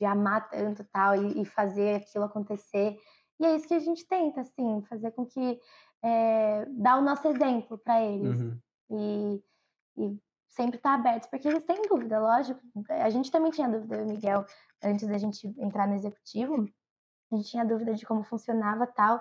de 0.00 0.04
amar 0.04 0.48
tanto 0.50 0.84
tal 0.84 1.14
e, 1.16 1.42
e, 1.42 1.44
fazer 1.44 1.96
aquilo 1.96 2.24
acontecer. 2.24 2.96
E 3.38 3.46
é 3.46 3.56
isso 3.56 3.68
que 3.68 3.74
a 3.74 3.78
gente 3.78 4.06
tenta, 4.06 4.40
assim, 4.40 4.82
fazer 4.88 5.10
com 5.12 5.24
que 5.24 5.60
é, 6.02 6.66
dar 6.66 6.98
o 6.98 7.02
nosso 7.02 7.26
exemplo 7.28 7.78
para 7.78 8.02
eles 8.02 8.40
uhum. 8.40 8.58
e, 8.90 9.44
e 9.96 10.18
sempre 10.48 10.76
estar 10.76 10.90
tá 10.90 10.94
abertos, 10.94 11.28
porque 11.28 11.48
eles 11.48 11.64
têm 11.64 11.82
dúvida, 11.82 12.20
lógico. 12.20 12.60
A 12.88 13.10
gente 13.10 13.30
também 13.30 13.50
tinha 13.50 13.68
dúvida, 13.68 13.96
eu 13.96 14.02
e 14.02 14.06
Miguel, 14.06 14.44
antes 14.82 15.06
da 15.06 15.18
gente 15.18 15.46
entrar 15.58 15.86
no 15.86 15.94
executivo, 15.94 16.68
a 17.32 17.36
gente 17.36 17.50
tinha 17.50 17.64
dúvida 17.64 17.94
de 17.94 18.06
como 18.06 18.22
funcionava 18.22 18.86
tal. 18.86 19.20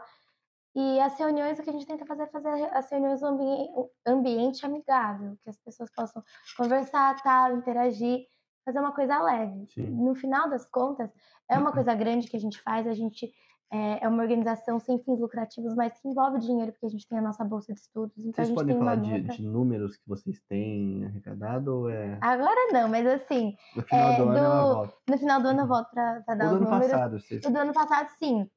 E 0.76 1.00
as 1.00 1.18
reuniões, 1.20 1.60
o 1.60 1.64
que 1.64 1.70
a 1.70 1.74
gente 1.74 1.86
tenta 1.86 2.06
fazer 2.06 2.24
é 2.24 2.28
fazer 2.28 2.50
as 2.74 2.90
reuniões 2.90 3.22
no 3.22 3.28
ambiente, 3.28 3.90
ambiente 4.08 4.66
amigável, 4.66 5.38
que 5.44 5.50
as 5.50 5.58
pessoas 5.58 5.92
possam 5.96 6.24
conversar, 6.58 7.16
tal, 7.22 7.56
interagir, 7.58 8.26
fazer 8.66 8.80
uma 8.80 8.92
coisa 8.92 9.22
leve. 9.22 9.68
Sim. 9.72 9.90
No 9.92 10.16
final 10.16 10.50
das 10.50 10.66
contas, 10.66 11.12
é 11.50 11.58
uma 11.60 11.72
coisa 11.72 11.94
grande 11.94 12.28
que 12.28 12.38
a 12.38 12.40
gente 12.40 12.60
faz, 12.62 12.88
a 12.88 12.94
gente 12.94 13.32
é, 13.72 14.04
é 14.04 14.08
uma 14.08 14.22
organização 14.24 14.80
sem 14.80 14.98
fins 15.00 15.20
lucrativos, 15.20 15.76
mas 15.76 15.94
que 16.00 16.08
envolve 16.08 16.40
dinheiro, 16.40 16.72
porque 16.72 16.86
a 16.86 16.90
gente 16.90 17.08
tem 17.08 17.18
a 17.20 17.22
nossa 17.22 17.44
bolsa 17.44 17.74
de 17.74 17.80
estudos. 17.80 18.18
Então 18.18 18.32
Vocês 18.34 18.48
a 18.48 18.50
gente 18.50 18.56
podem 18.56 18.78
falar 18.78 18.96
de, 18.96 19.22
de 19.22 19.44
números 19.44 19.98
que 19.98 20.08
vocês 20.08 20.42
têm 20.48 21.06
arrecadado 21.06 21.76
ou 21.76 21.90
é 21.90 22.18
Agora 22.22 22.72
não, 22.72 22.88
mas 22.90 23.06
assim, 23.06 23.56
no 23.76 23.84
final 23.84 24.10
é, 24.12 24.16
do 24.18 24.24
ano 24.30 24.86
do- 24.86 24.94
no 25.12 25.18
final 25.18 25.42
do 25.42 25.48
ano 25.50 25.60
eu 25.62 25.68
volto 25.68 25.90
para 25.92 26.20
dar 26.20 26.36
do 26.50 26.56
os 26.56 26.62
números. 26.62 26.88
passado, 26.92 27.20
vocês... 27.20 27.46
O 27.46 27.52
do 27.52 27.58
ano 27.60 27.74
passado, 27.74 28.10
sim. 28.18 28.50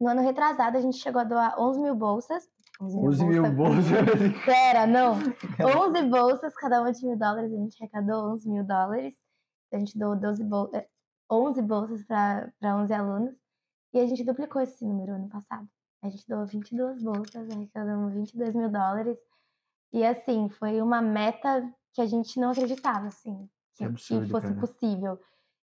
No 0.00 0.08
ano 0.08 0.22
retrasado, 0.22 0.76
a 0.76 0.80
gente 0.80 0.98
chegou 0.98 1.20
a 1.20 1.24
doar 1.24 1.58
11 1.58 1.80
mil 1.80 1.94
bolsas. 1.94 2.48
11 2.80 2.96
mil 2.98 3.08
11 3.08 3.24
mil 3.24 3.52
bolsas. 3.52 3.84
Pera, 4.44 4.86
não. 4.86 5.14
11 5.60 6.02
bolsas, 6.08 6.54
cada 6.54 6.80
uma 6.80 6.92
de 6.92 7.06
mil 7.06 7.16
dólares. 7.18 7.52
A 7.52 7.56
gente 7.56 7.76
arrecadou 7.82 8.32
11 8.32 8.50
mil 8.50 8.64
dólares. 8.64 9.14
A 9.72 9.78
gente 9.78 9.98
doou 9.98 10.14
12 10.16 10.44
bol 10.44 10.70
eh, 10.74 10.86
11 11.30 11.62
bolsas 11.62 12.04
para 12.04 12.52
11 12.62 12.92
alunos. 12.92 13.34
E 13.94 13.98
a 14.00 14.06
gente 14.06 14.22
duplicou 14.24 14.60
esse 14.60 14.84
número 14.84 15.14
ano 15.14 15.28
passado. 15.28 15.66
A 16.02 16.08
gente 16.10 16.26
doou 16.28 16.46
22 16.46 17.02
bolsas, 17.02 17.50
arrecadamos 17.50 18.12
22 18.12 18.54
mil 18.54 18.68
dólares. 18.70 19.18
E 19.92 20.04
assim, 20.04 20.48
foi 20.50 20.80
uma 20.82 21.00
meta 21.00 21.66
que 21.94 22.00
a 22.02 22.06
gente 22.06 22.38
não 22.38 22.50
acreditava, 22.50 23.06
assim, 23.06 23.48
Que 23.72 23.78
que, 23.78 23.84
absurdo, 23.84 24.26
que 24.26 24.30
fosse 24.30 24.48
cara. 24.48 24.60
possível. 24.60 25.18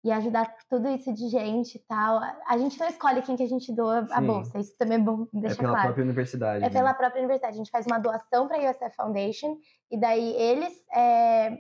E 0.04 0.12
ajudar 0.12 0.56
tudo 0.70 0.88
isso 0.90 1.14
de 1.14 1.28
gente 1.28 1.76
e 1.76 1.80
tal. 1.80 2.22
A 2.48 2.58
gente 2.58 2.80
não 2.80 2.88
escolhe 2.88 3.22
quem 3.22 3.36
que 3.36 3.44
a 3.44 3.48
gente 3.48 3.74
doa 3.74 4.08
a 4.12 4.20
Sim. 4.22 4.28
bolsa. 4.28 4.58
Isso 4.60 4.78
também 4.78 4.98
é 4.98 5.02
bom 5.02 5.28
É 5.36 5.40
deixar 5.42 5.58
pela 5.58 5.70
claro. 5.74 5.88
própria 5.88 6.04
universidade. 6.06 6.64
É 6.64 6.68
né? 6.68 6.74
pela 6.74 6.94
própria 6.94 7.20
universidade. 7.20 7.54
A 7.54 7.58
gente 7.58 7.70
faz 7.72 7.86
uma 7.86 8.00
doação 8.00 8.48
para 8.48 8.58
a 8.58 8.72
USF 8.72 8.96
Foundation 8.96 9.58
e 9.92 10.00
daí 10.00 10.32
eles 10.38 10.74
é, 10.96 11.58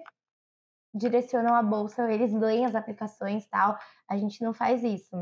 direcionam 0.93 1.53
a 1.53 1.61
bolsa, 1.61 2.09
eles 2.11 2.31
leem 2.33 2.65
as 2.65 2.75
aplicações 2.75 3.43
e 3.43 3.49
tal. 3.49 3.77
A 4.07 4.15
gente 4.17 4.41
não 4.41 4.53
faz 4.53 4.83
isso. 4.83 5.15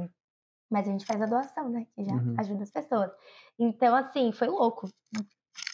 Mas 0.70 0.88
a 0.88 0.92
gente 0.92 1.06
faz 1.06 1.22
a 1.22 1.26
doação, 1.26 1.70
né? 1.70 1.88
Que 1.96 2.04
já 2.04 2.12
Uhum. 2.14 2.36
ajuda 2.38 2.64
as 2.64 2.72
pessoas. 2.72 3.10
Então, 3.58 3.96
assim, 3.96 4.32
foi 4.32 4.48
louco. 4.48 4.88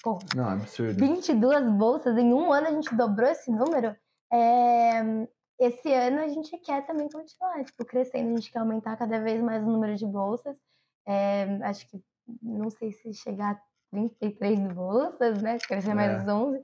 Pô, 0.04 0.20
Não, 0.36 0.48
absurdo. 0.50 1.00
22 1.00 1.70
bolsas, 1.72 2.18
em 2.18 2.32
um 2.34 2.54
ano 2.54 2.68
a 2.68 2.72
gente 2.72 2.94
dobrou 2.96 3.28
esse 3.28 3.52
número. 3.52 3.96
É, 4.32 5.28
esse 5.60 5.94
ano 5.94 6.20
a 6.20 6.28
gente 6.28 6.58
quer 6.60 6.86
também 6.86 7.10
continuar, 7.10 7.64
tipo, 7.64 7.86
crescendo, 7.86 8.32
a 8.32 8.36
gente 8.36 8.52
quer 8.52 8.60
aumentar 8.60 8.98
cada 8.98 9.20
vez 9.20 9.42
mais 9.42 9.64
o 9.64 9.68
número 9.68 9.96
de 9.96 10.06
bolsas. 10.06 10.58
É, 11.06 11.44
acho 11.64 11.88
que, 11.88 12.02
não 12.42 12.70
sei 12.70 12.92
se 12.92 13.14
chegar 13.14 13.56
a 13.56 13.62
33 13.92 14.60
bolsas, 14.74 15.42
né? 15.42 15.58
Crescer 15.60 15.92
É. 15.92 15.94
mais 15.94 16.28
11. 16.28 16.64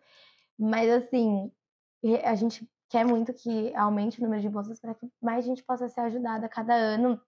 Mas, 0.58 0.90
assim, 0.90 1.52
a 2.24 2.36
gente 2.36 2.68
quer 2.90 3.06
muito 3.06 3.34
que 3.34 3.74
aumente 3.76 4.20
o 4.20 4.24
número 4.24 4.42
de 4.42 4.50
bolsas 4.50 4.80
para 4.80 4.96
que 4.96 5.08
mais 5.22 5.46
gente 5.46 5.64
possa 5.64 5.88
ser 5.88 6.02
ajudada 6.02 6.48
a 6.48 6.50
cada 6.50 6.74
ano. 6.74 7.22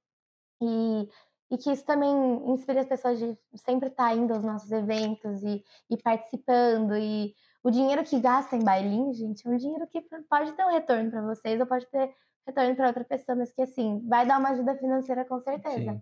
E, 0.61 1.07
e 1.51 1.57
que 1.57 1.71
isso 1.71 1.85
também 1.85 2.11
inspire 2.51 2.79
as 2.79 2.87
pessoas 2.87 3.19
de 3.19 3.37
sempre 3.55 3.89
estar 3.89 4.15
indo 4.15 4.33
aos 4.33 4.43
nossos 4.43 4.71
eventos 4.71 5.43
e, 5.43 5.63
e 5.89 5.97
participando. 5.97 6.97
E 6.97 7.35
o 7.63 7.69
dinheiro 7.69 8.03
que 8.03 8.19
gasta 8.19 8.55
em 8.55 8.63
bailinho, 8.63 9.13
gente, 9.13 9.47
é 9.47 9.49
um 9.51 9.57
dinheiro 9.57 9.87
que 9.87 10.01
pode 10.29 10.51
ter 10.53 10.65
um 10.65 10.71
retorno 10.71 11.11
para 11.11 11.21
vocês 11.21 11.59
ou 11.59 11.67
pode 11.67 11.85
ter 11.87 12.13
retorno 12.45 12.75
para 12.75 12.87
outra 12.87 13.03
pessoa, 13.03 13.35
mas 13.35 13.51
que, 13.51 13.61
assim, 13.61 14.01
vai 14.07 14.25
dar 14.25 14.39
uma 14.39 14.49
ajuda 14.49 14.75
financeira 14.75 15.25
com 15.25 15.39
certeza. 15.39 15.93
Sim. 15.93 16.01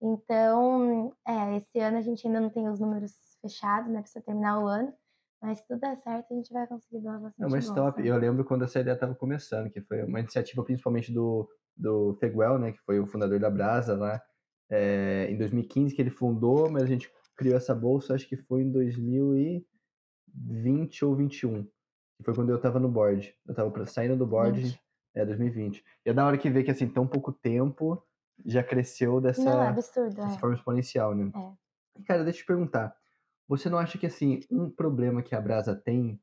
Então, 0.00 1.12
é, 1.26 1.56
esse 1.56 1.78
ano 1.80 1.98
a 1.98 2.02
gente 2.02 2.26
ainda 2.26 2.40
não 2.40 2.50
tem 2.50 2.68
os 2.68 2.78
números 2.78 3.12
fechados, 3.40 3.90
né? 3.90 4.00
Precisa 4.00 4.24
terminar 4.24 4.62
o 4.62 4.66
ano. 4.66 4.92
Mas 5.40 5.60
se 5.60 5.68
tudo 5.68 5.80
der 5.80 5.96
certo, 5.98 6.32
a 6.32 6.34
gente 6.34 6.52
vai 6.52 6.66
conseguir 6.66 7.00
doar 7.00 7.20
bastante 7.20 7.40
Não, 7.40 7.48
mas 7.48 7.66
bolsa. 7.66 7.80
top. 7.80 8.06
Eu 8.06 8.16
lembro 8.16 8.44
quando 8.44 8.64
essa 8.64 8.80
ideia 8.80 8.94
estava 8.94 9.14
começando, 9.14 9.70
que 9.70 9.80
foi 9.80 10.02
uma 10.04 10.20
iniciativa 10.20 10.64
principalmente 10.64 11.12
do, 11.12 11.48
do 11.76 12.14
Feguel, 12.20 12.58
né, 12.58 12.72
que 12.72 12.80
foi 12.80 12.98
o 12.98 13.06
fundador 13.06 13.38
da 13.38 13.48
Brasa 13.48 13.96
lá, 13.96 14.20
é, 14.68 15.28
em 15.30 15.38
2015 15.38 15.94
que 15.94 16.02
ele 16.02 16.10
fundou, 16.10 16.68
mas 16.70 16.82
a 16.82 16.86
gente 16.86 17.10
criou 17.36 17.56
essa 17.56 17.74
bolsa, 17.74 18.14
acho 18.14 18.28
que 18.28 18.36
foi 18.36 18.62
em 18.62 18.70
2020 20.38 21.04
ou 21.04 21.14
21, 21.16 21.62
que 21.64 22.24
foi 22.24 22.34
quando 22.34 22.50
eu 22.50 22.56
estava 22.56 22.78
no 22.78 22.88
board. 22.88 23.34
Eu 23.46 23.52
estava 23.52 23.86
saindo 23.86 24.16
do 24.16 24.26
board, 24.26 24.60
20. 24.60 24.80
é, 25.14 25.24
2020. 25.24 25.84
E 26.06 26.10
é 26.10 26.12
da 26.12 26.26
hora 26.26 26.38
que 26.38 26.48
ver 26.50 26.64
que, 26.64 26.70
assim, 26.70 26.88
tão 26.88 27.06
pouco 27.06 27.32
tempo 27.32 28.02
já 28.44 28.62
cresceu 28.62 29.20
dessa, 29.20 29.42
Não, 29.44 29.62
é 29.62 29.68
absurdo, 29.68 30.14
dessa 30.14 30.36
é. 30.36 30.38
forma 30.38 30.54
exponencial, 30.54 31.14
né? 31.14 31.30
É. 31.34 31.52
E, 32.00 32.02
cara, 32.04 32.22
deixa 32.24 32.38
eu 32.38 32.42
te 32.42 32.46
perguntar. 32.46 32.96
Você 33.48 33.68
não 33.68 33.78
acha 33.78 33.98
que, 33.98 34.06
assim, 34.06 34.40
um 34.50 34.70
problema 34.70 35.22
que 35.22 35.34
a 35.34 35.40
Brasa 35.40 35.74
tem 35.74 36.20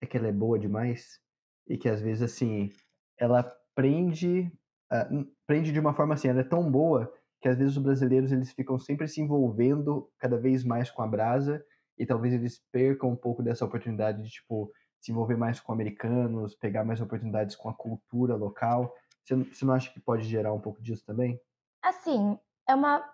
é 0.00 0.06
que 0.06 0.16
ela 0.16 0.28
é 0.28 0.32
boa 0.32 0.58
demais? 0.58 1.20
E 1.66 1.76
que, 1.76 1.88
às 1.88 2.00
vezes, 2.00 2.22
assim, 2.22 2.70
ela 3.18 3.42
prende... 3.74 4.50
ah, 4.90 5.06
n- 5.10 5.30
prende 5.46 5.72
de 5.72 5.80
uma 5.80 5.92
forma 5.94 6.14
assim, 6.14 6.28
ela 6.28 6.40
é 6.40 6.44
tão 6.44 6.70
boa 6.70 7.12
que, 7.40 7.48
às 7.48 7.56
vezes, 7.58 7.76
os 7.76 7.82
brasileiros, 7.82 8.32
eles 8.32 8.52
ficam 8.52 8.78
sempre 8.78 9.06
se 9.08 9.20
envolvendo 9.20 10.10
cada 10.18 10.38
vez 10.38 10.64
mais 10.64 10.90
com 10.90 11.02
a 11.02 11.06
Brasa 11.06 11.62
e 11.98 12.06
talvez 12.06 12.32
eles 12.34 12.62
percam 12.70 13.10
um 13.10 13.16
pouco 13.16 13.42
dessa 13.42 13.64
oportunidade 13.64 14.22
de, 14.22 14.30
tipo, 14.30 14.72
se 15.00 15.12
envolver 15.12 15.36
mais 15.36 15.60
com 15.60 15.72
americanos, 15.72 16.54
pegar 16.54 16.84
mais 16.84 17.00
oportunidades 17.00 17.56
com 17.56 17.68
a 17.68 17.74
cultura 17.74 18.36
local. 18.36 18.94
Você, 19.24 19.36
você 19.36 19.64
não 19.64 19.74
acha 19.74 19.90
que 19.90 20.00
pode 20.00 20.24
gerar 20.24 20.52
um 20.52 20.60
pouco 20.60 20.82
disso 20.82 21.04
também? 21.04 21.40
Assim, 21.82 22.38
é 22.68 22.74
uma. 22.74 23.04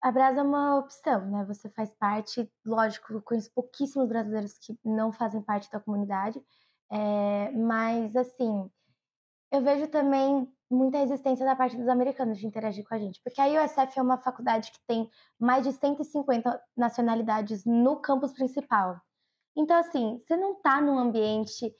A 0.00 0.10
Brasa 0.10 0.40
é 0.40 0.42
uma 0.42 0.78
opção, 0.78 1.30
né? 1.30 1.44
Você 1.44 1.68
faz 1.68 1.94
parte, 1.94 2.50
lógico, 2.64 3.12
eu 3.12 3.22
conheço 3.22 3.52
pouquíssimos 3.54 4.08
brasileiros 4.08 4.58
que 4.58 4.76
não 4.84 5.12
fazem 5.12 5.40
parte 5.40 5.70
da 5.70 5.78
comunidade, 5.78 6.42
é, 6.90 7.52
mas 7.52 8.16
assim, 8.16 8.68
eu 9.52 9.62
vejo 9.62 9.86
também 9.86 10.52
muita 10.72 10.98
resistência 10.98 11.44
da 11.44 11.54
parte 11.54 11.76
dos 11.76 11.88
americanos 11.88 12.38
de 12.38 12.46
interagir 12.46 12.84
com 12.86 12.94
a 12.94 12.98
gente, 12.98 13.20
porque 13.22 13.40
a 13.40 13.64
USF 13.64 13.98
é 13.98 14.02
uma 14.02 14.18
faculdade 14.18 14.70
que 14.72 14.78
tem 14.86 15.08
mais 15.38 15.64
de 15.64 15.72
150 15.72 16.62
nacionalidades 16.76 17.64
no 17.64 17.96
campus 17.96 18.32
principal. 18.32 19.00
Então, 19.56 19.76
assim, 19.78 20.18
você 20.18 20.36
não 20.36 20.54
tá 20.54 20.80
num 20.80 20.98
ambiente 20.98 21.74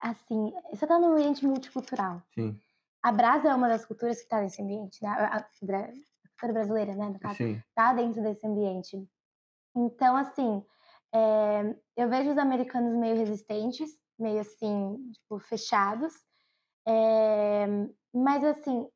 assim, 0.00 0.52
você 0.70 0.86
tá 0.86 0.98
num 0.98 1.12
ambiente 1.12 1.46
multicultural. 1.46 2.22
Sim, 2.34 2.60
A 3.02 3.10
Brasa 3.10 3.48
é 3.48 3.54
uma 3.54 3.68
das 3.68 3.86
culturas 3.86 4.18
que 4.18 4.24
está 4.24 4.40
nesse 4.40 4.60
ambiente, 4.60 5.02
né? 5.02 5.08
A 5.08 5.42
cultura 5.42 6.52
brasileira, 6.52 6.94
né? 6.94 7.08
No 7.08 7.18
caso, 7.18 7.36
sim. 7.38 7.62
tá 7.74 7.94
dentro 7.94 8.22
desse 8.22 8.46
ambiente. 8.46 9.08
Então, 9.74 10.14
assim, 10.14 10.62
é, 11.12 11.74
eu 11.96 12.08
vejo 12.08 12.30
os 12.30 12.38
americanos 12.38 12.94
meio 12.98 13.16
resistentes, 13.16 13.90
meio 14.18 14.40
assim, 14.40 15.10
tipo, 15.12 15.38
fechados. 15.38 16.12
É, 16.86 17.66
mas, 18.12 18.44
assim, 18.44 18.88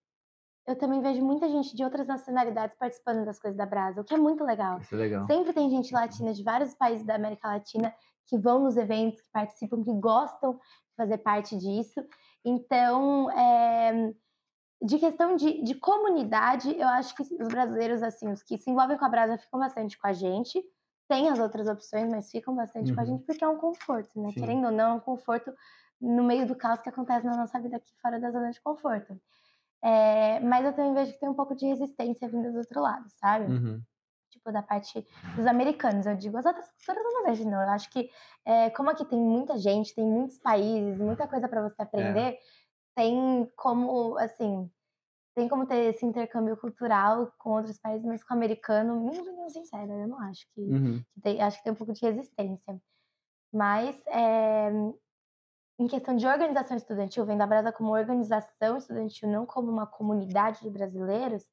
eu 0.67 0.77
também 0.77 1.01
vejo 1.01 1.25
muita 1.25 1.49
gente 1.49 1.75
de 1.75 1.83
outras 1.83 2.07
nacionalidades 2.07 2.77
participando 2.77 3.25
das 3.25 3.39
coisas 3.41 3.57
da 3.57 3.65
Brasa, 3.67 4.01
o 4.01 4.05
que 4.05 4.15
é 4.15 4.19
muito 4.19 4.45
legal. 4.45 4.79
Isso 4.79 4.95
é 4.95 4.99
legal. 4.99 5.27
Sempre 5.27 5.53
tem 5.53 5.71
gente 5.71 5.93
latina 5.95 6.33
de 6.33 6.43
vários 6.43 6.75
países 6.75 7.05
da 7.07 7.15
América 7.15 7.49
Latina 7.49 7.95
que 8.27 8.37
vão 8.37 8.59
nos 8.61 8.77
eventos, 8.77 9.21
que 9.23 9.31
participam, 9.33 9.83
que 9.83 9.93
gostam 9.95 10.53
de 10.55 10.95
fazer 10.97 11.19
parte 11.19 11.57
disso. 11.57 12.05
Então, 12.45 13.31
é, 13.31 14.13
de 14.83 14.99
questão 14.99 15.35
de, 15.35 15.63
de 15.63 15.75
comunidade, 15.75 16.79
eu 16.79 16.87
acho 16.89 17.15
que 17.15 17.23
os 17.23 17.49
brasileiros, 17.49 18.03
assim, 18.03 18.31
os 18.31 18.43
que 18.43 18.59
se 18.59 18.71
envolvem 18.71 18.99
com 18.99 19.05
a 19.07 19.09
Brasa 19.09 19.39
ficam 19.39 19.59
bastante 19.59 19.99
com 19.99 20.07
a 20.07 20.13
gente. 20.13 20.63
Tem 21.09 21.31
as 21.31 21.39
outras 21.39 21.67
opções, 21.69 22.11
mas 22.11 22.31
ficam 22.31 22.55
bastante 22.55 22.93
com 22.93 23.01
a 23.01 23.03
Uhum. 23.05 23.09
gente 23.09 23.25
porque 23.25 23.43
é 23.43 23.49
um 23.49 23.57
conforto, 23.57 24.21
né? 24.21 24.29
Sim. 24.29 24.41
Querendo 24.41 24.67
ou 24.67 24.73
não, 24.73 24.91
é 24.91 24.95
um 24.97 25.01
conforto 25.01 25.51
no 26.01 26.23
meio 26.25 26.47
do 26.47 26.57
caos 26.57 26.81
que 26.81 26.89
acontece 26.89 27.27
na 27.27 27.37
nossa 27.37 27.61
vida 27.61 27.77
aqui 27.77 27.93
fora 28.01 28.21
da 28.21 28.31
zona 28.31 28.51
de 28.51 28.61
conforto. 28.61 29.21
É, 29.83 30.41
mas 30.41 30.65
eu 30.67 30.73
também 30.75 30.95
vejo 30.95 31.13
que 31.13 31.21
tem 31.21 31.29
um 31.29 31.35
pouco 31.35 31.55
de 31.55 31.67
resistência 31.67 32.29
vindo 32.29 32.53
do 32.53 32.59
outro 32.59 32.81
lado, 32.81 33.07
sabe? 33.11 33.47
Uhum. 33.53 33.83
tipo, 34.31 34.53
da 34.53 34.63
parte 34.63 35.07
dos 35.37 35.47
americanos, 35.47 36.07
eu 36.07 36.17
digo. 36.17 36.37
As 36.39 36.47
outras 36.47 36.69
culturas 36.71 37.05
eu 37.05 37.13
não 37.15 37.25
vejo, 37.25 37.45
não. 37.51 37.63
Eu 37.63 37.71
acho 37.71 37.91
que, 37.91 38.11
é, 38.45 38.71
como 38.71 38.91
aqui 38.91 39.05
tem 39.05 39.19
muita 39.21 39.59
gente, 39.59 39.95
tem 39.95 40.05
muitos 40.05 40.39
países, 40.39 40.99
muita 40.99 41.27
coisa 41.29 41.49
para 41.49 41.63
você 41.63 41.81
aprender, 41.83 42.39
tem 42.97 43.51
como, 43.57 44.19
assim, 44.19 44.71
tem 45.35 45.49
como 45.49 45.67
ter 45.67 45.91
esse 45.95 46.05
intercâmbio 46.07 46.57
cultural 46.57 47.33
com 47.39 47.51
outros 47.53 47.79
países, 47.79 48.07
mas 48.07 48.25
com 48.25 48.35
o 48.35 48.37
americano, 48.37 49.01
minha 49.01 49.23
opinião 49.23 49.49
sincera, 49.51 49.93
eu 49.93 50.09
não 50.09 50.21
acho 50.23 50.47
que, 50.55 50.61
Uhum. 50.63 51.03
que 51.15 51.21
tem, 51.23 51.41
acho 51.43 51.59
que 51.59 51.65
tem 51.65 51.73
um 51.73 51.77
pouco 51.77 51.93
de 51.93 52.03
resistência. 52.05 52.81
Mas, 53.53 54.03
é, 54.09 54.71
em 55.79 55.87
questão 55.87 56.17
de 56.17 56.27
organização 56.27 56.77
estudantil, 56.77 57.25
vendo 57.25 57.43
a 57.43 57.47
Brasa 57.47 57.71
como 57.73 57.93
organização 57.93 58.77
estudantil, 58.77 59.29
não 59.29 59.47
como 59.47 59.71
uma 59.71 59.87
comunidade 59.87 60.61
de 60.61 60.71
brasileiros, 60.71 61.45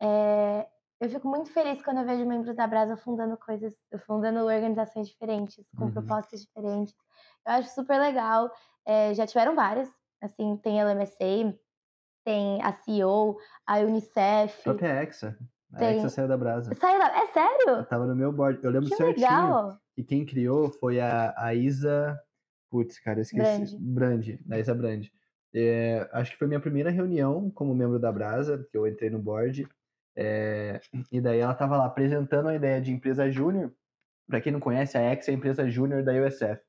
é, 0.00 0.66
eu 1.00 1.08
fico 1.08 1.28
muito 1.28 1.50
feliz 1.52 1.80
quando 1.82 1.98
eu 1.98 2.04
vejo 2.04 2.26
membros 2.26 2.56
da 2.56 2.66
Brasa 2.66 2.96
fundando 2.96 3.36
coisas, 3.36 3.74
fundando 4.06 4.40
organizações 4.44 5.08
diferentes, 5.08 5.64
com 5.76 5.84
Uhum. 5.84 5.92
propostas 5.92 6.40
diferentes. 6.42 6.94
Eu 7.46 7.52
acho 7.52 7.68
super 7.74 7.98
legal. 8.00 8.50
É, 8.84 9.14
já 9.14 9.26
tiveram 9.26 9.54
várias, 9.54 9.88
assim, 10.20 10.56
tem 10.56 10.80
a 10.80 10.84
LMSA, 10.84 11.56
tem 12.24 12.60
a 12.62 12.72
CEO, 12.72 13.38
a 13.66 13.78
Unicef. 13.78 14.60
A 14.60 14.62
própria 14.64 15.02
Hexa. 15.02 15.38
A 15.74 15.78
Tem- 15.78 15.96
Hexa 15.98 16.08
saiu 16.08 16.26
da 16.28 16.36
Brasa. 16.36 16.74
Saiu 16.74 16.98
da... 16.98 17.06
É 17.16 17.26
sério? 17.28 17.68
Eu 17.70 17.86
tava 17.86 18.06
no 18.06 18.16
meu 18.16 18.32
board. 18.32 18.58
Eu 18.64 18.70
lembro 18.70 18.88
Que 18.88 18.96
certinho 18.96 19.20
legal! 19.28 19.78
que 19.94 20.02
quem 20.02 20.24
criou 20.26 20.70
foi 20.70 20.98
a, 21.00 21.34
a 21.36 21.54
Isa. 21.54 22.18
Putz, 22.70 22.98
cara, 23.00 23.18
eu 23.18 23.22
esqueci. 23.22 23.76
Brand. 23.78 24.24
A 24.50 24.58
Isa 24.58 24.74
Brand. 24.74 25.06
É, 25.54 26.08
acho 26.12 26.32
que 26.32 26.38
foi 26.38 26.46
minha 26.46 26.60
primeira 26.60 26.90
reunião 26.90 27.50
como 27.50 27.74
membro 27.74 27.98
da 27.98 28.12
Brasa, 28.12 28.66
que 28.70 28.76
eu 28.76 28.86
entrei 28.86 29.10
no 29.10 29.18
board. 29.18 29.66
É, 30.16 30.80
e 31.12 31.20
daí 31.20 31.38
ela 31.38 31.52
estava 31.52 31.76
lá 31.76 31.86
apresentando 31.86 32.48
a 32.48 32.54
ideia 32.54 32.80
de 32.80 32.92
empresa 32.92 33.30
júnior. 33.30 33.72
Para 34.26 34.40
quem 34.40 34.52
não 34.52 34.60
conhece, 34.60 34.98
a 34.98 35.12
Exa 35.12 35.30
é 35.30 35.34
a 35.34 35.36
empresa 35.36 35.68
júnior 35.70 36.02
da 36.02 36.12
USF. 36.12 36.60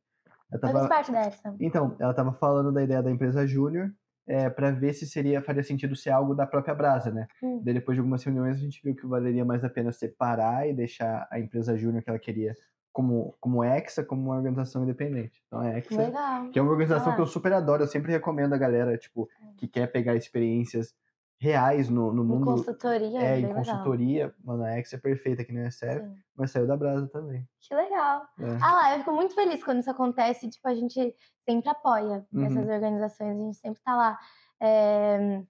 Ela 0.52 0.62
tava... 0.62 0.88
parte 0.88 1.12
da 1.12 1.28
Exa. 1.28 1.56
Então, 1.60 1.96
ela 2.00 2.12
estava 2.12 2.32
falando 2.34 2.72
da 2.72 2.84
ideia 2.84 3.04
da 3.04 3.12
empresa 3.12 3.46
júnior 3.46 3.92
é, 4.26 4.50
para 4.50 4.72
ver 4.72 4.94
se 4.94 5.08
seria 5.08 5.42
faria 5.42 5.64
sentido 5.64 5.96
ser 5.96 6.12
algo 6.12 6.34
da 6.34 6.46
própria 6.48 6.74
Brasa, 6.74 7.12
né? 7.12 7.28
Hum. 7.44 7.62
Daí, 7.64 7.74
depois 7.74 7.96
de 7.96 8.00
algumas 8.00 8.24
reuniões, 8.24 8.56
a 8.56 8.60
gente 8.60 8.82
viu 8.82 8.96
que 8.96 9.06
valeria 9.06 9.44
mais 9.44 9.64
a 9.64 9.70
pena 9.70 9.92
separar 9.92 10.70
e 10.70 10.74
deixar 10.74 11.28
a 11.30 11.40
empresa 11.40 11.76
júnior 11.76 12.04
que 12.04 12.10
ela 12.10 12.20
queria 12.20 12.56
como, 13.00 13.34
como 13.40 13.64
Exa, 13.64 14.04
como 14.04 14.24
uma 14.24 14.36
organização 14.36 14.84
independente. 14.84 15.42
Então, 15.48 15.62
a 15.62 15.78
Exa, 15.78 15.96
Legal. 15.96 16.50
que 16.50 16.60
é 16.60 16.62
uma 16.62 16.72
organização 16.72 17.14
ah. 17.14 17.16
que 17.16 17.22
eu 17.22 17.26
super 17.26 17.54
adoro, 17.54 17.84
eu 17.84 17.88
sempre 17.88 18.12
recomendo 18.12 18.52
a 18.52 18.58
galera, 18.58 18.98
tipo, 18.98 19.30
é. 19.42 19.54
que 19.56 19.70
quer 19.70 19.88
pegar 19.88 20.16
experiências 20.16 20.94
reais 21.40 21.88
no, 21.88 22.12
no 22.12 22.26
mundo. 22.26 22.52
Em 22.52 22.56
consultoria. 22.58 23.22
É, 23.22 23.40
em 23.40 23.54
consultoria. 23.54 24.26
Legal. 24.26 24.40
Mano, 24.44 24.64
a 24.66 24.78
Ex 24.78 24.92
é 24.92 24.98
perfeita 24.98 25.44
aqui 25.44 25.54
no 25.54 25.66
ESF, 25.66 26.02
Sim. 26.02 26.16
mas 26.36 26.52
saiu 26.52 26.68
da 26.68 26.76
Brasa 26.76 27.08
também. 27.08 27.48
Que 27.62 27.74
legal. 27.74 28.24
É. 28.38 28.58
Ah 28.62 28.74
lá, 28.74 28.94
eu 28.94 29.00
fico 29.00 29.14
muito 29.14 29.34
feliz 29.34 29.64
quando 29.64 29.80
isso 29.80 29.90
acontece. 29.90 30.50
Tipo, 30.50 30.68
a 30.68 30.76
gente 30.76 31.16
sempre 31.48 31.70
apoia 31.70 32.28
uhum. 32.34 32.44
essas 32.44 32.68
organizações, 32.68 33.30
a 33.30 33.46
gente 33.46 33.58
sempre 33.60 33.82
tá 33.82 33.96
lá 33.96 34.20
é, 34.62 35.42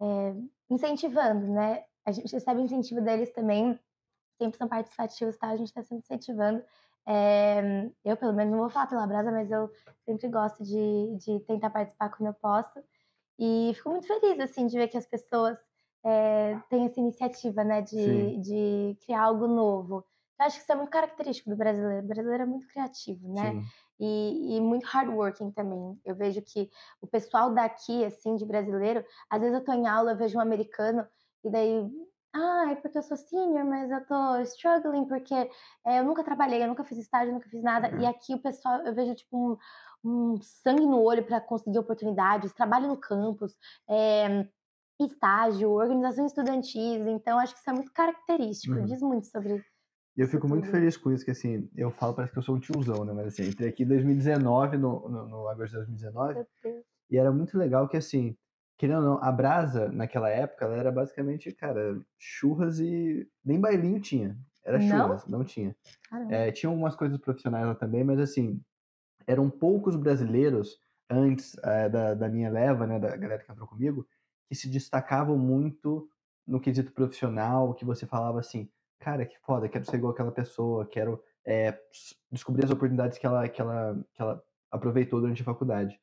é, 0.00 0.34
incentivando, 0.70 1.48
né? 1.48 1.84
A 2.06 2.12
gente 2.12 2.32
recebe 2.32 2.62
incentivo 2.62 3.02
deles 3.02 3.30
também, 3.30 3.78
sempre 4.38 4.56
são 4.56 4.68
participativos, 4.68 5.36
tá? 5.36 5.48
A 5.48 5.56
gente 5.56 5.72
tá 5.72 5.82
sempre 5.82 6.04
incentivando. 6.04 6.62
É, 7.06 7.90
eu, 8.04 8.16
pelo 8.16 8.32
menos, 8.32 8.52
não 8.52 8.60
vou 8.60 8.70
falar 8.70 8.86
pela 8.86 9.06
Brasa, 9.06 9.30
mas 9.32 9.50
eu 9.50 9.70
sempre 10.04 10.28
gosto 10.28 10.62
de, 10.62 11.16
de 11.16 11.40
tentar 11.40 11.70
participar 11.70 12.10
quando 12.10 12.28
eu 12.28 12.34
posso. 12.34 12.82
E 13.38 13.72
fico 13.74 13.90
muito 13.90 14.06
feliz, 14.06 14.38
assim, 14.40 14.66
de 14.66 14.76
ver 14.76 14.88
que 14.88 14.96
as 14.98 15.06
pessoas 15.06 15.58
é, 16.04 16.58
têm 16.68 16.86
essa 16.86 17.00
iniciativa, 17.00 17.64
né, 17.64 17.82
de, 17.82 18.36
de 18.38 18.96
criar 19.04 19.22
algo 19.22 19.46
novo. 19.46 20.04
Eu 20.38 20.46
acho 20.46 20.56
que 20.56 20.62
isso 20.62 20.72
é 20.72 20.76
muito 20.76 20.90
característico 20.90 21.50
do 21.50 21.56
brasileiro. 21.56 22.04
O 22.04 22.08
brasileiro 22.08 22.42
é 22.44 22.46
muito 22.46 22.68
criativo, 22.68 23.32
né? 23.32 23.62
E, 23.98 24.56
e, 24.56 24.60
muito 24.60 24.84
hardworking 24.84 25.50
também. 25.50 25.98
Eu 26.04 26.14
vejo 26.14 26.40
que 26.42 26.70
o 27.00 27.06
pessoal 27.08 27.52
daqui, 27.52 28.04
assim, 28.04 28.36
de 28.36 28.46
brasileiro, 28.46 29.04
às 29.28 29.40
vezes 29.40 29.56
eu 29.56 29.64
tô 29.64 29.72
em 29.72 29.88
aula, 29.88 30.12
eu 30.12 30.16
vejo 30.16 30.38
um 30.38 30.40
americano, 30.40 31.04
e 31.42 31.50
daí, 31.50 31.90
ah, 32.34 32.70
é 32.70 32.74
porque 32.76 32.98
eu 32.98 33.02
sou 33.02 33.16
senior, 33.16 33.64
mas 33.64 33.90
eu 33.90 34.04
tô 34.06 34.40
struggling, 34.42 35.06
porque 35.06 35.34
é, 35.34 35.98
eu 35.98 36.04
nunca 36.04 36.22
trabalhei, 36.22 36.62
eu 36.62 36.68
nunca 36.68 36.84
fiz 36.84 36.98
estágio, 36.98 37.32
nunca 37.32 37.48
fiz 37.48 37.62
nada. 37.62 37.90
Uhum. 37.90 38.00
E 38.00 38.06
aqui 38.06 38.34
o 38.34 38.42
pessoal, 38.42 38.80
eu 38.86 38.94
vejo, 38.94 39.14
tipo, 39.14 39.36
um, 39.36 39.56
um 40.04 40.40
sangue 40.42 40.86
no 40.86 41.02
olho 41.02 41.24
para 41.24 41.40
conseguir 41.40 41.78
oportunidades, 41.78 42.52
trabalho 42.52 42.88
no 42.88 42.96
campus, 42.96 43.56
é, 43.88 44.46
estágio, 45.00 45.70
organizações 45.70 46.32
estudantis. 46.32 47.06
Então, 47.06 47.38
acho 47.38 47.54
que 47.54 47.60
isso 47.60 47.70
é 47.70 47.72
muito 47.72 47.92
característico, 47.92 48.76
uhum. 48.76 48.84
diz 48.84 49.00
muito 49.00 49.26
sobre. 49.26 49.64
E 50.16 50.20
eu 50.20 50.28
fico 50.28 50.48
muito 50.48 50.68
feliz 50.68 50.96
com 50.96 51.12
isso, 51.12 51.24
que 51.24 51.30
assim, 51.30 51.70
eu 51.76 51.90
falo, 51.92 52.12
parece 52.12 52.32
que 52.32 52.38
eu 52.38 52.42
sou 52.42 52.56
um 52.56 52.60
tiozão, 52.60 53.04
né? 53.04 53.12
Mas 53.12 53.28
assim, 53.28 53.48
entrei 53.48 53.68
aqui 53.68 53.84
em 53.84 53.88
2019, 53.88 54.76
no, 54.76 55.08
no, 55.08 55.28
no 55.28 55.48
agosto 55.48 55.70
de 55.70 55.86
2019, 55.86 56.44
e 57.10 57.16
era 57.16 57.30
muito 57.30 57.56
legal 57.56 57.88
que 57.88 57.96
assim, 57.96 58.36
querendo 58.78 58.98
ou 58.98 59.04
não, 59.04 59.22
a 59.22 59.32
Brasa, 59.32 59.88
naquela 59.88 60.30
época, 60.30 60.64
ela 60.64 60.76
era 60.76 60.92
basicamente, 60.92 61.52
cara, 61.52 62.00
churras 62.16 62.78
e 62.78 63.28
nem 63.44 63.60
bailinho 63.60 64.00
tinha. 64.00 64.38
Era 64.64 64.80
churras, 64.80 65.26
não, 65.26 65.40
não 65.40 65.44
tinha. 65.44 65.74
É, 66.30 66.52
tinha 66.52 66.70
algumas 66.70 66.94
coisas 66.94 67.18
profissionais 67.18 67.66
lá 67.66 67.74
também, 67.74 68.04
mas 68.04 68.20
assim, 68.20 68.62
eram 69.26 69.50
poucos 69.50 69.96
brasileiros 69.96 70.78
antes 71.10 71.56
é, 71.64 71.88
da, 71.88 72.14
da 72.14 72.28
minha 72.28 72.50
leva, 72.50 72.86
né, 72.86 72.98
da 72.98 73.16
galera 73.16 73.42
que 73.42 73.50
entrou 73.50 73.66
comigo, 73.66 74.06
que 74.46 74.54
se 74.54 74.68
destacavam 74.68 75.36
muito 75.36 76.08
no 76.46 76.60
quesito 76.60 76.92
profissional, 76.92 77.74
que 77.74 77.84
você 77.84 78.06
falava 78.06 78.38
assim, 78.38 78.70
cara, 79.00 79.26
que 79.26 79.38
foda, 79.40 79.68
quero 79.68 79.84
ser 79.84 79.96
igual 79.96 80.12
aquela 80.12 80.32
pessoa, 80.32 80.86
quero 80.86 81.22
é, 81.44 81.78
descobrir 82.30 82.64
as 82.64 82.70
oportunidades 82.70 83.18
que 83.18 83.26
ela, 83.26 83.48
que, 83.48 83.60
ela, 83.60 83.98
que 84.14 84.22
ela 84.22 84.42
aproveitou 84.70 85.20
durante 85.20 85.42
a 85.42 85.44
faculdade. 85.44 85.98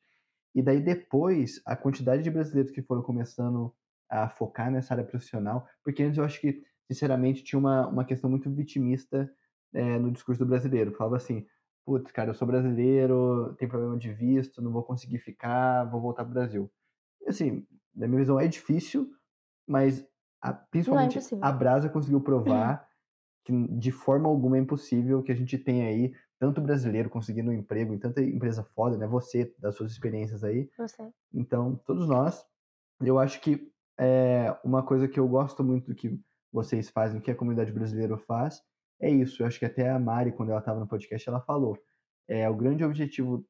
E 0.56 0.62
daí 0.62 0.80
depois, 0.80 1.60
a 1.66 1.76
quantidade 1.76 2.22
de 2.22 2.30
brasileiros 2.30 2.72
que 2.72 2.80
foram 2.80 3.02
começando 3.02 3.74
a 4.08 4.26
focar 4.30 4.70
nessa 4.70 4.94
área 4.94 5.04
profissional, 5.04 5.68
porque 5.84 6.02
antes 6.02 6.16
eu 6.16 6.24
acho 6.24 6.40
que, 6.40 6.62
sinceramente, 6.90 7.44
tinha 7.44 7.58
uma, 7.58 7.86
uma 7.86 8.06
questão 8.06 8.30
muito 8.30 8.50
vitimista 8.50 9.30
é, 9.74 9.98
no 9.98 10.10
discurso 10.10 10.38
do 10.38 10.48
brasileiro. 10.48 10.94
Falava 10.96 11.16
assim, 11.16 11.46
putz, 11.84 12.10
cara, 12.10 12.30
eu 12.30 12.34
sou 12.34 12.48
brasileiro, 12.48 13.54
tem 13.58 13.68
problema 13.68 13.98
de 13.98 14.10
visto, 14.10 14.62
não 14.62 14.72
vou 14.72 14.82
conseguir 14.82 15.18
ficar, 15.18 15.84
vou 15.84 16.00
voltar 16.00 16.24
pro 16.24 16.32
Brasil. 16.32 16.72
E, 17.20 17.28
assim, 17.28 17.66
na 17.94 18.08
minha 18.08 18.20
visão 18.20 18.40
é 18.40 18.48
difícil, 18.48 19.10
mas 19.68 20.08
a, 20.40 20.54
principalmente 20.54 21.18
é 21.18 21.22
a 21.42 21.52
Brasa 21.52 21.90
conseguiu 21.90 22.22
provar 22.22 22.88
que 23.44 23.52
de 23.76 23.92
forma 23.92 24.26
alguma 24.26 24.56
é 24.56 24.60
impossível 24.60 25.22
que 25.22 25.32
a 25.32 25.36
gente 25.36 25.58
tenha 25.58 25.86
aí 25.86 26.14
tanto 26.38 26.60
brasileiro 26.60 27.10
conseguindo 27.10 27.50
um 27.50 27.54
emprego 27.54 27.94
em 27.94 27.98
tanta 27.98 28.20
empresa 28.20 28.62
foda, 28.62 28.96
né? 28.96 29.06
Você, 29.06 29.54
das 29.58 29.74
suas 29.74 29.92
experiências 29.92 30.44
aí. 30.44 30.70
Você. 30.76 31.10
Então, 31.32 31.76
todos 31.86 32.08
nós. 32.08 32.44
Eu 33.00 33.18
acho 33.18 33.40
que 33.40 33.70
é 33.98 34.56
uma 34.64 34.82
coisa 34.82 35.06
que 35.06 35.20
eu 35.20 35.28
gosto 35.28 35.62
muito 35.62 35.88
do 35.88 35.94
que 35.94 36.18
vocês 36.52 36.88
fazem, 36.88 37.20
que 37.20 37.30
a 37.30 37.34
comunidade 37.34 37.72
brasileira 37.72 38.16
faz, 38.16 38.62
é 39.00 39.10
isso. 39.10 39.42
Eu 39.42 39.46
acho 39.46 39.58
que 39.58 39.66
até 39.66 39.90
a 39.90 39.98
Mari, 39.98 40.32
quando 40.32 40.50
ela 40.50 40.60
estava 40.60 40.80
no 40.80 40.86
podcast, 40.86 41.28
ela 41.28 41.40
falou. 41.40 41.78
É, 42.28 42.48
o 42.48 42.56
grande 42.56 42.84
objetivo, 42.84 43.46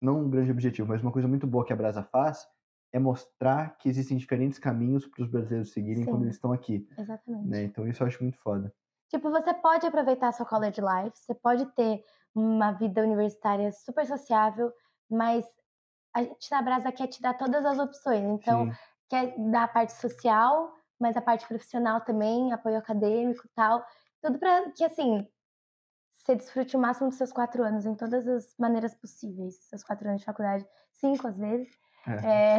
não 0.00 0.24
um 0.24 0.30
grande 0.30 0.50
objetivo, 0.50 0.88
mas 0.88 1.02
uma 1.02 1.12
coisa 1.12 1.28
muito 1.28 1.46
boa 1.46 1.64
que 1.64 1.72
a 1.72 1.76
Brasa 1.76 2.02
faz 2.02 2.46
é 2.92 2.98
mostrar 2.98 3.76
que 3.78 3.88
existem 3.88 4.16
diferentes 4.16 4.58
caminhos 4.58 5.06
para 5.06 5.22
os 5.22 5.30
brasileiros 5.30 5.72
seguirem 5.72 6.04
Sim, 6.04 6.10
quando 6.10 6.22
eles 6.24 6.34
estão 6.34 6.52
aqui. 6.52 6.86
Exatamente. 6.98 7.48
Né? 7.48 7.62
Então 7.64 7.86
isso 7.86 8.02
eu 8.02 8.06
acho 8.06 8.22
muito 8.22 8.38
foda. 8.38 8.74
Tipo, 9.08 9.30
você 9.30 9.54
pode 9.54 9.86
aproveitar 9.86 10.28
a 10.28 10.32
sua 10.32 10.46
college 10.46 10.80
life, 10.80 11.18
você 11.18 11.34
pode 11.34 11.66
ter 11.72 12.04
uma 12.34 12.72
vida 12.72 13.02
universitária 13.02 13.72
super 13.72 14.06
sociável, 14.06 14.72
mas 15.10 15.46
a 16.14 16.22
gente 16.22 16.50
na 16.50 16.62
Brasa 16.62 16.92
quer 16.92 17.06
te 17.06 17.20
dar 17.22 17.34
todas 17.34 17.64
as 17.64 17.78
opções. 17.78 18.24
Então, 18.24 18.66
Sim. 18.66 18.72
quer 19.08 19.34
dar 19.50 19.64
a 19.64 19.68
parte 19.68 19.92
social, 19.94 20.72
mas 21.00 21.16
a 21.16 21.22
parte 21.22 21.46
profissional 21.46 22.00
também, 22.00 22.52
apoio 22.52 22.78
acadêmico 22.78 23.46
e 23.46 23.50
tal. 23.54 23.84
Tudo 24.20 24.38
para 24.38 24.70
que, 24.72 24.84
assim, 24.84 25.26
você 26.14 26.34
desfrute 26.34 26.76
o 26.76 26.80
máximo 26.80 27.08
dos 27.08 27.16
seus 27.16 27.32
quatro 27.32 27.62
anos 27.62 27.86
em 27.86 27.94
todas 27.94 28.26
as 28.28 28.54
maneiras 28.58 28.94
possíveis. 28.94 29.54
Seus 29.68 29.82
quatro 29.82 30.08
anos 30.08 30.20
de 30.20 30.26
faculdade, 30.26 30.66
cinco 30.92 31.26
às 31.26 31.38
vezes. 31.38 31.68
É. 32.06 32.58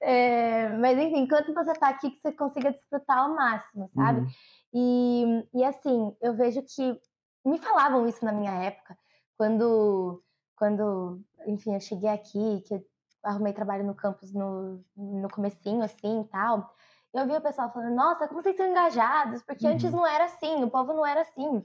é... 0.66 0.68
mas 0.76 0.98
enfim, 0.98 1.20
enquanto 1.20 1.54
você 1.54 1.72
tá 1.74 1.88
aqui, 1.88 2.10
que 2.10 2.20
você 2.20 2.32
consiga 2.32 2.72
desfrutar 2.72 3.18
ao 3.18 3.34
máximo, 3.34 3.88
sabe? 3.88 4.20
Uhum. 4.20 4.28
E, 4.74 5.48
e 5.54 5.64
assim, 5.64 6.14
eu 6.20 6.34
vejo 6.34 6.62
que 6.62 7.00
me 7.44 7.58
falavam 7.58 8.08
isso 8.08 8.24
na 8.24 8.32
minha 8.32 8.52
época, 8.52 8.98
quando, 9.36 10.22
quando 10.56 11.20
enfim, 11.46 11.74
eu 11.74 11.80
cheguei 11.80 12.08
aqui, 12.10 12.62
que 12.66 12.74
eu 12.74 12.84
arrumei 13.22 13.52
trabalho 13.52 13.84
no 13.84 13.94
campus 13.94 14.32
no, 14.32 14.84
no 14.96 15.28
comecinho, 15.30 15.82
assim, 15.82 16.22
e 16.22 16.24
tal 16.24 16.74
eu 17.14 17.26
vi 17.26 17.36
o 17.36 17.40
pessoal 17.40 17.72
falando, 17.72 17.94
nossa, 17.94 18.26
como 18.26 18.42
vocês 18.42 18.56
são 18.56 18.66
engajados, 18.66 19.40
porque 19.42 19.64
uhum. 19.64 19.72
antes 19.72 19.92
não 19.92 20.04
era 20.04 20.24
assim, 20.24 20.64
o 20.64 20.70
povo 20.70 20.92
não 20.92 21.06
era 21.06 21.20
assim 21.20 21.64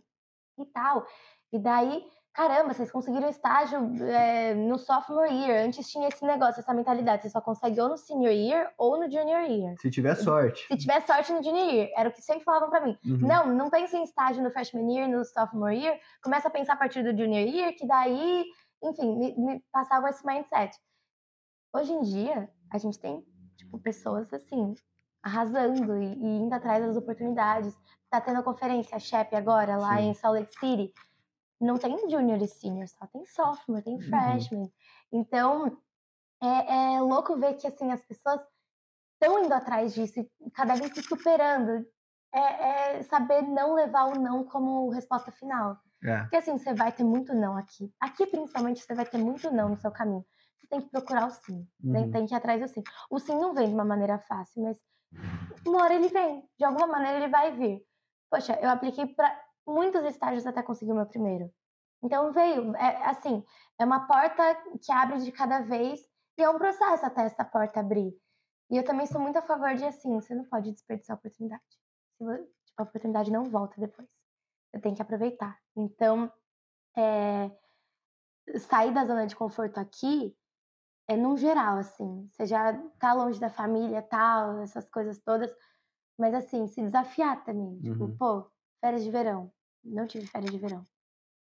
e 0.60 0.66
tal. 0.68 1.06
E 1.52 1.58
daí, 1.58 2.08
caramba, 2.34 2.74
vocês 2.74 2.92
conseguiram 2.92 3.28
estágio 3.30 3.80
é, 4.06 4.54
no 4.54 4.78
sophomore 4.78 5.34
year, 5.34 5.66
antes 5.66 5.90
tinha 5.90 6.08
esse 6.08 6.26
negócio, 6.26 6.60
essa 6.60 6.74
mentalidade, 6.74 7.24
você 7.24 7.30
só 7.30 7.42
consegue 7.42 7.80
ou 7.82 7.90
no 7.90 7.98
senior 7.98 8.32
year 8.32 8.72
ou 8.78 8.98
no 8.98 9.12
junior 9.12 9.42
year. 9.42 9.76
Se 9.80 9.90
tiver 9.90 10.16
sorte. 10.16 10.66
Se 10.68 10.78
tiver 10.78 11.02
sorte 11.02 11.34
no 11.34 11.44
junior 11.44 11.68
year, 11.68 11.90
era 11.96 12.10
o 12.10 12.12
que 12.12 12.22
sempre 12.22 12.44
falavam 12.44 12.70
para 12.70 12.82
mim. 12.82 12.98
Uhum. 13.06 13.20
Não, 13.20 13.48
não 13.48 13.70
pense 13.70 13.96
em 13.96 14.04
estágio 14.04 14.44
no 14.44 14.52
freshman 14.52 14.92
year, 14.92 15.10
no 15.10 15.24
sophomore 15.26 15.78
year, 15.78 16.00
começa 16.24 16.48
a 16.48 16.52
pensar 16.52 16.74
a 16.74 16.78
partir 16.78 17.04
do 17.04 17.18
junior 17.18 17.48
year, 17.48 17.74
que 17.76 17.86
daí, 17.86 18.46
enfim, 18.84 19.18
me, 19.18 19.36
me 19.38 19.64
passava 19.72 20.10
esse 20.10 20.26
mindset. 20.26 20.78
Hoje 21.74 21.92
em 21.92 22.02
dia, 22.02 22.50
a 22.72 22.78
gente 22.78 22.98
tem, 23.00 23.24
tipo, 23.58 23.78
pessoas 23.80 24.32
assim, 24.34 24.74
arrasando 25.22 25.98
e, 25.98 26.14
e 26.14 26.38
indo 26.40 26.54
atrás 26.54 26.86
das 26.86 26.96
oportunidades. 26.96 27.78
Tá 28.10 28.20
tendo 28.20 28.40
a 28.40 28.44
conferência, 28.44 28.96
a 28.96 29.00
SHEP 29.00 29.36
agora, 29.36 29.78
lá 29.78 29.98
Sim. 29.98 30.10
em 30.10 30.14
Salt 30.14 30.40
Lake 30.40 30.54
City. 30.58 30.94
Não 31.60 31.78
tem 31.78 32.10
junior 32.10 32.42
e 32.42 32.48
senior, 32.48 32.88
só 32.88 33.06
tem 33.08 33.26
sophomore, 33.26 33.84
tem 33.84 33.96
uhum. 33.96 34.02
freshman. 34.02 34.62
Uhum. 34.62 34.72
Então, 35.12 35.78
é, 36.42 36.96
é, 36.96 37.02
louco 37.02 37.38
ver 37.38 37.56
que, 37.56 37.68
assim, 37.68 37.92
as 37.92 38.02
pessoas 38.04 38.42
estão 39.14 39.44
indo 39.44 39.54
atrás 39.54 39.94
disso 39.94 40.20
e 40.20 40.52
cada 40.52 40.76
vez 40.76 40.94
se 40.94 41.04
superando. 41.04 41.86
É, 42.32 42.98
é, 42.98 43.04
saber 43.04 43.42
não 43.42 43.74
levar 43.74 44.06
o 44.06 44.20
não 44.20 44.44
como 44.44 44.90
resposta 44.90 45.32
final. 45.32 45.78
É. 46.04 46.22
Porque, 46.22 46.38
assim, 46.38 46.58
você 46.58 46.74
vai 46.74 46.92
ter 46.92 47.04
muito 47.04 47.34
não 47.34 47.58
aqui. 47.58 47.92
Aqui, 48.00 48.26
principalmente, 48.28 48.82
você 48.82 48.94
vai 48.94 49.06
ter 49.06 49.18
muito 49.18 49.52
não 49.52 49.70
no 49.70 49.78
seu 49.78 49.92
caminho. 49.92 50.24
Você 50.60 50.68
tem 50.68 50.82
que 50.82 50.90
procurar 50.90 51.28
o 51.28 51.32
sim. 51.32 51.68
Uhum. 51.84 51.92
Tem, 51.92 52.12
tem 52.12 52.26
que 52.28 52.34
ir 52.34 52.38
atrás 52.38 52.62
do 52.62 52.68
sim. 52.68 52.84
O 53.10 53.20
sim 53.20 53.34
não 53.34 53.54
vem 53.54 53.68
de 53.68 53.74
uma 53.74 53.84
maneira 53.84 54.20
fácil, 54.20 54.64
mas 54.64 54.80
uma 55.66 55.84
hora 55.84 55.96
ele 55.96 56.08
vem, 56.08 56.48
de 56.58 56.64
alguma 56.66 56.88
maneira 56.88 57.18
ele 57.18 57.28
vai 57.30 57.52
vir. 57.52 57.84
Poxa, 58.30 58.58
eu 58.62 58.70
apliquei 58.70 59.08
para 59.08 59.49
muitos 59.70 60.04
estágios 60.06 60.46
até 60.46 60.62
conseguir 60.62 60.92
o 60.92 60.96
meu 60.96 61.06
primeiro. 61.06 61.52
Então 62.04 62.32
veio, 62.32 62.76
é 62.76 63.06
assim, 63.10 63.44
é 63.78 63.86
uma 63.86 64.08
porta 64.08 64.56
que 64.82 64.92
abre 64.92 65.20
de 65.20 65.32
cada 65.32 65.62
vez 65.62 66.02
e 66.38 66.44
é 66.44 66.50
um 66.50 66.58
processo 66.58 67.06
até 67.06 67.24
essa 67.24 67.44
porta 67.44 67.80
abrir. 67.80 68.14
E 68.70 68.78
eu 68.78 68.84
também 68.86 69.06
sou 69.06 69.20
muito 69.20 69.38
a 69.38 69.42
favor 69.42 69.74
de 69.76 69.84
assim, 69.84 70.14
você 70.14 70.34
não 70.34 70.46
pode 70.46 70.72
desperdiçar 70.72 71.16
a 71.16 71.20
oportunidade. 71.20 71.64
Tipo, 72.18 72.48
a 72.78 72.84
oportunidade 72.84 73.32
não 73.32 73.46
volta 73.46 73.80
depois. 73.80 74.08
Você 74.72 74.80
tem 74.80 74.94
que 74.94 75.02
aproveitar. 75.02 75.60
Então, 75.76 76.32
é, 76.96 77.52
sair 78.60 78.94
da 78.94 79.06
zona 79.06 79.26
de 79.26 79.36
conforto 79.36 79.80
aqui 79.80 80.38
é 81.08 81.18
num 81.18 81.36
geral, 81.36 81.78
assim. 81.78 82.28
Você 82.30 82.46
já 82.46 82.74
tá 83.00 83.14
longe 83.14 83.40
da 83.40 83.50
família, 83.50 84.02
tal, 84.02 84.60
essas 84.62 84.88
coisas 84.90 85.20
todas. 85.20 85.52
Mas 86.18 86.34
assim, 86.34 86.68
se 86.68 86.82
desafiar 86.82 87.44
também. 87.44 87.82
Tipo, 87.82 88.06
Uhum. 88.06 88.18
pô, 88.18 88.52
férias 88.80 89.04
de 89.04 89.10
verão. 89.10 89.52
Não 89.84 90.08
tive 90.08 90.28
férias 90.28 90.52
de 90.52 90.58
verão. 90.58 90.86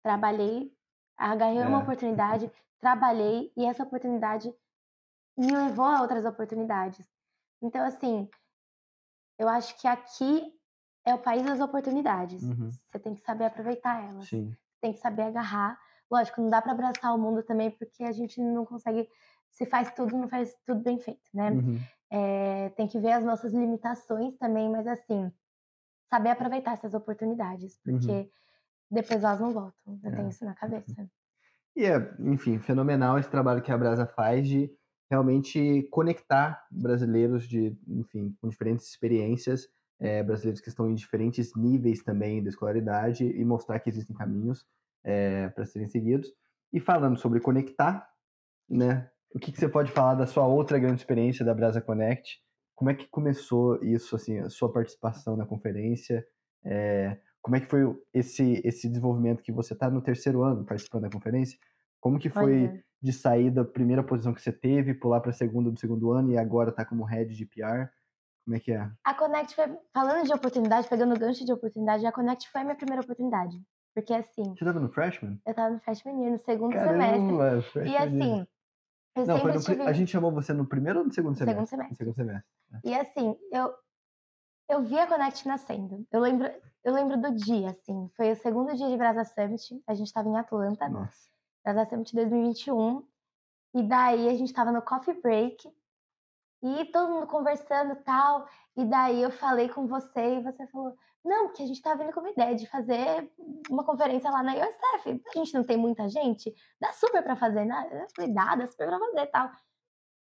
Trabalhei, 0.03 0.73
agarrei 1.17 1.63
uma 1.63 1.79
É. 1.81 1.83
oportunidade, 1.83 2.51
trabalhei 2.79 3.53
e 3.57 3.65
essa 3.65 3.83
oportunidade 3.83 4.55
me 5.37 5.55
levou 5.55 5.85
a 5.85 6.03
outras 6.03 6.25
oportunidades. 6.25 7.07
Então, 7.63 7.85
assim, 7.85 8.29
eu 9.39 9.49
acho 9.49 9.77
que 9.81 9.87
aqui 9.89 10.53
é 11.05 11.15
o 11.15 11.19
país 11.19 11.43
das 11.43 11.61
oportunidades. 11.61 12.43
Uhum. 12.43 12.71
Você 12.71 12.99
tem 12.99 13.15
que 13.15 13.21
saber 13.21 13.45
aproveitar 13.45 14.03
elas 14.03 14.29
Sim. 14.29 14.57
tem 14.81 14.93
que 14.93 14.99
saber 15.01 15.23
agarrar. 15.23 15.79
Lógico, 16.11 16.41
não 16.41 16.51
dá 16.51 16.61
para 16.61 16.73
abraçar 16.73 17.15
o 17.15 17.19
mundo 17.19 17.43
também, 17.43 17.71
porque 17.71 18.05
a 18.05 18.13
gente 18.13 18.41
não 18.41 18.65
consegue. 18.67 19.09
Se 19.51 19.65
faz 19.67 19.91
tudo, 19.93 20.17
não 20.17 20.29
faz 20.29 20.55
tudo 20.67 20.81
bem 20.81 20.99
feito, 20.99 21.23
né? 21.33 21.51
Uhum. 21.51 21.79
É, 22.11 22.69
tem 22.71 22.87
que 22.87 22.99
ver 22.99 23.13
as 23.13 23.25
nossas 23.25 23.53
limitações 23.53 24.37
também, 24.37 24.69
mas 24.69 24.87
assim, 24.87 25.33
saber 26.11 26.31
aproveitar 26.31 26.73
essas 26.73 26.95
oportunidades, 26.95 27.79
porque 27.85 28.13
Uhum. 28.13 28.29
depois 28.91 29.23
elas 29.25 29.41
não 29.41 29.53
voltam. 29.53 29.99
Eu 30.03 30.13
É. 30.13 30.17
tenho 30.17 30.29
isso 30.29 30.45
na 30.45 30.55
cabeça. 30.55 31.09
E 31.77 31.85
é, 31.85 32.15
enfim, 32.21 32.59
fenomenal 32.59 33.19
esse 33.19 33.29
trabalho 33.31 33.63
que 33.63 33.73
a 33.73 33.79
Brasa 33.79 34.07
faz 34.07 34.49
de 34.49 34.71
realmente 35.11 35.83
conectar 35.91 36.65
brasileiros 36.71 37.49
de, 37.49 37.77
enfim, 37.89 38.35
com 38.41 38.49
diferentes 38.49 38.87
experiências, 38.89 39.69
é, 40.01 40.23
brasileiros 40.23 40.61
que 40.61 40.69
estão 40.69 40.89
em 40.91 40.95
diferentes 40.95 41.55
níveis 41.57 42.03
também 42.03 42.43
da 42.43 42.49
escolaridade 42.49 43.25
e 43.25 43.45
mostrar 43.45 43.81
que 43.81 43.91
existem 43.91 44.15
caminhos 44.17 44.67
para 45.55 45.67
serem 45.67 45.89
seguidos. 45.89 46.33
E 46.73 46.81
falando 46.81 47.19
sobre 47.19 47.41
conectar, 47.41 48.09
né? 48.69 49.11
O 49.35 49.39
que, 49.39 49.51
que 49.53 49.59
você 49.59 49.69
pode 49.69 49.91
falar 49.91 50.15
da 50.15 50.27
sua 50.27 50.47
outra 50.47 50.79
grande 50.79 51.01
experiência 51.01 51.45
da 51.45 51.53
Brasa 51.55 51.81
Connect? 51.81 52.41
Como 52.75 52.91
é 52.91 52.95
que 52.95 53.07
começou 53.09 53.83
isso, 53.85 54.17
assim, 54.17 54.39
a 54.39 54.49
sua 54.51 54.73
participação 54.73 55.37
na 55.37 55.47
conferência? 55.47 56.27
É, 56.65 57.19
como 57.41 57.57
é 57.57 57.61
que 57.61 57.67
foi 57.67 57.83
esse, 58.13 58.61
esse 58.65 58.89
desenvolvimento 58.89 59.43
que 59.43 59.53
você 59.53 59.75
está 59.75 59.91
no 59.91 60.01
terceiro 60.03 60.43
ano 60.43 60.65
participando 60.65 61.03
da 61.03 61.11
conferência? 61.11 61.59
Como 62.01 62.19
que 62.19 62.29
foi 62.29 62.69
Olha, 62.69 62.85
de 63.01 63.13
sair 63.13 63.51
da 63.51 63.65
primeira 63.65 64.03
posição 64.03 64.35
que 64.35 64.41
você 64.43 64.53
teve, 64.53 64.95
pular 64.95 65.21
para 65.21 65.31
a 65.31 65.35
segunda 65.35 65.71
do 65.71 65.79
segundo 65.79 66.11
ano 66.11 66.33
e 66.33 66.39
agora 66.39 66.73
tá 66.73 66.85
como 66.85 67.05
head 67.05 67.35
de 67.35 67.47
PR? 67.47 67.89
Como 68.45 68.57
é 68.57 68.61
que 68.61 68.73
é? 68.73 68.91
a 69.05 69.15
Connect 69.15 69.55
foi. 69.55 69.79
Falando 69.93 70.27
de 70.27 70.33
oportunidade, 70.35 70.89
pegando 70.89 71.19
gancho 71.19 71.45
de 71.47 71.53
oportunidade, 71.53 72.05
a 72.05 72.13
Connect 72.13 72.51
foi 72.51 72.61
a 72.61 72.65
minha 72.65 72.77
primeira 72.77 73.03
oportunidade. 73.03 73.57
Porque 73.95 74.13
assim, 74.13 74.55
Você 74.57 74.65
tava 74.65 74.81
no 74.81 74.91
freshman? 74.91 75.41
eu 75.47 75.55
tava 75.55 75.75
no 75.75 75.81
freshman 75.81 76.21
year, 76.21 76.33
no 76.33 76.39
segundo 76.39 76.73
semestre. 76.73 76.99
Caramba, 76.99 77.59
E 77.59 77.63
freshman 77.63 77.93
year. 77.93 78.03
assim, 78.03 78.47
eu 79.15 79.27
Não, 79.27 79.39
no, 79.39 79.83
a 79.85 79.93
gente 79.93 80.11
chamou 80.11 80.33
você 80.33 80.53
no 80.53 80.67
primeiro 80.67 81.01
ou 81.01 81.05
no 81.07 81.13
segundo 81.13 81.37
semestre? 81.37 81.67
Segundo 81.67 81.69
semestre. 81.69 81.97
Segundo 81.97 82.15
semestre. 82.15 82.51
E 82.85 82.95
assim, 82.95 83.37
eu, 83.53 83.73
eu 84.69 84.83
vi 84.83 84.99
a 84.99 85.07
Connect 85.07 85.47
nascendo. 85.47 86.07
Eu 86.11 86.21
lembro, 86.21 86.51
eu 86.83 86.93
lembro 86.93 87.17
do 87.21 87.33
dia, 87.33 87.71
assim. 87.71 88.11
Foi 88.17 88.33
o 88.33 88.37
segundo 88.37 88.75
dia 88.75 88.89
de 88.89 88.97
Brasa 88.97 89.25
Summit. 89.25 89.83
A 89.87 89.95
gente 89.95 90.09
estava 90.09 90.29
em 90.29 90.37
Atlanta, 90.37 90.89
Nossa. 90.89 91.31
Brasa 91.65 91.89
Summit 91.91 92.15
2021. 92.15 93.07
E 93.75 93.83
daí 93.83 94.29
a 94.29 94.35
gente 94.35 94.49
estava 94.49 94.73
no 94.73 94.83
coffee 94.83 95.21
break. 95.21 95.73
E 96.63 96.85
todo 96.87 97.13
mundo 97.13 97.27
conversando 97.27 97.93
e 97.93 97.97
tal. 97.97 98.49
E 98.77 98.85
daí 98.85 99.23
eu 99.23 99.31
falei 99.31 99.69
com 99.69 99.87
você 99.87 100.39
e 100.39 100.43
você 100.43 100.67
falou: 100.67 100.97
Não, 101.25 101.47
porque 101.47 101.63
a 101.63 101.67
gente 101.67 101.81
tá 101.81 101.95
vindo 101.95 102.13
com 102.13 102.21
uma 102.21 102.31
ideia 102.31 102.55
de 102.55 102.67
fazer 102.67 103.33
uma 103.71 103.83
conferência 103.83 104.31
lá 104.31 104.43
na 104.43 104.53
USF. 104.53 105.23
A 105.35 105.39
gente 105.39 105.55
não 105.55 105.65
tem 105.65 105.77
muita 105.77 106.07
gente, 106.09 106.55
dá 106.79 106.93
super 106.93 107.23
pra 107.23 107.35
fazer, 107.35 107.65
né? 107.65 108.07
Dá, 108.35 108.55
dá 108.55 108.67
super 108.67 108.89
pra 108.89 108.99
fazer 108.99 109.21
e 109.21 109.27
tal. 109.27 109.51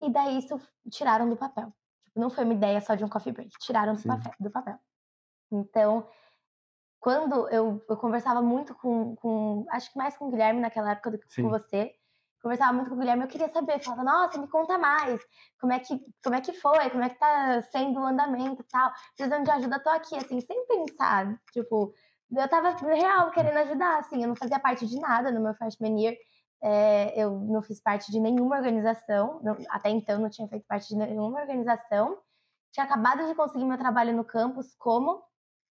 E 0.02 0.10
daí 0.10 0.38
isso 0.38 0.58
tiraram 0.90 1.28
do 1.28 1.36
papel. 1.36 1.72
Tipo, 2.04 2.20
não 2.20 2.30
foi 2.30 2.44
uma 2.44 2.54
ideia 2.54 2.80
só 2.80 2.94
de 2.94 3.04
um 3.04 3.08
coffee 3.08 3.32
break, 3.32 3.50
tiraram 3.58 3.94
do, 3.94 4.02
papel, 4.02 4.32
do 4.40 4.50
papel. 4.50 4.78
Então, 5.52 6.08
quando 6.98 7.48
eu, 7.50 7.84
eu 7.86 7.96
conversava 7.98 8.40
muito 8.40 8.74
com, 8.74 9.14
com, 9.16 9.66
acho 9.70 9.92
que 9.92 9.98
mais 9.98 10.16
com 10.16 10.26
o 10.26 10.30
Guilherme 10.30 10.60
naquela 10.60 10.92
época 10.92 11.10
do 11.10 11.18
que 11.18 11.32
Sim. 11.32 11.42
com 11.42 11.50
você, 11.50 11.94
conversava 12.44 12.74
muito 12.74 12.90
com 12.90 12.94
o 12.94 12.98
Guilherme, 12.98 13.22
eu 13.24 13.28
queria 13.28 13.48
saber, 13.48 13.82
falava, 13.82 14.04
nossa, 14.04 14.38
me 14.38 14.46
conta 14.46 14.76
mais, 14.76 15.20
como 15.58 15.72
é 15.72 15.78
que, 15.80 15.98
como 16.22 16.36
é 16.36 16.40
que 16.42 16.52
foi, 16.52 16.90
como 16.90 17.02
é 17.02 17.08
que 17.08 17.18
tá 17.18 17.62
sendo 17.72 17.98
o 17.98 18.04
andamento 18.04 18.60
e 18.60 18.66
tal, 18.66 18.92
precisando 19.16 19.44
de 19.44 19.50
ajuda, 19.50 19.80
tô 19.82 19.88
aqui, 19.88 20.14
assim, 20.16 20.40
sem 20.42 20.66
pensar, 20.66 21.34
tipo, 21.52 21.92
eu 22.36 22.48
tava 22.48 22.70
real 22.86 23.30
querendo 23.30 23.56
ajudar, 23.58 23.98
assim, 23.98 24.22
eu 24.22 24.28
não 24.28 24.36
fazia 24.36 24.58
parte 24.60 24.86
de 24.86 25.00
nada 25.00 25.32
no 25.32 25.40
meu 25.40 25.54
freshman 25.54 25.98
year, 26.00 26.14
é, 26.62 27.18
eu 27.18 27.30
não 27.40 27.62
fiz 27.62 27.80
parte 27.80 28.12
de 28.12 28.20
nenhuma 28.20 28.56
organização, 28.56 29.40
não- 29.42 29.56
até 29.70 29.88
então 29.88 30.18
não 30.20 30.28
tinha 30.28 30.46
feito 30.46 30.66
parte 30.66 30.88
de 30.88 30.96
nenhuma 30.96 31.40
organização, 31.40 32.18
tinha 32.72 32.84
acabado 32.84 33.26
de 33.26 33.34
conseguir 33.34 33.64
meu 33.64 33.78
trabalho 33.78 34.14
no 34.14 34.24
campus 34.24 34.74
como 34.78 35.22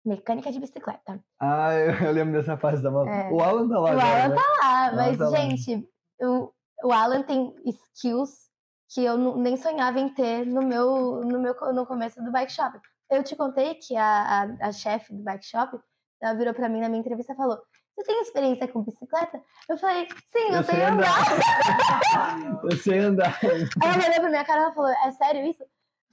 mecânica 0.05 0.51
de 0.51 0.59
bicicleta. 0.61 1.23
Ah, 1.41 1.75
eu, 1.75 1.89
eu 2.11 2.13
lembro 2.13 2.33
dessa 2.33 2.57
fase 2.57 2.83
da. 2.83 2.89
É. 2.91 3.31
O 3.31 3.41
Alan 3.43 3.69
tá 3.69 3.79
lá 3.79 3.91
O 3.91 4.01
Alan 4.01 4.29
né? 4.29 4.37
Ah, 4.63 4.87
Alan 4.87 4.97
mas, 4.97 5.19
tá 5.19 5.29
lá. 5.29 5.37
gente, 5.37 5.89
o, 6.21 6.53
o 6.83 6.93
Alan 6.93 7.23
tem 7.23 7.55
skills 7.65 8.47
que 8.89 9.05
eu 9.05 9.17
nem 9.37 9.57
sonhava 9.57 9.99
em 9.99 10.09
ter 10.09 10.47
no 10.47 10.63
meu, 10.63 11.21
no 11.25 11.41
meu 11.41 11.55
no 11.73 11.87
começo 11.87 12.23
do 12.23 12.31
bike 12.31 12.53
shop. 12.53 12.79
Eu 13.11 13.23
te 13.23 13.35
contei 13.37 13.75
que 13.75 13.97
a, 13.97 14.43
a, 14.61 14.69
a 14.69 14.73
chefe 14.73 15.13
do 15.13 15.23
bike 15.23 15.45
shop, 15.45 15.79
ela 16.21 16.35
virou 16.35 16.55
pra 16.55 16.69
mim 16.69 16.81
na 16.81 16.89
minha 16.89 17.01
entrevista 17.01 17.33
e 17.33 17.37
falou: 17.37 17.59
Você 17.97 18.05
tem 18.05 18.21
experiência 18.23 18.69
com 18.69 18.83
bicicleta? 18.83 19.41
Eu 19.69 19.77
falei: 19.77 20.07
Sim, 20.31 20.49
eu, 20.51 20.57
Eu 20.57 20.65
sei 20.65 20.83
andar. 20.83 21.33
andar. 21.33 22.63
Eu 22.71 22.77
sei 22.79 22.99
andar. 22.99 23.41
Ela 23.43 23.95
olhou 23.95 24.21
pra 24.21 24.31
minha 24.31 24.45
cara 24.45 24.71
e 24.71 24.75
falou: 24.75 24.91
É 24.91 25.11
sério 25.13 25.45
isso? 25.47 25.65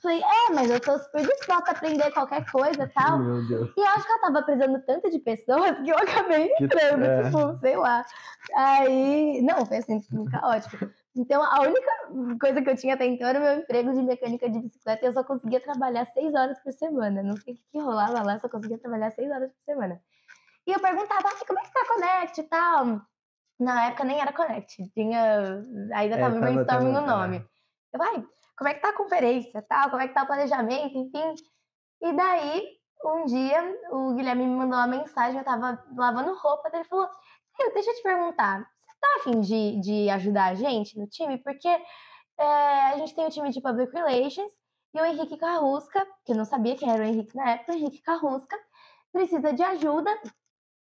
Eu 0.03 0.09
falei: 0.09 0.21
É, 0.21 0.53
mas 0.53 0.69
eu 0.69 0.79
tô 0.81 0.97
super 0.99 1.21
disposta 1.25 1.71
a 1.71 1.73
aprender 1.73 2.11
qualquer 2.11 2.45
coisa 2.51 2.83
e 2.83 2.87
tal. 2.89 3.19
Meu 3.19 3.47
Deus. 3.47 3.71
E 3.77 3.79
eu 3.79 3.87
acho 3.87 4.05
que 4.05 4.11
ela 4.11 4.21
tava 4.21 4.43
precisando 4.43 4.81
tanto 4.85 5.09
de 5.09 5.19
pessoas 5.19 5.77
que 5.79 5.89
eu 5.89 5.97
acabei 5.97 6.49
Que- 6.55 6.63
entrando, 6.65 7.03
é. 7.05 7.23
tipo, 7.23 7.57
sei 7.59 7.77
lá. 7.77 8.05
Aí, 8.55 9.41
não, 9.41 9.65
foi 9.65 9.77
assim, 9.77 10.01
caótico. 10.29 10.89
Então, 11.15 11.41
a 11.41 11.61
única 11.61 11.91
coisa 12.41 12.61
que 12.61 12.69
eu 12.69 12.75
tinha 12.75 12.95
até 12.95 13.05
então 13.05 13.27
era 13.27 13.39
o 13.39 13.41
meu 13.41 13.53
emprego 13.59 13.93
de 13.93 14.01
mecânica 14.01 14.49
de 14.49 14.59
bicicleta 14.59 15.05
e 15.05 15.07
eu 15.07 15.13
só 15.13 15.23
conseguia 15.23 15.61
trabalhar 15.61 16.05
seis 16.07 16.33
horas 16.33 16.59
por 16.59 16.73
semana. 16.73 17.23
Não 17.23 17.37
sei 17.37 17.53
o 17.53 17.57
que, 17.57 17.63
que 17.71 17.79
rolava 17.79 18.21
lá, 18.23 18.33
eu 18.33 18.39
só 18.39 18.49
conseguia 18.49 18.77
trabalhar 18.79 19.11
seis 19.11 19.29
horas 19.31 19.51
por 19.51 19.63
semana. 19.63 20.01
E 20.67 20.71
eu 20.71 20.79
perguntava, 20.79 21.21
"Ai, 21.27 21.45
como 21.47 21.59
é 21.59 21.63
que 21.63 21.71
tá 21.71 21.81
a 21.81 21.87
Connect 21.87 22.39
e 22.41 22.43
tal? 22.43 23.01
Na 23.59 23.85
época 23.85 24.03
nem 24.03 24.19
era 24.19 24.33
Connect, 24.33 24.89
tinha. 24.93 25.61
Ainda 25.93 26.15
É, 26.15 26.19
tava 26.19 26.33
tava- 26.33 26.39
brainstorming 26.39 26.93
tava- 26.93 27.03
o 27.05 27.07
nome. 27.07 27.45
Eu, 27.93 28.01
ai, 28.01 28.25
como 28.57 28.69
é 28.69 28.73
que 28.73 28.81
tá 28.81 28.89
a 28.89 28.97
conferência 28.97 29.61
tal? 29.67 29.89
Como 29.89 30.01
é 30.01 30.07
que 30.07 30.13
tá 30.13 30.23
o 30.23 30.27
planejamento, 30.27 30.97
enfim. 30.97 31.35
E 32.01 32.13
daí, 32.13 32.67
um 33.05 33.25
dia, 33.25 33.61
o 33.91 34.13
Guilherme 34.15 34.45
me 34.45 34.55
mandou 34.55 34.77
uma 34.77 34.87
mensagem, 34.87 35.39
eu 35.39 35.45
tava 35.45 35.83
lavando 35.97 36.35
roupa, 36.35 36.69
ele 36.73 36.83
falou: 36.85 37.07
"Hey, 37.59 37.73
deixa 37.73 37.91
eu 37.91 37.95
te 37.95 38.03
perguntar, 38.03 38.59
você 38.79 38.91
tá 39.01 39.07
afim 39.17 39.41
de, 39.41 39.79
de 39.81 40.09
ajudar 40.09 40.45
a 40.51 40.55
gente 40.55 40.97
no 40.99 41.07
time? 41.07 41.37
Porque 41.43 41.67
é, 41.67 42.45
a 42.93 42.97
gente 42.97 43.15
tem 43.15 43.25
o 43.25 43.29
time 43.29 43.49
de 43.51 43.61
Public 43.61 43.93
Relations 43.93 44.51
e 44.93 45.01
o 45.01 45.05
Henrique 45.05 45.37
Carrusca, 45.37 46.05
que 46.25 46.31
eu 46.33 46.35
não 46.37 46.45
sabia 46.45 46.75
quem 46.77 46.89
era 46.91 47.01
o 47.03 47.05
Henrique 47.05 47.35
na 47.35 47.51
época, 47.51 47.73
o 47.73 47.75
Henrique 47.75 48.01
Carrusca, 48.01 48.57
precisa 49.11 49.53
de 49.53 49.63
ajuda. 49.63 50.11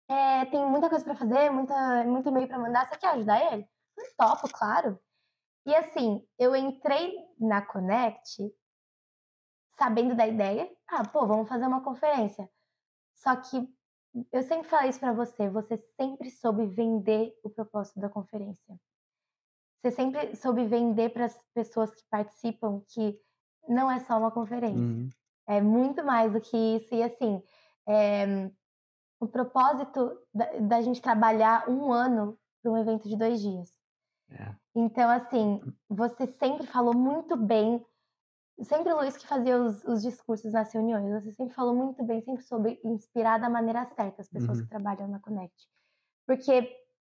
é, 0.09 0.45
tem 0.45 0.65
muita 0.65 0.89
coisa 0.89 1.03
pra 1.05 1.15
fazer, 1.15 1.49
muita, 1.51 2.03
muito 2.05 2.29
e-mail 2.29 2.47
pra 2.47 2.59
mandar. 2.59 2.87
Você 2.87 2.97
quer 2.97 3.09
ajudar 3.11 3.53
ele? 3.53 3.67
Topo, 4.17 4.49
claro. 4.51 4.99
E 5.67 5.75
assim, 5.75 6.25
eu 6.39 6.55
entrei 6.55 7.13
na 7.37 7.61
Connect 7.61 8.49
sabendo 9.73 10.15
da 10.15 10.25
ideia. 10.25 10.71
Ah, 10.87 11.05
pô, 11.05 11.27
vamos 11.27 11.49
fazer 11.49 11.67
uma 11.67 11.83
conferência. 11.83 12.49
Só 13.13 13.35
que 13.35 13.67
eu 14.31 14.41
sempre 14.43 14.69
falei 14.69 14.89
isso 14.89 14.99
pra 15.01 15.11
você, 15.11 15.49
você 15.49 15.75
sempre 15.75 16.31
soube 16.31 16.65
vender 16.67 17.37
o 17.43 17.49
propósito 17.49 17.99
da 17.99 18.07
conferência. 18.07 18.79
Você 19.81 19.91
sempre 19.91 20.37
soube 20.37 20.65
vender 20.65 21.09
para 21.09 21.25
as 21.25 21.37
pessoas 21.53 21.91
que 21.91 22.03
participam 22.09 22.81
que 22.87 23.19
não 23.67 23.91
é 23.91 23.99
só 23.99 24.17
uma 24.17 24.31
conferência. 24.31 24.79
Uhum. 24.79 25.09
É 25.45 25.59
muito 25.59 26.01
mais 26.01 26.31
do 26.31 26.39
que 26.39 26.55
isso. 26.55 26.95
E 26.95 27.03
assim, 27.03 27.43
é, 27.85 28.49
o 29.19 29.27
propósito 29.27 30.17
da, 30.33 30.45
da 30.59 30.81
gente 30.81 31.01
trabalhar 31.01 31.69
um 31.69 31.91
ano 31.91 32.39
para 32.63 32.71
um 32.71 32.77
evento 32.77 33.09
de 33.09 33.17
dois 33.17 33.41
dias. 33.41 33.76
É. 34.31 34.53
Então, 34.75 35.09
assim, 35.09 35.61
você 35.89 36.27
sempre 36.27 36.67
falou 36.67 36.95
muito 36.95 37.35
bem. 37.35 37.83
Sempre 38.61 38.91
o 38.91 38.97
Luiz 38.97 39.15
que 39.15 39.27
fazia 39.27 39.57
os, 39.61 39.83
os 39.83 40.01
discursos 40.01 40.51
nas 40.51 40.73
reuniões. 40.73 41.23
Você 41.23 41.31
sempre 41.31 41.53
falou 41.53 41.75
muito 41.75 42.03
bem, 42.03 42.21
sempre 42.21 42.43
soube 42.43 42.79
inspirar 42.83 43.39
da 43.39 43.49
maneira 43.49 43.85
certa 43.85 44.21
as 44.21 44.29
pessoas 44.29 44.57
Uhum. 44.57 44.63
que 44.63 44.69
trabalham 44.69 45.07
na 45.07 45.19
Connect. 45.19 45.67
Porque 46.25 46.75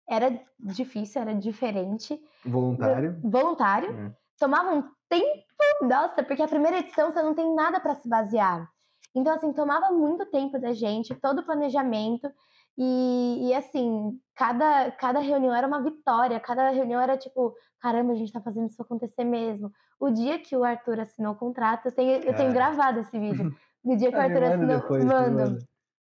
era 0.08 0.42
difícil, 0.60 1.22
era 1.22 1.34
diferente. 1.34 2.20
Voluntário. 2.46 3.20
Voluntário. 3.24 3.92
É. 4.08 4.16
tomava 4.38 4.74
um 4.74 4.84
tempo, 5.10 5.44
nossa, 5.82 6.24
porque 6.24 6.42
a 6.42 6.48
primeira 6.48 6.80
edição 6.80 7.12
você 7.12 7.22
não 7.22 7.34
tem 7.36 7.54
nada 7.54 7.80
para 7.80 7.96
se 7.96 8.08
basear. 8.08 8.70
Então, 9.16 9.34
assim, 9.34 9.52
tomava 9.52 9.92
muito 9.92 10.26
tempo 10.28 10.60
da 10.60 10.72
gente, 10.72 11.14
todo 11.16 11.40
o 11.40 11.46
planejamento. 11.46 12.30
E, 12.78 13.50
e, 13.50 13.54
assim, 13.54 14.18
cada, 14.36 14.92
cada 14.92 15.20
reunião 15.20 15.54
era 15.54 15.68
uma 15.68 15.84
vitória, 15.84 16.40
cada 16.40 16.70
reunião 16.70 17.02
era 17.02 17.18
tipo, 17.18 17.54
caramba, 17.80 18.14
a 18.14 18.16
gente 18.16 18.32
tá 18.32 18.40
fazendo 18.40 18.68
isso 18.68 18.82
acontecer 18.82 19.24
mesmo. 19.24 19.72
O 20.00 20.10
dia 20.10 20.40
que 20.40 20.56
o 20.56 20.64
Arthur 20.64 21.00
assinou 21.00 21.34
o 21.34 21.38
contrato, 21.38 21.88
eu 21.88 21.92
tenho, 21.92 22.24
eu 22.24 22.36
tenho 22.36 22.50
é. 22.50 22.54
gravado 22.54 23.00
esse 23.00 23.18
vídeo. 23.18 23.54
No 23.82 23.96
dia 23.96 24.12
que 24.12 24.18
o 24.18 24.20
Arthur 24.20 24.44
assinou. 24.44 24.82
Depois, 24.82 25.06
mano. 25.06 25.58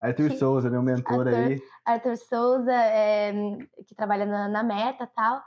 Arthur 0.02 0.30
que, 0.30 0.38
Souza, 0.38 0.70
meu 0.70 0.84
mentor 0.84 1.26
Arthur, 1.26 1.34
aí. 1.34 1.62
Arthur 1.86 2.18
Souza, 2.18 2.74
é, 2.74 3.32
que 3.88 3.96
trabalha 3.96 4.26
na, 4.26 4.50
na 4.50 4.62
Meta 4.62 5.06
e 5.06 5.08
tal. 5.08 5.42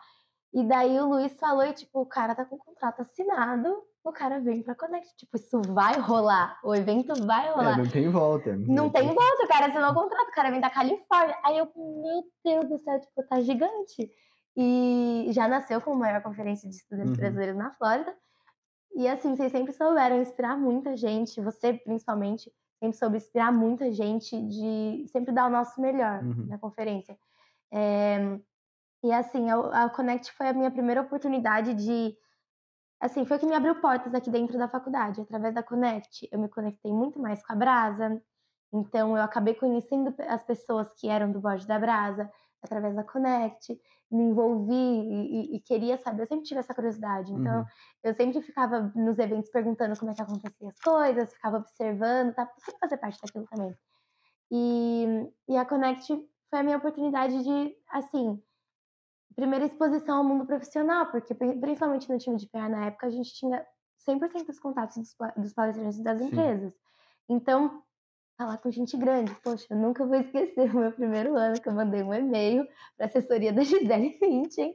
E 0.54 0.62
daí 0.62 0.98
o 1.00 1.08
Luiz 1.08 1.36
falou, 1.38 1.64
e 1.64 1.72
tipo, 1.74 2.00
o 2.00 2.06
cara 2.06 2.34
tá 2.34 2.44
com 2.44 2.54
o 2.54 2.58
contrato 2.58 3.02
assinado, 3.02 3.76
o 4.04 4.12
cara 4.12 4.38
vem 4.38 4.62
pra 4.62 4.74
Connect. 4.74 5.16
Tipo, 5.16 5.36
isso 5.36 5.60
vai 5.62 5.98
rolar. 5.98 6.60
O 6.62 6.74
evento 6.74 7.14
vai 7.24 7.48
é, 7.48 7.50
rolar. 7.50 7.74
É, 7.74 7.82
não 7.82 7.90
tem 7.90 8.08
volta. 8.08 8.56
Não 8.56 8.90
tem 8.90 9.06
volta, 9.06 9.44
o 9.44 9.48
cara 9.48 9.66
assinou 9.66 9.90
o 9.90 9.94
contrato, 9.94 10.28
o 10.28 10.34
cara 10.34 10.50
vem 10.50 10.60
da 10.60 10.70
Califórnia. 10.70 11.36
Aí 11.42 11.58
eu, 11.58 11.70
meu 11.74 12.24
Deus 12.44 12.68
do 12.68 12.78
céu, 12.78 13.00
tipo, 13.00 13.22
tá 13.22 13.40
gigante. 13.40 14.10
E 14.56 15.26
já 15.30 15.48
nasceu 15.48 15.80
como 15.80 16.00
maior 16.00 16.22
conferência 16.22 16.68
de 16.68 16.76
estudantes 16.76 17.12
uhum. 17.12 17.16
brasileiros 17.16 17.56
na 17.56 17.70
Flórida. 17.72 18.14
E 18.94 19.08
assim, 19.08 19.34
vocês 19.34 19.50
sempre 19.50 19.72
souberam 19.72 20.20
inspirar 20.20 20.56
muita 20.56 20.96
gente, 20.96 21.40
você 21.40 21.72
principalmente, 21.72 22.52
sempre 22.78 22.96
soube 22.96 23.16
inspirar 23.16 23.50
muita 23.52 23.90
gente 23.90 24.40
de 24.40 25.06
sempre 25.08 25.32
dar 25.32 25.46
o 25.46 25.50
nosso 25.50 25.80
melhor 25.80 26.22
uhum. 26.22 26.46
na 26.46 26.58
conferência. 26.58 27.18
É, 27.72 28.38
e 29.02 29.12
assim, 29.12 29.50
a, 29.50 29.84
a 29.84 29.90
Connect 29.90 30.30
foi 30.32 30.48
a 30.48 30.52
minha 30.52 30.70
primeira 30.70 31.00
oportunidade 31.00 31.74
de. 31.74 32.16
Assim, 33.04 33.26
foi 33.26 33.36
o 33.36 33.40
que 33.40 33.44
me 33.44 33.54
abriu 33.54 33.74
portas 33.74 34.14
aqui 34.14 34.30
dentro 34.30 34.56
da 34.56 34.66
faculdade. 34.66 35.20
Através 35.20 35.54
da 35.54 35.62
Connect, 35.62 36.26
eu 36.32 36.38
me 36.38 36.48
conectei 36.48 36.90
muito 36.90 37.20
mais 37.20 37.44
com 37.44 37.52
a 37.52 37.54
Brasa. 37.54 38.18
Então, 38.72 39.14
eu 39.14 39.22
acabei 39.22 39.52
conhecendo 39.52 40.14
as 40.26 40.42
pessoas 40.42 40.90
que 40.94 41.06
eram 41.06 41.30
do 41.30 41.38
board 41.38 41.66
da 41.66 41.78
Brasa 41.78 42.30
através 42.62 42.96
da 42.96 43.04
Connect. 43.04 43.78
Me 44.10 44.22
envolvi 44.22 44.72
e, 44.72 45.52
e, 45.52 45.56
e 45.56 45.60
queria 45.60 45.98
saber. 45.98 46.22
Eu 46.22 46.26
sempre 46.26 46.46
tive 46.46 46.60
essa 46.60 46.72
curiosidade. 46.72 47.30
Então, 47.30 47.58
uhum. 47.58 47.66
eu 48.04 48.14
sempre 48.14 48.40
ficava 48.40 48.90
nos 48.96 49.18
eventos 49.18 49.50
perguntando 49.50 49.98
como 49.98 50.10
é 50.10 50.14
que 50.14 50.22
aconteciam 50.22 50.70
as 50.70 50.78
coisas, 50.78 51.34
ficava 51.34 51.58
observando, 51.58 52.32
tá? 52.32 52.46
Porque 52.46 52.72
fazer 52.80 52.96
parte 52.96 53.20
daquilo 53.20 53.46
também. 53.50 53.76
E, 54.50 55.30
e 55.46 55.58
a 55.58 55.66
Connect 55.66 56.26
foi 56.48 56.58
a 56.58 56.62
minha 56.62 56.78
oportunidade 56.78 57.44
de, 57.44 57.76
assim, 57.90 58.42
primeira 59.34 59.64
exposição 59.64 60.18
ao 60.18 60.24
mundo 60.24 60.46
profissional, 60.46 61.06
porque 61.06 61.34
principalmente 61.34 62.10
no 62.10 62.18
time 62.18 62.36
de 62.36 62.48
PA 62.48 62.68
na 62.68 62.86
época 62.86 63.06
a 63.06 63.10
gente 63.10 63.32
tinha 63.34 63.64
100% 64.08 64.46
dos 64.46 64.58
contatos 64.58 64.96
dos, 64.96 65.14
dos 65.36 65.52
palestrantes 65.52 66.02
das 66.02 66.18
Sim. 66.18 66.26
empresas. 66.26 66.74
Então, 67.28 67.82
falar 68.36 68.58
com 68.58 68.70
gente 68.70 68.96
grande. 68.96 69.34
Poxa, 69.42 69.66
eu 69.70 69.76
nunca 69.76 70.04
vou 70.04 70.16
esquecer 70.16 70.74
o 70.74 70.78
meu 70.78 70.92
primeiro 70.92 71.36
ano 71.36 71.60
que 71.60 71.68
eu 71.68 71.72
mandei 71.72 72.02
um 72.02 72.12
e-mail 72.12 72.66
para 72.96 73.06
assessoria 73.06 73.52
da 73.52 73.62
Gisele 73.64 74.18
Bündchen. 74.20 74.74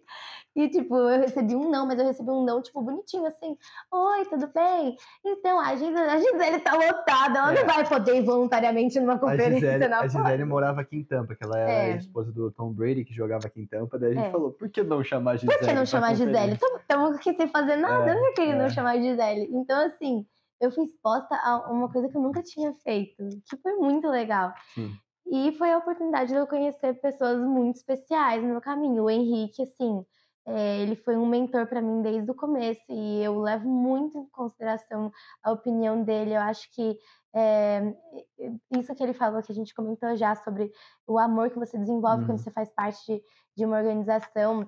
E, 0.56 0.68
tipo, 0.68 0.98
eu 0.98 1.22
recebi 1.22 1.56
um 1.56 1.70
não, 1.70 1.86
mas 1.86 2.00
eu 2.00 2.06
recebi 2.06 2.30
um 2.32 2.44
não, 2.44 2.62
tipo, 2.62 2.82
bonitinho, 2.82 3.26
assim. 3.26 3.56
Oi, 3.92 4.26
tudo 4.26 4.48
bem? 4.54 4.98
Então, 5.24 5.60
a 5.60 5.76
Gisele, 5.76 6.00
a 6.00 6.20
Gisele 6.20 6.60
tá 6.60 6.74
lotada, 6.74 7.40
ela 7.40 7.54
é. 7.54 7.60
não 7.60 7.66
vai 7.66 7.88
poder 7.88 8.16
ir 8.18 8.24
voluntariamente 8.24 9.00
numa 9.00 9.18
conferência 9.20 9.70
a 9.70 9.74
Gisele, 9.74 9.88
na 9.88 10.00
A 10.00 10.08
Gisele 10.08 10.46
morava 10.46 10.82
aqui 10.82 10.98
em 10.98 11.04
Tampa, 11.04 11.36
que 11.36 11.44
ela 11.44 11.58
era 11.58 11.72
é. 11.72 11.94
a 11.94 11.98
esposa 11.98 12.32
do 12.32 12.52
Tom 12.52 12.74
Brady, 12.74 13.06
que 13.06 13.14
jogava 13.14 13.46
aqui 13.48 13.62
em 13.62 13.68
Tampa. 13.68 14.00
Daí 14.00 14.12
a 14.12 14.16
gente 14.16 14.28
é. 14.28 14.32
falou, 14.32 14.52
por 14.52 14.70
que 14.70 14.84
não 14.84 15.04
chamar 15.04 15.32
a 15.32 15.36
Gisele? 15.36 15.58
Por 15.58 15.68
que 15.68 15.74
não 15.74 15.86
chamar 15.86 16.08
a 16.08 16.14
Gisele? 16.14 16.54
Estamos 16.82 17.16
aqui 17.16 17.34
sem 17.36 17.48
fazer 17.48 17.76
nada, 17.76 18.12
é, 18.12 18.16
por 18.16 18.34
que 18.34 18.54
não 18.54 18.66
é. 18.66 18.70
chamar 18.70 18.92
a 18.92 19.00
Gisele? 19.00 19.50
Então, 19.52 19.86
assim 19.86 20.26
eu 20.60 20.72
fui 20.72 20.84
exposta 20.84 21.36
a 21.36 21.72
uma 21.72 21.92
coisa 21.92 22.10
que 22.10 22.18
eu 22.18 22.22
nunca 22.22 22.44
tinha 22.44 22.74
feito, 22.84 23.24
que 23.50 23.58
foi 23.58 23.74
muito 23.76 24.08
legal. 24.08 24.54
E 25.32 25.52
foi 25.54 25.72
a 25.72 25.78
oportunidade 25.78 26.32
de 26.32 26.36
eu 26.36 26.48
conhecer 26.48 27.00
pessoas 27.00 27.40
muito 27.40 27.76
especiais 27.76 28.42
no 28.42 28.50
meu 28.50 28.62
caminho. 28.62 29.04
O 29.04 29.10
Henrique, 29.10 29.62
assim, 29.62 30.04
é, 30.46 30.82
ele 30.82 30.96
foi 30.96 31.16
um 31.16 31.28
mentor 31.28 31.68
para 31.68 31.82
mim 31.82 32.02
desde 32.02 32.30
o 32.32 32.36
começo 32.36 32.82
e 32.90 33.24
eu 33.24 33.40
levo 33.40 33.70
muito 33.70 34.18
em 34.18 34.26
consideração 34.30 35.12
a 35.44 35.52
opinião 35.52 36.04
dele. 36.04 36.36
Eu 36.36 36.42
acho 36.42 36.68
que 36.74 36.98
é, 37.36 37.96
isso 38.76 38.96
que 38.96 39.04
ele 39.04 39.14
falou, 39.14 39.44
que 39.44 39.52
a 39.52 39.56
gente 39.56 39.76
comentou 39.76 40.16
já 40.16 40.36
sobre 40.36 40.72
o 41.06 41.20
amor 41.20 41.52
que 41.52 41.60
você 41.60 41.78
desenvolve 41.78 42.22
uhum. 42.22 42.28
quando 42.28 42.40
você 42.40 42.50
faz 42.50 42.72
parte 42.72 43.00
de, 43.06 43.24
de 43.56 43.66
uma 43.66 43.78
organização, 43.78 44.68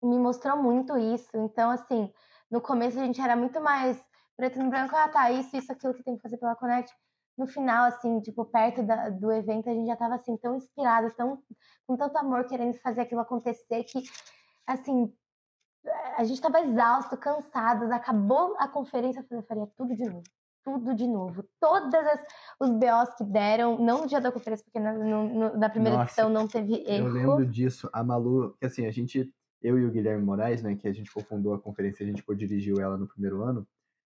me 0.00 0.18
mostrou 0.18 0.56
muito 0.56 0.96
isso. 0.96 1.30
Então, 1.34 1.70
assim, 1.70 2.12
no 2.48 2.60
começo 2.60 2.98
a 2.98 3.04
gente 3.04 3.20
era 3.20 3.34
muito 3.34 3.60
mais 3.60 4.00
preto 4.40 4.58
no 4.58 4.70
branco, 4.70 4.96
ah, 4.96 5.06
tá, 5.06 5.30
isso, 5.30 5.54
isso, 5.54 5.70
aquilo 5.70 5.92
que 5.92 6.02
tem 6.02 6.16
que 6.16 6.22
fazer 6.22 6.38
pela 6.38 6.56
Connect. 6.56 6.90
No 7.36 7.46
final, 7.46 7.84
assim, 7.84 8.20
tipo, 8.20 8.42
perto 8.46 8.82
da, 8.82 9.10
do 9.10 9.30
evento, 9.30 9.68
a 9.68 9.74
gente 9.74 9.86
já 9.86 9.96
tava, 9.96 10.14
assim, 10.14 10.34
tão 10.38 10.56
inspirado, 10.56 11.12
tão, 11.14 11.42
com 11.86 11.96
tanto 11.96 12.16
amor, 12.16 12.46
querendo 12.46 12.74
fazer 12.78 13.02
aquilo 13.02 13.20
acontecer, 13.20 13.84
que, 13.84 14.02
assim, 14.66 15.12
a 16.16 16.24
gente 16.24 16.40
tava 16.40 16.60
exausto, 16.60 17.16
cansados, 17.18 17.90
acabou 17.90 18.56
a 18.58 18.66
conferência, 18.66 19.24
eu 19.30 19.42
faria 19.42 19.66
tudo 19.76 19.94
de 19.94 20.04
novo 20.04 20.22
tudo 20.62 20.94
de 20.94 21.06
novo. 21.06 21.42
Todas 21.58 22.06
as, 22.06 22.20
os 22.60 22.70
BOs 22.70 23.14
que 23.16 23.24
deram, 23.24 23.78
não 23.78 24.02
no 24.02 24.06
dia 24.06 24.20
da 24.20 24.30
conferência, 24.30 24.62
porque 24.62 24.78
na, 24.78 24.92
no, 24.92 25.56
na 25.56 25.70
primeira 25.70 25.96
Nossa, 25.96 26.10
edição 26.10 26.28
não 26.28 26.46
teve 26.46 26.84
erro. 26.86 27.08
Eu 27.08 27.12
lembro 27.12 27.46
disso. 27.46 27.88
A 27.94 28.04
Malu, 28.04 28.54
que 28.60 28.66
assim, 28.66 28.84
a 28.84 28.90
gente, 28.90 29.32
eu 29.62 29.78
e 29.78 29.86
o 29.86 29.90
Guilherme 29.90 30.22
Moraes, 30.22 30.62
né, 30.62 30.76
que 30.76 30.86
a 30.86 30.92
gente 30.92 31.10
cofundou 31.10 31.54
a 31.54 31.58
conferência, 31.58 32.04
a 32.04 32.06
gente 32.06 32.22
co-dirigiu 32.22 32.78
ela 32.78 32.98
no 32.98 33.08
primeiro 33.08 33.42
ano, 33.42 33.66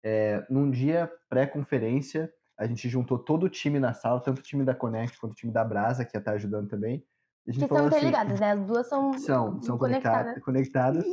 é, 0.03 0.45
num 0.49 0.69
dia 0.69 1.11
pré-conferência, 1.29 2.31
a 2.57 2.65
gente 2.65 2.89
juntou 2.89 3.19
todo 3.19 3.43
o 3.43 3.49
time 3.49 3.79
na 3.79 3.93
sala, 3.93 4.19
tanto 4.19 4.39
o 4.39 4.43
time 4.43 4.63
da 4.63 4.73
Connect 4.73 5.19
quanto 5.19 5.33
o 5.33 5.35
time 5.35 5.51
da 5.51 5.63
Brasa, 5.63 6.03
que 6.03 6.15
ia 6.15 6.19
estar 6.19 6.33
ajudando 6.33 6.67
também. 6.67 7.05
A 7.47 7.51
gente 7.51 7.67
que 7.67 7.73
são 7.73 7.87
interligadas, 7.87 8.33
assim, 8.33 8.41
né? 8.41 8.51
As 8.51 8.65
duas 8.65 8.87
são, 8.87 9.13
são, 9.19 9.61
são 9.61 9.77
conectadas. 9.77 10.43
conectadas. 10.43 11.05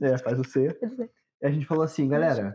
É, 0.00 0.16
faz 0.18 0.38
o 0.38 0.44
C. 0.44 0.68
E 1.42 1.46
a 1.46 1.50
gente 1.50 1.66
falou 1.66 1.84
assim, 1.84 2.08
galera. 2.08 2.52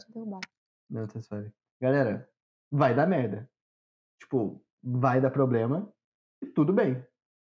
Não, 0.90 1.06
tá 1.08 1.20
suave. 1.22 1.52
Galera, 1.82 2.28
vai 2.72 2.96
dar 2.96 3.06
merda. 3.06 3.50
Tipo, 4.20 4.64
vai 4.82 5.22
dar 5.22 5.30
problema 5.30 5.92
e 6.42 6.48
tudo 6.48 6.74
bem. 6.74 7.06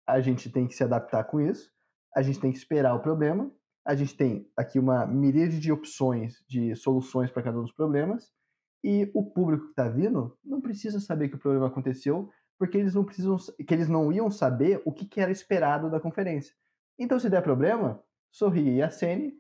A 0.06 0.20
gente 0.20 0.50
tem 0.50 0.66
que 0.66 0.74
se 0.74 0.84
adaptar 0.84 1.24
com 1.24 1.40
isso. 1.40 1.72
A 2.14 2.22
gente 2.22 2.40
tem 2.40 2.50
que 2.50 2.58
esperar 2.58 2.94
o 2.94 3.00
problema. 3.00 3.50
A 3.88 3.94
gente 3.94 4.14
tem 4.14 4.46
aqui 4.54 4.78
uma 4.78 5.06
miríade 5.06 5.58
de 5.58 5.72
opções, 5.72 6.44
de 6.46 6.76
soluções 6.76 7.30
para 7.30 7.42
cada 7.42 7.58
um 7.58 7.62
dos 7.62 7.72
problemas. 7.72 8.30
E 8.84 9.10
o 9.14 9.24
público 9.24 9.64
que 9.64 9.70
está 9.70 9.88
vindo 9.88 10.36
não 10.44 10.60
precisa 10.60 11.00
saber 11.00 11.30
que 11.30 11.36
o 11.36 11.38
problema 11.38 11.68
aconteceu, 11.68 12.28
porque 12.58 12.76
eles 12.76 12.94
não 12.94 13.02
precisam, 13.02 13.38
que 13.66 13.72
eles 13.72 13.88
não 13.88 14.12
iam 14.12 14.30
saber 14.30 14.82
o 14.84 14.92
que, 14.92 15.06
que 15.06 15.18
era 15.18 15.30
esperado 15.30 15.90
da 15.90 15.98
conferência. 15.98 16.54
Então, 16.98 17.18
se 17.18 17.30
der 17.30 17.42
problema, 17.42 17.98
sorri 18.30 18.76
e 18.76 18.82
acene, 18.82 19.32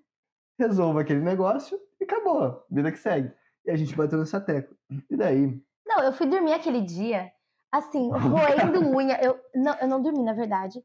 resolva 0.58 1.02
aquele 1.02 1.20
negócio 1.20 1.78
e 2.00 2.04
acabou, 2.04 2.64
vida 2.70 2.90
que 2.90 2.98
segue. 2.98 3.30
E 3.66 3.70
a 3.70 3.76
gente 3.76 3.94
bateu 3.94 4.18
nessa 4.18 4.40
tecla. 4.40 4.74
E 5.10 5.14
daí? 5.14 5.62
Não, 5.86 6.02
eu 6.02 6.12
fui 6.12 6.26
dormir 6.26 6.54
aquele 6.54 6.80
dia, 6.80 7.30
assim, 7.70 8.08
roendo 8.16 8.96
unha. 8.96 9.22
Eu 9.22 9.38
não, 9.54 9.74
eu 9.74 9.88
não 9.88 10.02
dormi, 10.02 10.22
na 10.22 10.32
verdade. 10.32 10.82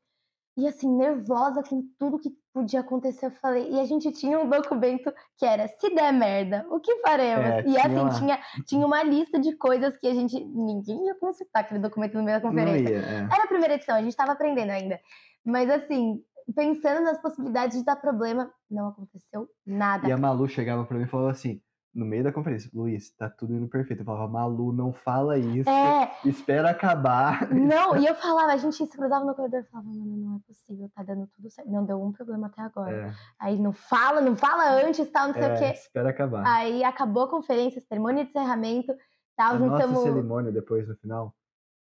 E 0.56 0.68
assim, 0.68 0.88
nervosa 0.95 1.64
com 1.64 1.84
tudo 1.97 2.20
que 2.20 2.30
podia 2.54 2.82
acontecer, 2.82 3.26
eu 3.26 3.32
falei. 3.32 3.72
E 3.72 3.80
a 3.80 3.86
gente 3.86 4.12
tinha 4.12 4.39
um 4.39 4.47
documento 4.47 5.12
que 5.38 5.45
era: 5.45 5.68
se 5.68 5.89
der 5.89 6.14
merda, 6.14 6.66
o 6.70 6.80
que 6.80 6.95
faremos? 7.01 7.45
É, 7.45 7.64
e 7.68 7.78
assim, 7.78 8.20
tinha, 8.20 8.39
tinha 8.68 8.86
uma 8.86 9.01
lista 9.01 9.39
de 9.39 9.56
coisas 9.56 9.97
que 9.97 10.08
a 10.08 10.14
gente. 10.14 10.39
Ninguém 10.45 11.08
ia 11.08 11.16
consultar 11.16 11.62
aquele 11.62 11.80
documento 11.80 12.16
no 12.16 12.24
meio 12.24 12.39
da 12.39 12.47
conferência. 12.47 12.93
Ia, 12.93 12.99
é. 12.99 13.18
Era 13.34 13.43
a 13.43 13.47
primeira 13.47 13.74
edição, 13.74 13.95
a 13.95 14.01
gente 14.01 14.12
estava 14.12 14.34
aprendendo 14.34 14.70
ainda. 14.70 14.99
Mas 15.43 15.70
assim, 15.72 16.22
pensando 16.56 17.04
nas 17.04 17.20
possibilidades 17.20 17.80
de 17.80 17.86
dar 17.86 17.95
problema, 17.95 18.51
não 18.70 18.89
aconteceu 18.89 19.47
nada. 19.66 20.08
E 20.08 20.12
a 20.12 20.18
Malu 20.18 20.47
chegava 20.47 20.86
para 20.86 20.97
mim 20.97 21.06
e 21.06 21.08
falava 21.08 21.32
assim: 21.32 21.60
no 21.93 22.05
meio 22.05 22.23
da 22.23 22.31
conferência, 22.31 22.69
Luiz, 22.73 23.11
tá 23.11 23.29
tudo 23.29 23.53
indo 23.53 23.67
perfeito. 23.67 24.01
Eu 24.01 24.05
falava, 24.05 24.27
Malu, 24.27 24.73
não 24.73 24.91
fala 24.91 25.37
isso, 25.37 25.69
é... 25.69 26.11
espera 26.25 26.71
acabar. 26.71 27.49
Não, 27.53 27.95
e 27.97 28.05
eu 28.05 28.15
falava, 28.15 28.51
a 28.51 28.57
gente 28.57 28.75
se 28.75 28.97
cruzava 28.97 29.23
no 29.23 29.35
corredor 29.35 29.61
e 29.61 29.63
falava, 29.71 29.89
não, 29.89 30.05
não 30.05 30.35
é 30.37 30.39
possível, 30.47 30.89
tá 30.95 31.03
dando 31.03 31.27
tudo 31.27 31.49
certo. 31.49 31.69
Não 31.69 31.85
deu 31.85 32.01
um 32.01 32.11
problema 32.11 32.47
até 32.47 32.61
agora. 32.61 33.07
É. 33.07 33.13
Aí 33.39 33.59
não 33.59 33.71
fala, 33.71 34.21
não 34.21 34.35
fala 34.35 34.71
antes, 34.83 35.09
tal, 35.11 35.27
não 35.27 35.33
sei 35.33 35.43
é, 35.43 35.53
o 35.53 35.59
quê. 35.59 35.65
Espera 35.65 36.09
acabar. 36.09 36.43
Aí 36.45 36.83
acabou 36.83 37.23
a 37.23 37.29
conferência, 37.29 37.81
cerimônia 37.81 38.23
de 38.23 38.29
encerramento, 38.29 38.93
tal, 39.37 39.55
a 39.55 39.57
juntamos... 39.57 39.91
nossa 39.91 40.03
cerimônia 40.03 40.51
depois, 40.51 40.87
no 40.87 40.95
final, 40.95 41.33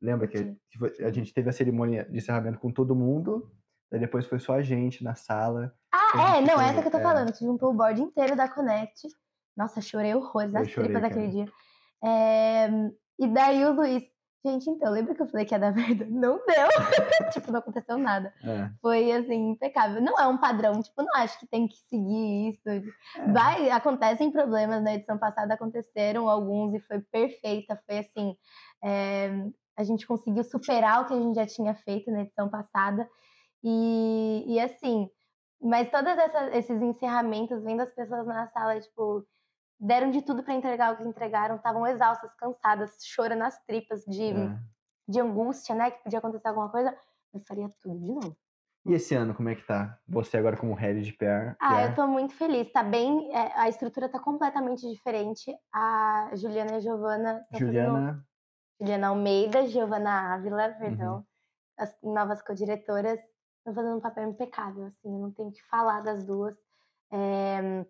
lembra 0.00 0.28
que, 0.28 0.56
que 0.70 0.78
foi, 0.78 0.92
a 1.00 1.10
gente 1.10 1.32
teve 1.32 1.48
a 1.48 1.52
cerimônia 1.52 2.04
de 2.04 2.18
encerramento 2.18 2.58
com 2.58 2.70
todo 2.70 2.94
mundo, 2.94 3.50
Daí 3.90 4.00
depois 4.00 4.26
foi 4.26 4.40
só 4.40 4.54
a 4.54 4.62
gente 4.62 5.04
na 5.04 5.14
sala. 5.14 5.72
Ah, 5.92 6.38
é, 6.38 6.40
não, 6.40 6.60
essa 6.60 6.80
que 6.80 6.88
eu 6.88 6.90
tô 6.90 6.98
é. 6.98 7.02
falando, 7.02 7.32
que 7.32 7.44
juntou 7.44 7.70
o 7.70 7.74
board 7.74 8.02
inteiro 8.02 8.34
da 8.34 8.48
Connect. 8.48 9.06
Nossa, 9.56 9.80
chorei 9.80 10.14
horrores 10.14 10.52
nas 10.52 10.70
tripas 10.70 11.04
aquele 11.04 11.28
dia. 11.28 11.46
É, 12.02 12.68
e 13.18 13.26
daí 13.28 13.64
o 13.64 13.72
Luiz, 13.72 14.04
Gente, 14.46 14.68
então, 14.68 14.92
lembra 14.92 15.14
que 15.14 15.22
eu 15.22 15.26
falei 15.26 15.46
que 15.46 15.54
ia 15.54 15.58
dar 15.58 15.72
merda? 15.74 16.04
Não 16.04 16.38
deu. 16.44 16.68
tipo, 17.32 17.50
não 17.50 17.60
aconteceu 17.60 17.96
nada. 17.96 18.32
É. 18.44 18.68
Foi, 18.82 19.10
assim, 19.10 19.52
impecável. 19.52 20.02
Não 20.02 20.18
é 20.18 20.26
um 20.26 20.36
padrão, 20.36 20.82
tipo, 20.82 21.02
não 21.02 21.16
acho 21.16 21.38
que 21.38 21.46
tem 21.46 21.66
que 21.66 21.76
seguir 21.88 22.50
isso. 22.50 22.68
É. 22.68 23.32
Vai, 23.32 23.70
acontecem 23.70 24.30
problemas 24.30 24.82
na 24.82 24.94
edição 24.94 25.16
passada, 25.16 25.54
aconteceram 25.54 26.28
alguns 26.28 26.74
e 26.74 26.80
foi 26.80 27.00
perfeita. 27.00 27.80
Foi 27.86 27.98
assim, 28.00 28.36
é, 28.84 29.30
a 29.78 29.82
gente 29.82 30.06
conseguiu 30.06 30.44
superar 30.44 31.00
o 31.00 31.06
que 31.06 31.14
a 31.14 31.20
gente 31.20 31.36
já 31.36 31.46
tinha 31.46 31.74
feito 31.74 32.10
na 32.10 32.20
edição 32.20 32.50
passada. 32.50 33.08
E, 33.62 34.44
e 34.46 34.60
assim, 34.60 35.08
mas 35.58 35.90
todos 35.90 36.12
esses 36.52 36.82
encerramentos, 36.82 37.64
vendo 37.64 37.80
as 37.80 37.94
pessoas 37.94 38.26
na 38.26 38.46
sala, 38.48 38.78
tipo, 38.78 39.24
deram 39.78 40.10
de 40.10 40.22
tudo 40.22 40.42
para 40.42 40.54
entregar 40.54 40.92
o 40.92 40.96
que 40.96 41.04
entregaram, 41.04 41.56
estavam 41.56 41.86
exaustas, 41.86 42.32
cansadas, 42.34 42.96
chorando 43.04 43.40
nas 43.40 43.58
tripas 43.64 44.02
de, 44.04 44.32
É. 44.32 44.58
de 45.08 45.20
angústia, 45.20 45.74
né? 45.74 45.90
Que 45.90 46.02
podia 46.02 46.18
acontecer 46.18 46.48
alguma 46.48 46.70
coisa, 46.70 46.96
mas 47.32 47.46
faria 47.46 47.68
tudo 47.82 47.98
de 47.98 48.12
novo. 48.12 48.36
E 48.86 48.92
esse 48.92 49.14
ano, 49.14 49.34
como 49.34 49.48
é 49.48 49.54
que 49.54 49.66
tá? 49.66 49.98
Você 50.06 50.36
agora 50.36 50.58
como 50.58 50.74
head 50.74 51.00
de 51.02 51.12
PR. 51.14 51.56
Ah, 51.58 51.76
PR? 51.76 51.82
eu 51.90 51.94
tô 51.94 52.06
muito 52.06 52.34
feliz. 52.34 52.70
Tá 52.70 52.82
bem. 52.82 53.34
é, 53.34 53.52
a 53.58 53.66
estrutura 53.68 54.08
tá 54.10 54.18
completamente 54.18 54.86
diferente. 54.90 55.56
A 55.72 56.30
Juliana 56.34 56.72
e 56.72 56.74
a 56.76 56.80
Giovana. 56.80 57.34
tão 57.34 57.44
fazendo- 57.52 57.66
Juliana. 57.66 58.26
Juliana 58.78 59.08
Almeida, 59.08 59.66
Giovana 59.68 60.34
Ávila, 60.34 60.66
Uhum. 60.68 60.78
perdão. 60.78 61.26
As 61.78 61.96
novas 62.02 62.42
co-diretoras 62.42 63.18
estão 63.58 63.72
fazendo 63.74 63.96
um 63.96 64.00
papel 64.00 64.28
impecável, 64.28 64.84
assim, 64.84 65.08
eu 65.14 65.18
não 65.18 65.32
tenho 65.32 65.50
que 65.50 65.62
falar 65.68 66.02
das 66.02 66.22
duas. 66.24 66.54
É, 67.10 67.86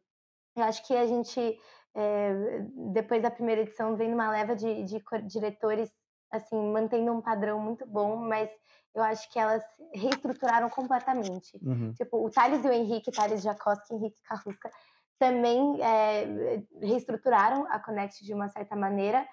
eu 0.57 0.63
acho 0.63 0.87
que 0.87 0.97
a 0.97 1.07
gente, 1.07 1.59
é, 1.95 2.61
depois 2.93 3.23
da 3.23 3.31
primeira 3.31 3.63
edição, 3.63 3.97
vem 3.97 4.11
numa 4.11 4.31
leva 4.31 4.55
de, 4.55 4.85
de 4.85 5.03
diretores, 5.27 5.91
assim, 6.31 6.57
mantendo 6.73 7.13
um 7.13 7.21
padrão 7.21 7.61
muito 7.61 7.87
bom, 7.87 8.17
mas 8.17 8.51
eu 8.95 9.03
acho 9.03 9.31
que 9.33 9.39
elas 9.39 9.63
reestruturaram 9.93 10.71
completamente. 10.71 11.59
Uhum. 11.63 11.93
Tipo, 11.95 12.25
o 12.25 12.31
Thales 12.31 12.65
e 12.65 12.69
o 12.69 12.73
Henrique, 12.73 13.11
Thales 13.11 13.43
Jacoski 13.43 13.93
e 13.93 13.97
Henrique 13.97 14.23
Carrusca, 14.23 14.71
também 15.19 15.81
é, 15.83 16.63
reestruturaram 16.81 17.67
a 17.71 17.79
Connect 17.79 18.25
de 18.25 18.33
uma 18.33 18.49
certa 18.49 18.77
maneira. 18.77 19.27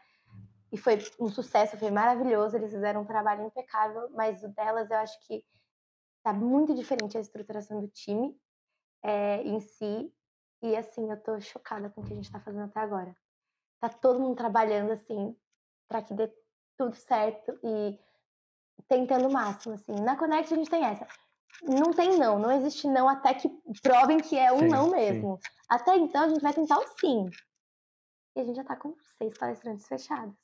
E 0.71 0.77
foi 0.77 0.97
um 1.19 1.27
sucesso, 1.27 1.77
foi 1.77 1.91
maravilhoso. 1.91 2.55
Eles 2.55 2.71
fizeram 2.71 3.01
um 3.01 3.05
trabalho 3.05 3.45
impecável, 3.45 4.09
mas 4.11 4.41
o 4.43 4.47
delas 4.49 4.89
eu 4.89 4.97
acho 4.97 5.19
que 5.27 5.43
tá 6.23 6.31
muito 6.31 6.73
diferente 6.73 7.17
a 7.17 7.21
estruturação 7.21 7.81
do 7.81 7.87
time 7.87 8.35
é, 9.03 9.41
em 9.43 9.59
si. 9.59 10.11
E 10.61 10.75
assim, 10.75 11.09
eu 11.09 11.21
tô 11.21 11.39
chocada 11.41 11.89
com 11.89 12.01
o 12.01 12.03
que 12.03 12.13
a 12.13 12.15
gente 12.15 12.31
tá 12.31 12.39
fazendo 12.39 12.65
até 12.65 12.79
agora. 12.79 13.15
Tá 13.79 13.89
todo 13.89 14.19
mundo 14.19 14.35
trabalhando 14.35 14.91
assim, 14.91 15.35
para 15.87 16.01
que 16.03 16.13
dê 16.13 16.31
tudo 16.77 16.95
certo 16.95 17.59
e 17.63 17.99
tentando 18.87 19.27
o 19.27 19.33
máximo, 19.33 19.73
assim. 19.73 19.93
Na 20.01 20.15
Connect 20.15 20.53
a 20.53 20.57
gente 20.57 20.69
tem 20.69 20.83
essa. 20.83 21.07
Não 21.63 21.91
tem 21.91 22.17
não, 22.17 22.39
não 22.39 22.51
existe 22.51 22.87
não 22.87 23.09
até 23.09 23.33
que 23.33 23.49
provem 23.81 24.19
que 24.19 24.37
é 24.37 24.51
um 24.51 24.59
Sim, 24.59 24.67
não 24.67 24.85
sim. 24.85 24.95
mesmo. 24.95 25.39
Até 25.69 25.95
então 25.97 26.23
a 26.23 26.29
gente 26.29 26.41
vai 26.41 26.53
tentar 26.53 26.77
o 26.77 26.87
sim. 26.99 27.29
E 28.35 28.39
a 28.39 28.43
gente 28.43 28.55
já 28.55 28.63
tá 28.63 28.75
com 28.75 28.95
seis 29.17 29.37
palestrantes 29.37 29.87
fechados. 29.87 30.35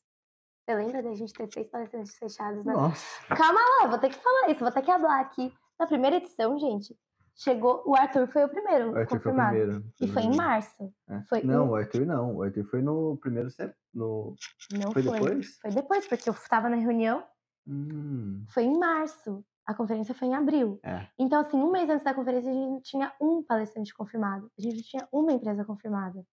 Você 0.66 0.76
lembra 0.76 1.02
da 1.02 1.14
gente 1.14 1.32
ter 1.32 1.52
seis 1.52 1.70
palestrantes 1.70 2.18
fechados, 2.18 2.66
né? 2.66 2.74
Nossa. 2.74 3.26
Calma 3.36 3.60
lá, 3.80 3.88
vou 3.88 4.00
ter 4.00 4.10
que 4.10 4.22
falar 4.22 4.50
isso, 4.50 4.60
vou 4.60 4.72
ter 4.72 4.82
que 4.82 4.88
falar 4.88 5.22
aqui. 5.22 5.54
Na 5.80 5.88
primeira 5.88 6.18
edição, 6.18 6.60
gente, 6.60 6.98
chegou. 7.38 7.84
O 7.86 7.96
Arthur 7.96 8.28
foi 8.28 8.44
o 8.44 8.50
primeiro 8.50 8.92
O 8.92 8.98
Arthur 8.98 9.08
foi 9.08 9.18
o 9.18 9.22
confirmado. 9.22 9.56
primeiro. 9.58 9.86
E 10.02 10.08
foi 10.08 10.22
em 10.24 10.36
março. 10.36 10.94
É. 11.08 11.22
Foi 11.30 11.42
Não, 11.44 11.70
o 11.70 11.76
Arthur 11.76 12.06
não. 12.06 12.36
O 12.36 12.44
Arthur 12.44 12.66
foi 12.66 12.82
no 12.82 13.18
primeiro 13.18 13.50
no 13.94 14.36
Não 14.72 14.92
Foi 14.92 15.04
foi. 15.04 15.20
depois? 15.20 15.58
Foi 15.62 15.72
depois, 15.72 16.08
porque 16.08 16.30
eu 16.30 16.34
tava 16.50 16.68
na 16.70 16.76
reunião, 16.78 17.24
Hum, 17.70 18.46
foi 18.50 18.64
em 18.64 18.78
março. 18.80 19.44
A 19.66 19.74
conferência 19.74 20.16
foi 20.16 20.30
em 20.30 20.34
abril. 20.36 20.80
é. 20.84 21.06
Então, 21.20 21.42
assim, 21.42 21.58
um 21.58 21.70
mês 21.70 21.90
antes 21.90 22.04
da 22.06 22.14
conferência, 22.14 22.50
a 22.50 22.54
gente 22.54 22.84
tinha 22.84 23.14
um 23.20 23.44
palestrante 23.44 23.94
confirmado. 23.94 24.50
A 24.58 24.62
gente 24.62 24.82
tinha 24.84 25.06
uma 25.12 25.34
empresa 25.34 25.66
confirmada. 25.66 26.24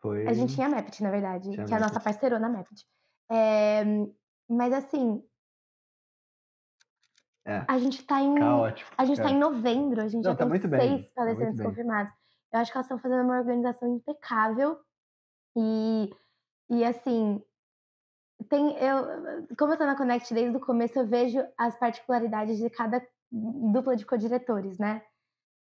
Foi. 0.00 0.26
A 0.26 0.32
gente 0.34 0.54
tinha 0.54 0.66
a 0.66 0.70
Mepit, 0.70 1.02
na 1.02 1.10
verdade, 1.10 1.50
Tinha 1.50 1.64
que 1.64 1.72
é 1.72 1.76
a 1.76 1.80
nossa 1.80 1.98
parceirona 2.00 2.48
Mepit. 2.48 2.84
É, 3.30 3.82
mas, 4.48 4.72
assim, 4.72 5.22
É. 7.48 7.64
a 7.66 7.78
gente 7.78 8.04
tá 8.04 8.20
em. 8.20 8.34
Caótico. 8.34 8.90
A 8.96 9.04
gente 9.06 9.20
tá 9.22 9.30
é. 9.30 9.32
em 9.32 9.38
novembro, 9.38 10.02
a 10.02 10.08
gente 10.08 10.22
Não, 10.22 10.32
já 10.32 10.36
tá 10.36 10.44
tem 10.44 10.48
muito 10.50 10.68
bem, 10.68 10.80
seis 10.80 11.10
tá 11.12 11.22
palestrantes 11.22 11.56
bem. 11.56 11.66
confirmados. 11.66 12.12
Eu 12.52 12.60
acho 12.60 12.70
que 12.70 12.76
elas 12.76 12.86
estão 12.86 12.98
fazendo 12.98 13.24
uma 13.24 13.38
organização 13.38 13.96
impecável. 13.96 14.78
E, 15.56 16.10
e 16.70 16.84
assim, 16.84 17.42
tem, 18.48 18.76
eu, 18.76 19.46
como 19.58 19.72
eu 19.72 19.78
tô 19.78 19.84
na 19.84 19.96
Connect 19.96 20.32
desde 20.32 20.56
o 20.56 20.60
começo, 20.60 20.98
eu 20.98 21.06
vejo 21.06 21.38
as 21.56 21.74
particularidades 21.78 22.58
de 22.58 22.68
cada 22.70 23.04
dupla 23.30 23.96
de 23.96 24.06
co-diretores, 24.06 24.78
né? 24.78 25.02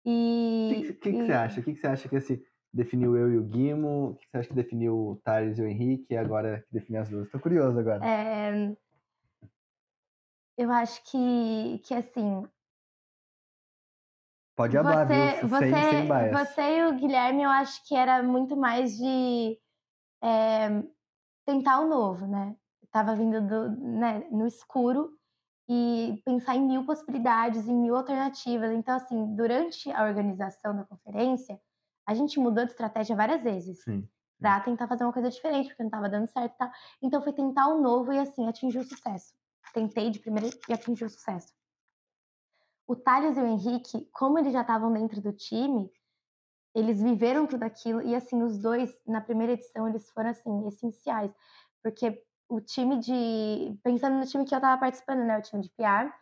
O 0.04 0.10
E. 0.10 0.70
que, 0.74 0.92
que, 0.94 1.12
que 1.12 1.18
e- 1.18 1.26
você 1.26 1.32
acha? 1.32 1.60
O 1.60 1.64
que, 1.64 1.72
que 1.72 1.80
você 1.80 1.86
acha 1.86 2.08
que 2.08 2.16
esse 2.16 2.44
definiu 2.72 3.16
eu 3.16 3.32
e 3.32 3.38
o 3.38 3.44
Guimo? 3.44 4.10
O 4.10 4.14
que 4.16 4.26
você 4.28 4.38
acha 4.38 4.48
que 4.48 4.54
definiu 4.54 4.94
o 4.94 5.16
Thales 5.24 5.58
e 5.58 5.62
o 5.62 5.66
Henrique? 5.66 6.06
E 6.10 6.16
agora 6.16 6.64
que 6.68 6.72
define 6.72 6.98
as 6.98 7.08
duas? 7.08 7.30
Tô 7.30 7.38
curioso 7.38 7.78
agora. 7.78 8.04
É, 8.04 8.74
eu 10.60 10.70
acho 10.70 11.02
que, 11.04 11.78
que 11.84 11.94
assim, 11.94 12.44
Pode 14.54 14.76
hablar, 14.76 15.06
você, 15.06 15.40
viu? 15.40 15.48
você, 15.48 15.70
sem, 15.70 15.88
sem 15.88 16.30
você 16.30 16.78
e 16.78 16.84
o 16.84 16.94
Guilherme, 16.96 17.42
eu 17.42 17.50
acho 17.50 17.82
que 17.86 17.94
era 17.94 18.22
muito 18.22 18.54
mais 18.56 18.94
de 18.96 19.58
é, 20.22 20.82
tentar 21.46 21.80
o 21.80 21.88
novo, 21.88 22.26
né? 22.26 22.56
Tava 22.90 23.14
vindo 23.16 23.40
do, 23.40 23.70
né, 23.70 24.28
no 24.30 24.46
escuro 24.46 25.12
e 25.68 26.20
pensar 26.26 26.56
em 26.56 26.66
mil 26.66 26.84
possibilidades, 26.84 27.68
em 27.68 27.74
mil 27.74 27.96
alternativas. 27.96 28.72
Então, 28.72 28.96
assim, 28.96 29.34
durante 29.34 29.90
a 29.92 30.04
organização 30.04 30.76
da 30.76 30.84
conferência, 30.84 31.58
a 32.06 32.12
gente 32.14 32.38
mudou 32.40 32.64
de 32.64 32.72
estratégia 32.72 33.16
várias 33.16 33.42
vezes 33.42 33.78
Sim. 33.84 34.08
pra 34.40 34.60
tentar 34.60 34.88
fazer 34.88 35.04
uma 35.04 35.12
coisa 35.12 35.30
diferente, 35.30 35.68
porque 35.68 35.82
não 35.84 35.90
tava 35.90 36.08
dando 36.10 36.26
certo 36.26 36.54
e 36.54 36.58
tal. 36.58 36.70
Então, 37.02 37.22
foi 37.22 37.32
tentar 37.32 37.68
o 37.68 37.80
novo 37.80 38.12
e, 38.12 38.18
assim, 38.18 38.46
atingir 38.48 38.78
o 38.80 38.84
sucesso. 38.84 39.32
Tentei 39.72 40.10
de 40.10 40.18
primeira 40.18 40.50
e 40.68 40.72
atingi 40.72 41.04
o 41.04 41.10
sucesso. 41.10 41.52
O 42.86 42.96
Thales 42.96 43.36
e 43.36 43.40
o 43.40 43.46
Henrique, 43.46 44.08
como 44.12 44.38
eles 44.38 44.52
já 44.52 44.62
estavam 44.62 44.92
dentro 44.92 45.20
do 45.20 45.32
time, 45.32 45.90
eles 46.74 47.00
viveram 47.00 47.46
tudo 47.46 47.62
aquilo 47.62 48.02
e 48.02 48.14
assim 48.14 48.42
os 48.42 48.58
dois 48.58 48.90
na 49.06 49.20
primeira 49.20 49.52
edição 49.52 49.88
eles 49.88 50.08
foram 50.10 50.30
assim 50.30 50.68
essenciais, 50.68 51.32
porque 51.82 52.22
o 52.48 52.60
time 52.60 52.98
de 52.98 53.78
pensando 53.82 54.16
no 54.16 54.26
time 54.26 54.44
que 54.44 54.54
eu 54.54 54.60
tava 54.60 54.78
participando, 54.80 55.20
né, 55.20 55.38
o 55.38 55.42
time 55.42 55.62
de 55.62 55.70
PR, 55.70 56.12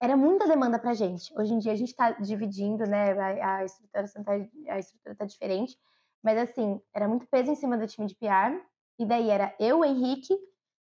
era 0.00 0.16
muita 0.16 0.46
demanda 0.46 0.78
pra 0.78 0.94
gente. 0.94 1.32
Hoje 1.38 1.54
em 1.54 1.58
dia 1.58 1.72
a 1.72 1.76
gente 1.76 1.94
tá 1.94 2.12
dividindo, 2.12 2.84
né, 2.84 3.12
a, 3.12 3.56
a 3.56 3.64
estrutura 3.64 4.04
tá, 4.24 4.32
a 4.68 4.78
estrutura 4.78 5.14
tá 5.14 5.24
diferente, 5.24 5.78
mas 6.22 6.38
assim, 6.38 6.80
era 6.94 7.06
muito 7.06 7.26
peso 7.26 7.50
em 7.50 7.54
cima 7.54 7.76
do 7.76 7.86
time 7.86 8.06
de 8.06 8.14
PR, 8.14 8.58
e 8.98 9.04
daí 9.04 9.28
era 9.28 9.54
eu, 9.60 9.80
o 9.80 9.84
Henrique, 9.84 10.34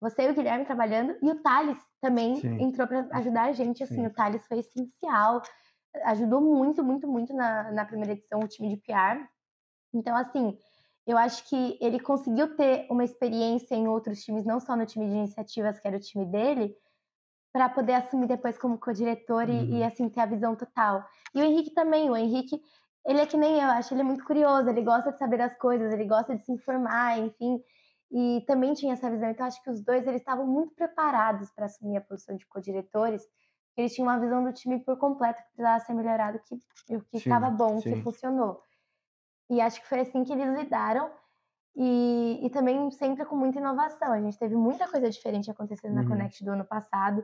você 0.01 0.22
e 0.28 0.30
o 0.30 0.34
Guilherme 0.34 0.64
trabalhando, 0.64 1.16
e 1.22 1.30
o 1.30 1.42
Thales 1.42 1.78
também 2.01 2.36
Sim. 2.36 2.61
entrou 2.61 2.86
pra 2.86 3.07
ajudar 3.12 3.44
a 3.44 3.53
gente, 3.53 3.82
assim, 3.82 4.03
Sim. 4.03 4.07
o 4.07 4.12
Thales 4.12 4.47
foi 4.47 4.59
essencial, 4.59 5.42
ajudou 6.05 6.40
muito, 6.40 6.84
muito, 6.84 7.09
muito 7.09 7.32
na, 7.34 7.72
na 7.72 7.84
primeira 7.84 8.12
edição, 8.12 8.40
o 8.40 8.49
time 8.49 8.68
de 8.68 8.76
PR. 8.76 9.26
Então, 9.94 10.14
assim, 10.16 10.59
eu 11.07 11.16
acho 11.16 11.49
que 11.49 11.78
ele 11.80 11.99
conseguiu 12.01 12.57
ter 12.57 12.86
uma 12.90 13.05
experiência 13.05 13.74
em 13.74 13.88
outros 13.88 14.22
times, 14.22 14.44
não 14.44 14.61
só 14.61 14.76
no 14.76 14.84
time 14.84 15.07
de 15.07 15.12
iniciativas, 15.14 15.80
que 15.80 15.86
era 15.88 15.97
o 15.97 16.01
time 16.01 16.26
dele, 16.26 16.76
para 17.53 17.68
poder 17.70 17.94
assumir 17.94 18.26
depois 18.26 18.59
como 18.59 18.78
co-diretor 18.78 19.49
e, 19.49 19.53
Uhum. 19.53 19.78
e, 19.78 19.82
assim, 19.84 20.09
ter 20.11 20.20
a 20.20 20.26
visão 20.26 20.55
total. 20.55 21.05
E 21.34 21.40
o 21.40 21.44
Henrique 21.44 21.72
também, 21.72 22.11
o 22.11 22.16
Henrique, 22.16 22.61
ele 23.07 23.20
é 23.20 23.26
que 23.26 23.36
nem 23.36 23.55
eu, 23.61 23.70
acho 23.70 23.94
ele 23.94 24.03
é 24.03 24.05
muito 24.05 24.24
curioso, 24.24 24.68
ele 24.68 24.82
gosta 24.82 25.12
de 25.12 25.18
saber 25.18 25.38
das 25.38 25.57
coisas, 25.57 25.92
ele 25.92 26.05
gosta 26.05 26.36
de 26.36 26.42
se 26.44 26.53
informar, 26.53 27.18
enfim, 27.18 27.62
e 28.11 28.44
também 28.46 28.74
tinha 28.74 28.92
essa 28.92 29.11
visão. 29.11 29.28
Então, 29.30 29.46
acho 29.46 29.62
que 29.62 29.70
os 29.70 29.82
dois, 29.82 30.07
eles 30.07 30.20
estavam 30.20 30.46
muito 30.46 30.74
preparados 30.74 31.50
para 31.52 31.66
assumir 31.66 31.96
a 31.96 32.00
posição 32.00 32.36
de 32.36 32.46
co-diretores, 32.46 33.22
eles 33.76 33.94
tinham 33.94 34.09
uma 34.09 34.18
visão 34.18 34.42
do 34.42 34.52
time 34.52 34.80
por 34.80 34.98
completo 34.98 35.42
que 35.42 35.48
precisava 35.48 35.84
ser 35.84 35.92
melhorado, 35.92 36.40
que 36.40 36.96
o 36.96 37.02
que 37.02 37.18
estava 37.18 37.50
bom, 37.50 37.78
sim. 37.80 37.92
que 37.92 38.02
funcionou. 38.02 38.62
E 39.50 39.61
acho 39.61 39.80
que 39.80 39.88
foi 39.88 40.00
assim 40.00 40.24
que 40.24 40.32
eles 40.32 40.59
lidaram. 40.59 41.11
E, 41.78 42.40
e 42.42 42.48
também 42.48 42.90
sempre 42.90 43.26
com 43.26 43.36
muita 43.36 43.59
inovação. 43.59 44.12
A 44.12 44.20
gente 44.20 44.38
teve 44.38 44.57
muita 44.57 44.88
coisa 44.88 45.11
diferente 45.11 45.50
acontecendo 45.50 45.94
na 45.94 46.00
Uhum. 46.02 46.09
Connect 46.09 46.42
do 46.42 46.52
ano 46.52 46.64
passado. 46.64 47.22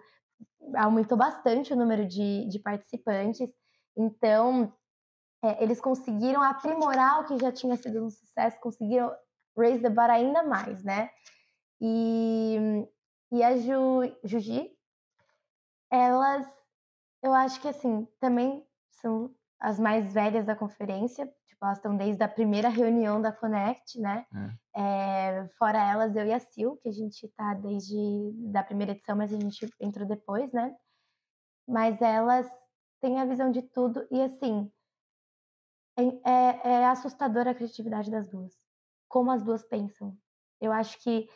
Aumentou 0.76 1.16
bastante 1.16 1.72
o 1.72 1.76
número 1.76 2.06
de, 2.06 2.46
de 2.46 2.58
participantes. 2.58 3.48
Então, 3.96 4.70
é, 5.42 5.62
eles 5.62 5.80
conseguiram 5.80 6.42
aprimorar 6.42 7.20
o 7.20 7.24
que 7.24 7.38
já 7.38 7.50
tinha 7.50 7.76
sido 7.76 8.04
um 8.04 8.10
sucesso, 8.10 8.60
conseguiram 8.60 9.10
raise 9.56 9.82
the 9.82 9.90
bar 9.90 10.10
ainda 10.10 10.42
mais, 10.42 10.82
né? 10.82 11.10
E, 11.80 12.86
e 13.32 13.42
a 13.42 13.56
Ju, 13.56 14.00
Juji, 14.24 14.70
elas, 15.90 16.46
eu 17.22 17.32
acho 17.34 17.60
que 17.60 17.68
assim, 17.68 18.06
também 18.20 18.64
são 18.90 19.34
as 19.58 19.78
mais 19.78 20.12
velhas 20.12 20.44
da 20.44 20.56
conferência, 20.56 21.26
tipo, 21.46 21.64
elas 21.64 21.78
estão 21.78 21.96
desde 21.96 22.22
a 22.22 22.28
primeira 22.28 22.68
reunião 22.68 23.20
da 23.20 23.32
Connect, 23.32 24.00
né? 24.00 24.26
É, 24.74 25.48
fora 25.58 25.78
elas, 25.78 26.16
eu 26.16 26.26
e 26.26 26.32
a 26.32 26.40
Sil, 26.40 26.78
que 26.82 26.88
a 26.88 26.92
gente 26.92 27.28
tá 27.36 27.54
desde 27.54 28.32
da 28.50 28.62
primeira 28.62 28.92
edição, 28.92 29.16
mas 29.16 29.32
a 29.32 29.38
gente 29.38 29.68
entrou 29.80 30.06
depois, 30.06 30.52
né? 30.52 30.74
Mas 31.68 32.00
elas 32.00 32.48
têm 33.00 33.20
a 33.20 33.24
visão 33.24 33.50
de 33.50 33.62
tudo 33.62 34.06
e 34.10 34.22
assim 34.22 34.70
é, 35.96 36.02
é, 36.24 36.70
é 36.72 36.86
assustadora 36.86 37.50
a 37.50 37.54
criatividade 37.54 38.10
das 38.10 38.28
duas. 38.28 38.61
Como 39.12 39.30
as 39.30 39.42
duas 39.42 39.62
pensam. 39.62 40.16
Eu 40.58 40.72
acho 40.72 40.98
que 41.02 41.28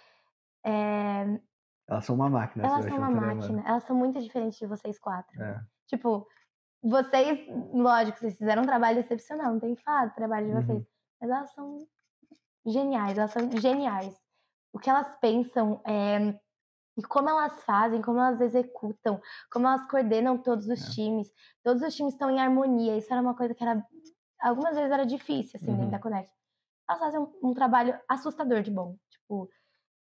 é, 0.64 1.38
elas 1.86 2.06
são 2.06 2.14
uma 2.14 2.30
máquina. 2.30 2.64
elas 2.66 2.86
são 2.86 2.96
uma 2.96 3.10
máquina. 3.10 3.62
Elas 3.66 3.82
são 3.84 3.94
muito 3.94 4.18
diferentes 4.22 4.58
de 4.58 4.66
vocês 4.66 4.98
quatro. 4.98 5.38
Tipo, 5.86 6.26
vocês, 6.82 7.46
lógico, 7.74 8.18
vocês 8.18 8.38
fizeram 8.38 8.62
um 8.62 8.66
trabalho 8.66 9.00
excepcional, 9.00 9.52
não 9.52 9.60
tem 9.60 9.74
que 9.74 9.82
falar 9.82 10.06
do 10.06 10.14
trabalho 10.14 10.46
de 10.46 10.54
Uhum. 10.54 10.62
vocês. 10.62 10.86
Mas 11.20 11.30
elas 11.30 11.50
são 11.50 11.86
geniais, 12.64 13.18
elas 13.18 13.30
são 13.32 13.50
geniais. 13.58 14.18
O 14.72 14.78
que 14.78 14.88
elas 14.88 15.14
pensam 15.20 15.82
é, 15.86 16.34
e 16.96 17.02
como 17.02 17.28
elas 17.28 17.62
fazem, 17.64 18.00
como 18.00 18.18
elas 18.20 18.40
executam, 18.40 19.20
como 19.52 19.66
elas 19.66 19.86
coordenam 19.86 20.38
todos 20.38 20.66
os 20.66 20.80
É. 20.88 20.90
times. 20.94 21.30
Todos 21.62 21.82
os 21.82 21.94
times 21.94 22.14
estão 22.14 22.30
em 22.30 22.40
harmonia. 22.40 22.96
Isso 22.96 23.12
era 23.12 23.20
uma 23.20 23.36
coisa 23.36 23.54
que 23.54 23.62
era 23.62 23.84
algumas 24.40 24.74
vezes 24.74 24.90
era 24.90 25.04
difícil 25.04 25.58
assim 25.60 25.70
Uhum. 25.72 25.76
dentro 25.76 25.90
da 25.92 25.98
Connect. 25.98 26.35
Elas 26.88 27.00
fazem 27.00 27.20
um, 27.20 27.32
um 27.42 27.54
trabalho 27.54 27.98
assustador 28.08 28.62
de 28.62 28.70
bom. 28.70 28.96
Tipo, 29.10 29.50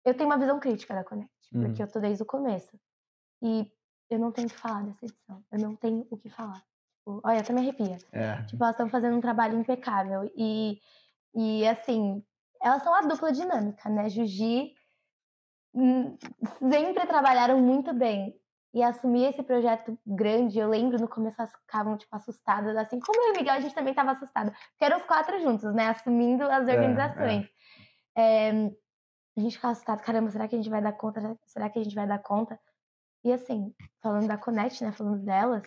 eu 0.05 0.14
tenho 0.14 0.28
uma 0.28 0.39
visão 0.39 0.59
crítica 0.59 0.95
da 0.95 1.05
Connect, 1.05 1.30
Uhum. 1.55 1.64
porque 1.64 1.83
eu 1.83 1.91
tô 1.91 2.01
desde 2.01 2.22
o 2.22 2.26
começo. 2.26 2.78
E 3.43 3.70
eu 4.11 4.18
não 4.18 4.33
tenho 4.33 4.47
o 4.47 4.51
que 4.51 4.57
falar 4.57 4.83
dessa 4.85 5.05
edição. 5.05 5.45
Eu 5.51 5.59
não 5.59 5.76
tenho 5.76 6.07
o 6.11 6.16
que 6.16 6.28
falar. 6.30 6.61
Tipo, 6.99 7.20
olha, 7.24 7.41
até 7.41 7.53
me 7.53 7.61
arrepia. 7.61 7.99
É. 8.12 8.43
Tipo, 8.45 8.62
elas 8.62 8.74
estão 8.74 8.89
fazendo 8.89 9.16
um 9.16 9.20
trabalho 9.20 9.59
impecável. 9.59 10.30
E, 10.37 10.80
e 11.35 11.66
assim, 11.66 12.24
elas 12.61 12.83
são 12.83 12.95
a 12.95 13.03
dupla 13.03 13.33
dinâmica, 13.33 13.89
né? 13.89 14.09
Juji 14.09 14.74
hum, 15.74 16.16
sempre 16.59 17.07
trabalharam 17.07 17.61
muito 17.61 17.93
bem. 17.93 18.39
E 18.75 18.83
assumir 18.83 19.27
esse 19.27 19.43
projeto 19.43 19.99
grande, 20.07 20.59
eu 20.59 20.68
lembro 20.68 20.99
no 20.99 21.09
começo 21.09 21.37
elas 21.39 21.53
ficavam, 21.53 21.97
tipo, 21.99 22.14
assustadas, 22.16 22.75
assim 22.77 22.99
como 23.01 23.20
eu 23.20 23.29
e 23.29 23.31
o 23.33 23.37
Miguel, 23.37 23.55
a 23.55 23.61
gente 23.61 23.75
também 23.75 23.93
estava 23.93 24.12
assustada. 24.12 24.51
Porque 24.51 24.85
eram 24.85 24.97
os 24.97 25.05
quatro 25.05 25.39
juntos, 25.41 25.75
né? 25.75 25.89
Assumindo 25.89 26.45
as 26.45 26.66
É, 26.66 26.73
organizações. 26.75 27.47
É, 28.16 28.51
a 29.37 29.41
gente 29.41 29.57
ficava 29.57 29.73
assustado, 29.73 30.01
caramba, 30.03 30.31
será 30.31 30.49
que 30.49 30.55
a 30.55 30.59
gente 30.59 30.70
vai 30.70 30.81
dar 30.81 30.93
conta? 30.93 31.39
Será 31.47 31.68
que 31.68 31.79
a 31.79 31.83
gente 31.83 31.95
vai 31.95 32.07
dar 32.07 32.18
conta? 32.18 32.59
E 33.25 33.33
assim, 33.33 33.75
falando 34.01 34.27
da 34.27 34.39
Connect, 34.39 34.83
né? 34.83 34.93
Falando 34.93 35.23
delas, 35.23 35.62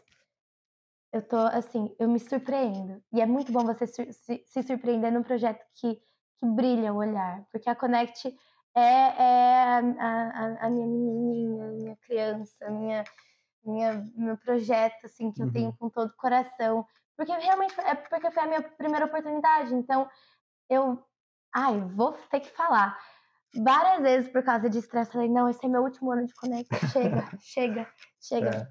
eu 1.13 1.21
tô 1.21 1.37
assim, 1.37 1.95
eu 1.97 2.09
me 2.09 2.19
surpreendo. 2.19 3.01
E 3.13 3.21
é 3.21 3.25
muito 3.25 3.51
bom 3.51 3.63
você 3.63 3.87
sur- 3.87 4.11
se, 4.11 4.43
se 4.45 4.63
surpreender 4.63 5.11
num 5.11 5.23
projeto 5.23 5.63
que, 5.75 5.95
que 6.37 6.45
brilha 6.45 6.91
o 6.93 6.97
olhar. 6.97 7.45
Porque 7.51 7.69
a 7.69 7.75
Connect 7.75 8.35
é, 8.75 8.81
é 8.81 9.63
a, 9.63 9.77
a- 9.79 10.57
a 10.65 10.69
minha 10.69 10.85
menininha, 10.87 11.65
a 11.65 11.71
minha 11.71 11.95
criança, 11.97 12.69
minha, 12.69 13.03
minha, 13.63 14.05
meu 14.15 14.37
projeto, 14.37 15.05
assim, 15.05 15.31
que 15.31 15.41
eu 15.41 15.45
Uhum. 15.47 15.51
tenho 15.53 15.73
com 15.77 15.89
todo 15.89 16.09
o 16.09 16.15
coração. 16.17 16.85
Porque 17.17 17.31
realmente 17.31 17.73
foi- 17.73 17.85
é 17.85 17.95
porque 17.95 18.29
foi 18.31 18.43
a 18.43 18.47
minha 18.47 18.61
primeira 18.61 19.05
oportunidade. 19.05 19.73
Então, 19.73 20.09
eu. 20.69 21.01
Ai, 21.53 21.79
vou 21.79 22.11
ter 22.29 22.41
que 22.41 22.49
falar. 22.49 22.97
Várias 23.63 24.01
vezes 24.01 24.29
por 24.31 24.43
causa 24.43 24.69
de 24.69 24.79
estresse, 24.79 25.13
falei, 25.13 25.29
não, 25.29 25.47
esse 25.49 25.65
é 25.65 25.69
meu 25.69 25.81
último 25.83 26.11
ano 26.11 26.25
de 26.25 26.33
Connect. 26.35 26.67
Chega, 26.89 27.29
chega, 27.41 27.87
chega. 28.21 28.49
É. 28.49 28.67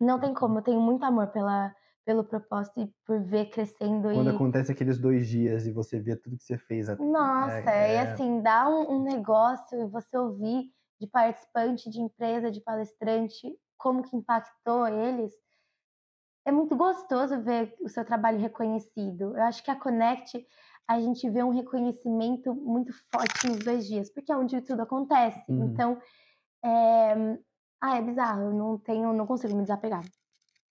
Não 0.00 0.18
tem 0.18 0.32
como, 0.32 0.58
eu 0.58 0.62
tenho 0.62 0.80
muito 0.80 1.04
amor 1.04 1.26
pela, 1.26 1.74
pelo 2.08 2.24
propósito 2.24 2.80
e 2.80 2.90
por 3.04 3.20
ver 3.22 3.50
crescendo. 3.50 4.08
Quando 4.10 4.30
e... 4.30 4.34
acontece 4.34 4.72
aqueles 4.72 4.98
dois 4.98 5.28
dias 5.28 5.66
e 5.66 5.72
você 5.72 6.00
vê 6.00 6.16
tudo 6.16 6.38
que 6.38 6.44
você 6.44 6.56
fez. 6.56 6.88
Nossa, 6.98 7.70
É, 7.70 7.92
e 7.92 7.96
é. 7.96 8.00
assim, 8.00 8.40
dá 8.40 8.66
um, 8.66 8.94
um 8.94 9.02
negócio 9.02 9.78
e 9.78 9.86
você 9.90 10.16
ouvir 10.16 10.72
de 10.98 11.06
participante, 11.06 11.90
de 11.90 12.00
empresa, 12.00 12.50
de 12.50 12.62
palestrante, 12.62 13.54
como 13.76 14.02
que 14.02 14.16
impactou 14.16 14.88
eles. 14.88 15.34
É 16.46 16.50
muito 16.50 16.74
gostoso 16.74 17.42
ver 17.42 17.76
o 17.78 17.90
seu 17.90 18.06
trabalho 18.06 18.38
reconhecido. 18.38 19.36
Eu 19.36 19.42
acho 19.42 19.62
que 19.62 19.70
a 19.70 19.76
Connect, 19.76 20.42
a 20.88 20.98
gente 20.98 21.28
vê 21.28 21.42
um 21.42 21.52
reconhecimento 21.52 22.54
muito 22.54 22.90
forte 23.12 23.48
nos 23.48 23.58
dois 23.58 23.86
dias, 23.86 24.10
porque 24.10 24.32
é 24.32 24.36
onde 24.36 24.58
tudo 24.62 24.80
acontece. 24.80 25.44
Uhum. 25.46 25.66
Então, 25.66 25.98
é... 26.64 27.38
ah, 27.82 27.98
é 27.98 28.00
bizarro, 28.00 28.44
eu 28.44 28.54
não 28.54 28.78
tenho, 28.78 29.12
não 29.12 29.26
consigo 29.26 29.54
me 29.54 29.60
desapegar. 29.60 30.02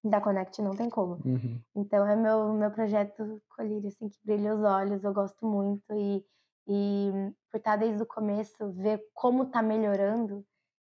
Da 0.04 0.22
Connect 0.22 0.62
não 0.62 0.72
tem 0.76 0.90
como. 0.90 1.16
Uhum. 1.26 1.62
Então 1.76 2.06
é 2.08 2.16
meu, 2.16 2.54
meu 2.54 2.72
projeto 2.72 3.42
colírio, 3.56 3.88
assim, 3.90 4.08
que 4.10 4.18
brilha 4.24 4.56
os 4.56 4.62
olhos, 4.64 5.04
eu 5.04 5.14
gosto 5.14 5.46
muito. 5.46 5.84
E, 5.94 6.26
e 6.68 7.12
por 7.52 7.58
estar 7.58 7.76
desde 7.78 8.02
o 8.02 8.06
começo, 8.06 8.72
ver 8.74 9.04
como 9.14 9.48
tá 9.48 9.62
melhorando. 9.62 10.46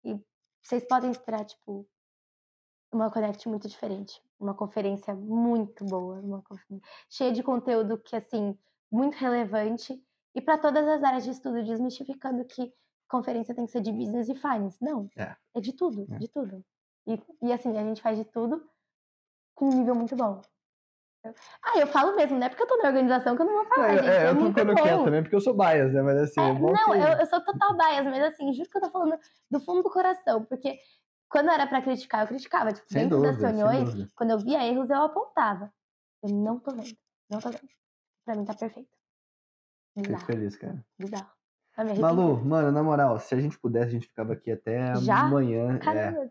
E 0.04 0.18
vocês 0.62 0.86
podem 0.86 1.10
esperar, 1.10 1.44
tipo, 1.44 1.88
uma 2.92 3.10
Connect 3.10 3.48
muito 3.48 3.68
diferente. 3.68 4.20
Uma 4.38 4.54
conferência 4.54 5.14
muito 5.14 5.84
boa, 5.84 6.20
uma 6.20 6.42
confer- 6.42 6.80
cheia 7.08 7.32
de 7.32 7.42
conteúdo 7.42 7.98
que, 7.98 8.16
assim, 8.16 8.56
muito 8.92 9.14
relevante. 9.16 10.02
E 10.34 10.40
para 10.40 10.58
todas 10.58 10.86
as 10.86 11.02
áreas 11.02 11.24
de 11.24 11.30
estudo, 11.30 11.62
desmistificando 11.64 12.44
que 12.44 12.72
conferência 13.08 13.54
tem 13.54 13.66
que 13.66 13.72
ser 13.72 13.80
de 13.80 13.92
business 13.92 14.28
e 14.28 14.34
finance. 14.34 14.78
Não, 14.80 15.08
É. 15.16 15.36
de 15.60 15.72
tudo, 15.72 16.06
É. 16.14 16.18
de 16.18 16.28
tudo. 16.28 16.64
E, 17.06 17.20
e 17.42 17.52
assim, 17.52 17.76
a 17.76 17.82
gente 17.82 18.00
faz 18.00 18.16
de 18.18 18.24
tudo 18.24 18.62
com 19.60 19.66
um 19.66 19.78
nível 19.78 19.94
muito 19.94 20.16
bom. 20.16 20.40
Eu- 21.22 21.34
Ah, 21.62 21.78
eu 21.78 21.86
falo 21.86 22.16
mesmo, 22.16 22.38
não 22.38 22.46
é 22.46 22.48
porque 22.48 22.62
eu 22.62 22.66
tô 22.66 22.78
na 22.78 22.88
organização 22.88 23.36
que 23.36 23.42
eu 23.42 23.46
não 23.46 23.52
vou 23.52 23.66
falar, 23.66 23.90
É, 23.90 23.96
gente. 23.98 24.08
é, 24.08 24.16
É, 24.24 24.28
eu 24.30 24.38
tô 24.38 24.46
ficando 24.46 24.74
quieto 24.74 25.04
também, 25.04 25.22
porque 25.22 25.36
eu 25.36 25.40
sou 25.40 25.54
bias, 25.54 25.92
né? 25.92 26.00
Mas 26.00 26.16
assim, 26.18 26.40
é, 26.40 26.48
É, 26.48 26.52
bom 26.54 26.72
não, 26.72 26.94
eu, 26.94 27.18
eu 27.18 27.26
sou 27.26 27.44
total 27.44 27.76
bias, 27.76 28.06
mas 28.06 28.22
assim, 28.24 28.52
juro 28.54 28.70
que 28.70 28.78
eu 28.78 28.80
tô 28.80 28.90
falando 28.90 29.18
do 29.50 29.60
fundo 29.60 29.82
do 29.82 29.90
coração, 29.90 30.46
porque 30.46 30.78
quando 31.28 31.50
era 31.50 31.66
pra 31.66 31.82
criticar, 31.82 32.22
eu 32.22 32.28
criticava. 32.28 32.72
Tipo, 32.72 32.90
Sem 32.90 33.02
dentro 33.02 33.18
dúvida, 33.20 33.32
das 33.32 33.58
reuniões, 33.60 34.08
quando 34.16 34.30
eu 34.30 34.38
via 34.38 34.66
erros, 34.66 34.88
eu 34.88 35.02
apontava. 35.02 35.70
Eu 36.22 36.30
não 36.30 36.58
tô 36.58 36.70
vendo, 36.72 36.96
não 37.30 37.38
tô 37.38 37.50
vendo. 37.50 37.68
Pra 38.24 38.34
mim 38.34 38.44
tá 38.46 38.54
perfeito. 38.54 38.88
Fico 39.98 40.18
feliz, 40.20 40.56
cara. 40.56 40.82
bizarro. 40.98 41.30
Tá 41.76 41.84
Malu, 41.84 42.44
mano, 42.44 42.72
na 42.72 42.82
moral, 42.82 43.18
se 43.20 43.34
a 43.34 43.40
gente 43.40 43.58
pudesse, 43.58 43.88
a 43.88 43.90
gente 43.92 44.08
ficava 44.08 44.32
aqui 44.32 44.50
até 44.50 44.94
Já? 44.96 45.20
amanhã. 45.20 45.76
É, 45.76 45.78
Caramba. 45.78 46.30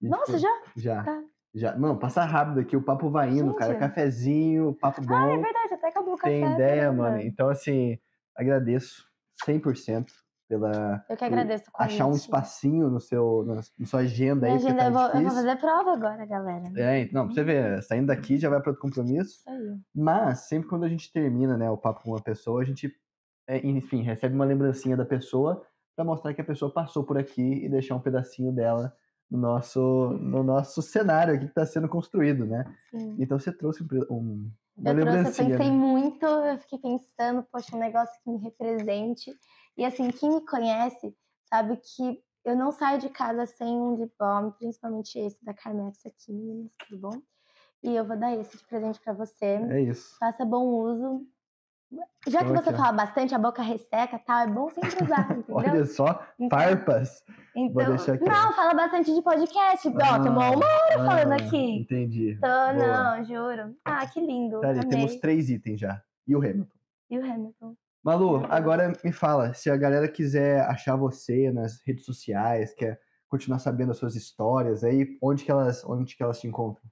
Gente 0.00 0.10
Nossa, 0.10 0.38
já? 0.38 0.62
Já. 0.76 1.04
Tá. 1.04 1.24
Já. 1.54 1.76
Mano, 1.76 1.98
passa 1.98 2.24
rápido 2.24 2.60
aqui, 2.60 2.76
o 2.76 2.82
papo 2.82 3.10
vai 3.10 3.30
indo, 3.30 3.54
cara. 3.54 3.72
Gente. 3.72 3.80
Cafezinho, 3.80 4.74
papo 4.74 5.00
bom. 5.02 5.14
Ah, 5.14 5.32
é 5.32 5.36
verdade, 5.38 5.74
até 5.74 5.88
acabou 5.88 6.14
o 6.14 6.16
café. 6.16 6.30
tem 6.30 6.52
ideia, 6.52 6.82
caramba. 6.82 7.02
mano. 7.02 7.20
Então, 7.22 7.48
assim, 7.48 7.98
agradeço 8.36 9.04
100% 9.46 10.06
pela 10.48 11.04
Eu 11.08 11.16
que 11.16 11.24
agradeço 11.24 11.64
o 11.70 11.82
achar 11.82 12.06
um 12.06 12.12
espacinho 12.12 12.88
no 12.88 13.00
seu, 13.00 13.44
na, 13.46 13.56
na 13.56 13.86
sua 13.86 14.00
agenda 14.00 14.46
Minha 14.46 14.58
aí, 14.58 14.64
agenda, 14.64 14.84
eu, 14.84 14.92
tá 14.92 15.08
vou, 15.08 15.20
eu 15.20 15.22
vou 15.22 15.30
fazer 15.30 15.56
prova 15.56 15.92
agora, 15.92 16.24
galera. 16.26 16.72
É, 16.76 17.00
então, 17.00 17.26
pra 17.26 17.34
você 17.34 17.44
ver, 17.44 17.82
saindo 17.82 18.06
daqui 18.06 18.38
já 18.38 18.48
vai 18.48 18.60
para 18.60 18.70
outro 18.70 18.82
compromisso. 18.82 19.40
Isso 19.40 19.50
aí. 19.50 19.78
Mas 19.94 20.40
sempre 20.48 20.68
quando 20.68 20.84
a 20.84 20.88
gente 20.88 21.12
termina, 21.12 21.56
né, 21.56 21.70
o 21.70 21.76
papo 21.76 22.02
com 22.02 22.10
uma 22.10 22.22
pessoa, 22.22 22.62
a 22.62 22.64
gente, 22.64 22.90
é, 23.46 23.58
enfim, 23.66 24.02
recebe 24.02 24.34
uma 24.34 24.44
lembrancinha 24.44 24.96
da 24.96 25.04
pessoa 25.04 25.62
para 25.94 26.04
mostrar 26.04 26.32
que 26.32 26.40
a 26.40 26.44
pessoa 26.44 26.72
passou 26.72 27.04
por 27.04 27.18
aqui 27.18 27.64
e 27.64 27.68
deixar 27.68 27.94
um 27.94 28.00
pedacinho 28.00 28.52
dela 28.52 28.92
no 29.30 29.38
nosso, 29.38 29.80
no 30.20 30.42
nosso 30.42 30.80
cenário 30.82 31.34
aqui 31.34 31.44
que 31.44 31.50
está 31.50 31.66
sendo 31.66 31.88
construído, 31.88 32.46
né? 32.46 32.64
Sim. 32.90 33.16
Então 33.18 33.38
você 33.38 33.52
trouxe 33.52 33.82
um, 33.82 33.86
um- 34.14 34.52
uma 34.76 34.90
Eu 34.90 34.94
trouxe, 34.94 34.94
eu 34.94 34.94
lembrancinha. 34.96 35.48
pensei 35.58 35.70
né? 35.70 35.76
muito, 35.76 36.24
eu 36.26 36.58
fiquei 36.58 36.78
pensando, 36.78 37.42
poxa, 37.50 37.76
um 37.76 37.80
negócio 37.80 38.14
que 38.22 38.30
me 38.30 38.38
represente. 38.38 39.32
E 39.76 39.84
assim, 39.84 40.10
quem 40.10 40.30
me 40.34 40.40
conhece 40.46 41.14
sabe 41.48 41.76
que 41.78 42.22
eu 42.44 42.56
não 42.56 42.72
saio 42.72 42.98
de 43.00 43.08
casa 43.10 43.44
sem 43.46 43.66
um 43.68 43.96
lip 43.96 44.12
balm, 44.18 44.50
principalmente 44.52 45.18
esse 45.18 45.44
da 45.44 45.52
Carmex 45.52 45.98
aqui, 46.06 46.32
meninas, 46.32 46.72
tudo 46.88 47.00
bom? 47.00 47.20
E 47.82 47.94
eu 47.94 48.04
vou 48.04 48.16
dar 48.16 48.34
esse 48.36 48.56
de 48.56 48.64
presente 48.66 49.00
pra 49.00 49.12
você. 49.12 49.44
É 49.70 49.80
isso. 49.82 50.16
Faça 50.18 50.44
bom 50.44 50.64
uso. 50.66 51.26
Já 52.26 52.44
que 52.44 52.52
você 52.52 52.72
fala 52.72 52.92
bastante, 52.92 53.34
a 53.34 53.38
boca 53.38 53.62
resseca 53.62 54.16
e 54.16 54.18
tal, 54.18 54.40
é 54.40 54.46
bom 54.46 54.68
sempre 54.70 55.04
usar, 55.04 55.30
entendeu? 55.32 55.56
Olha 55.56 55.84
só, 55.86 56.22
Então- 56.38 56.58
farpas. 56.58 57.24
Então, 57.56 57.96
não, 58.20 58.52
fala 58.52 58.74
bastante 58.74 59.12
de 59.12 59.22
podcast. 59.22 59.88
Ó, 59.88 60.22
tomou 60.22 60.54
uma 60.54 60.66
hora 60.66 60.94
falando 60.94 61.32
ah, 61.32 61.36
aqui. 61.36 61.80
Entendi. 61.80 62.38
Tô, 62.40 62.46
Boa. 62.46 62.72
não, 62.72 63.24
juro. 63.24 63.74
Ah, 63.84 64.06
que 64.06 64.20
lindo. 64.20 64.60
Tá 64.60 64.68
ali, 64.68 64.88
temos 64.88 65.16
três 65.16 65.50
itens 65.50 65.80
já. 65.80 66.00
E 66.26 66.36
o 66.36 66.38
Hamilton. 66.38 66.76
E 67.10 67.18
o 67.18 67.24
Hamilton? 67.24 67.74
Malu, 68.04 68.46
agora 68.48 68.92
me 69.02 69.12
fala, 69.12 69.52
se 69.54 69.68
a 69.68 69.76
galera 69.76 70.08
quiser 70.08 70.60
achar 70.60 70.94
você 70.94 71.50
nas 71.50 71.80
redes 71.84 72.04
sociais, 72.04 72.72
quer 72.74 73.00
continuar 73.28 73.58
sabendo 73.58 73.90
as 73.90 73.98
suas 73.98 74.14
histórias, 74.14 74.84
aí 74.84 75.18
onde 75.20 75.44
que 75.44 75.50
elas, 75.50 75.84
onde 75.84 76.16
que 76.16 76.22
elas 76.22 76.40
te 76.40 76.46
encontram? 76.46 76.88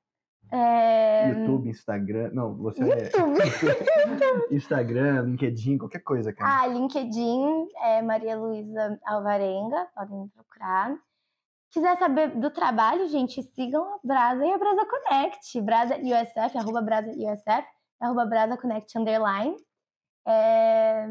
É... 0.51 1.31
YouTube, 1.31 1.69
Instagram, 1.69 2.31
não, 2.33 2.55
você 2.55 2.83
YouTube. 2.83 3.41
é 3.41 4.55
Instagram, 4.55 5.23
LinkedIn, 5.23 5.79
qualquer 5.79 6.01
coisa, 6.01 6.33
cara. 6.33 6.63
Ah, 6.63 6.67
LinkedIn 6.67 7.69
é 7.83 8.03
Maria 8.03 8.37
Luísa 8.37 8.99
Alvarenga, 9.05 9.89
podem 9.95 10.23
me 10.23 10.29
procurar. 10.29 10.97
Quiser 11.71 11.97
saber 11.99 12.29
do 12.39 12.51
trabalho, 12.51 13.09
gente, 13.09 13.43
sigam 13.43 13.83
a 13.95 13.99
Brasa 14.03 14.47
e 14.47 14.53
a 14.53 14.59
Brasa 14.59 14.87
Connect. 14.87 15.61
Brasa 15.61 15.97
USF, 15.97 16.57
arroba 16.57 16.81
Brasa 16.81 17.11
USF. 17.11 17.67
arroba 18.01 18.25
BrasaConnect 18.25 18.99
Underline. 18.99 19.57
É... 20.27 21.07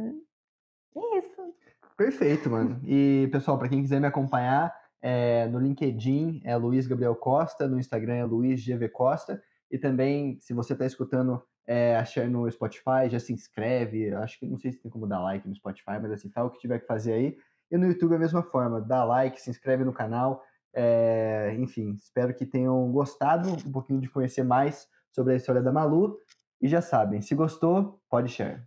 é 0.95 1.17
isso. 1.19 1.53
Perfeito, 1.97 2.49
mano. 2.49 2.81
E, 2.85 3.29
pessoal, 3.31 3.57
para 3.57 3.69
quem 3.69 3.81
quiser 3.81 3.99
me 3.99 4.07
acompanhar, 4.07 4.73
é, 5.07 5.47
no 5.49 5.59
LinkedIn 5.59 6.41
é 6.43 6.57
Luiz 6.57 6.87
Gabriel 6.87 7.15
Costa, 7.15 7.67
no 7.67 7.79
Instagram 7.79 8.15
é 8.15 8.25
Luiz 8.25 8.65
GV 8.65 8.89
Costa. 8.89 9.39
E 9.69 9.77
também, 9.77 10.39
se 10.41 10.51
você 10.51 10.73
está 10.73 10.83
escutando 10.83 11.43
é, 11.67 11.95
achar 11.95 12.27
no 12.27 12.49
Spotify, 12.49 13.07
já 13.07 13.19
se 13.19 13.31
inscreve. 13.31 14.11
Acho 14.15 14.39
que 14.39 14.47
não 14.47 14.57
sei 14.57 14.71
se 14.71 14.81
tem 14.81 14.91
como 14.91 15.05
dar 15.05 15.19
like 15.19 15.47
no 15.47 15.53
Spotify, 15.53 15.99
mas 16.01 16.11
assim, 16.11 16.31
fala 16.31 16.47
o 16.47 16.51
que 16.51 16.57
tiver 16.57 16.79
que 16.79 16.87
fazer 16.87 17.13
aí. 17.13 17.37
E 17.69 17.77
no 17.77 17.85
YouTube 17.85 18.13
é 18.13 18.15
a 18.15 18.19
mesma 18.19 18.41
forma, 18.41 18.81
dá 18.81 19.03
like, 19.03 19.39
se 19.39 19.51
inscreve 19.51 19.83
no 19.83 19.93
canal. 19.93 20.43
É, 20.73 21.55
enfim, 21.59 21.91
espero 21.91 22.33
que 22.33 22.43
tenham 22.43 22.91
gostado 22.91 23.49
um 23.49 23.71
pouquinho 23.71 24.01
de 24.01 24.09
conhecer 24.09 24.43
mais 24.43 24.87
sobre 25.11 25.33
a 25.33 25.35
história 25.35 25.61
da 25.61 25.71
Malu. 25.71 26.17
E 26.59 26.67
já 26.67 26.81
sabem, 26.81 27.21
se 27.21 27.35
gostou, 27.35 28.01
pode 28.09 28.29
share. 28.29 28.63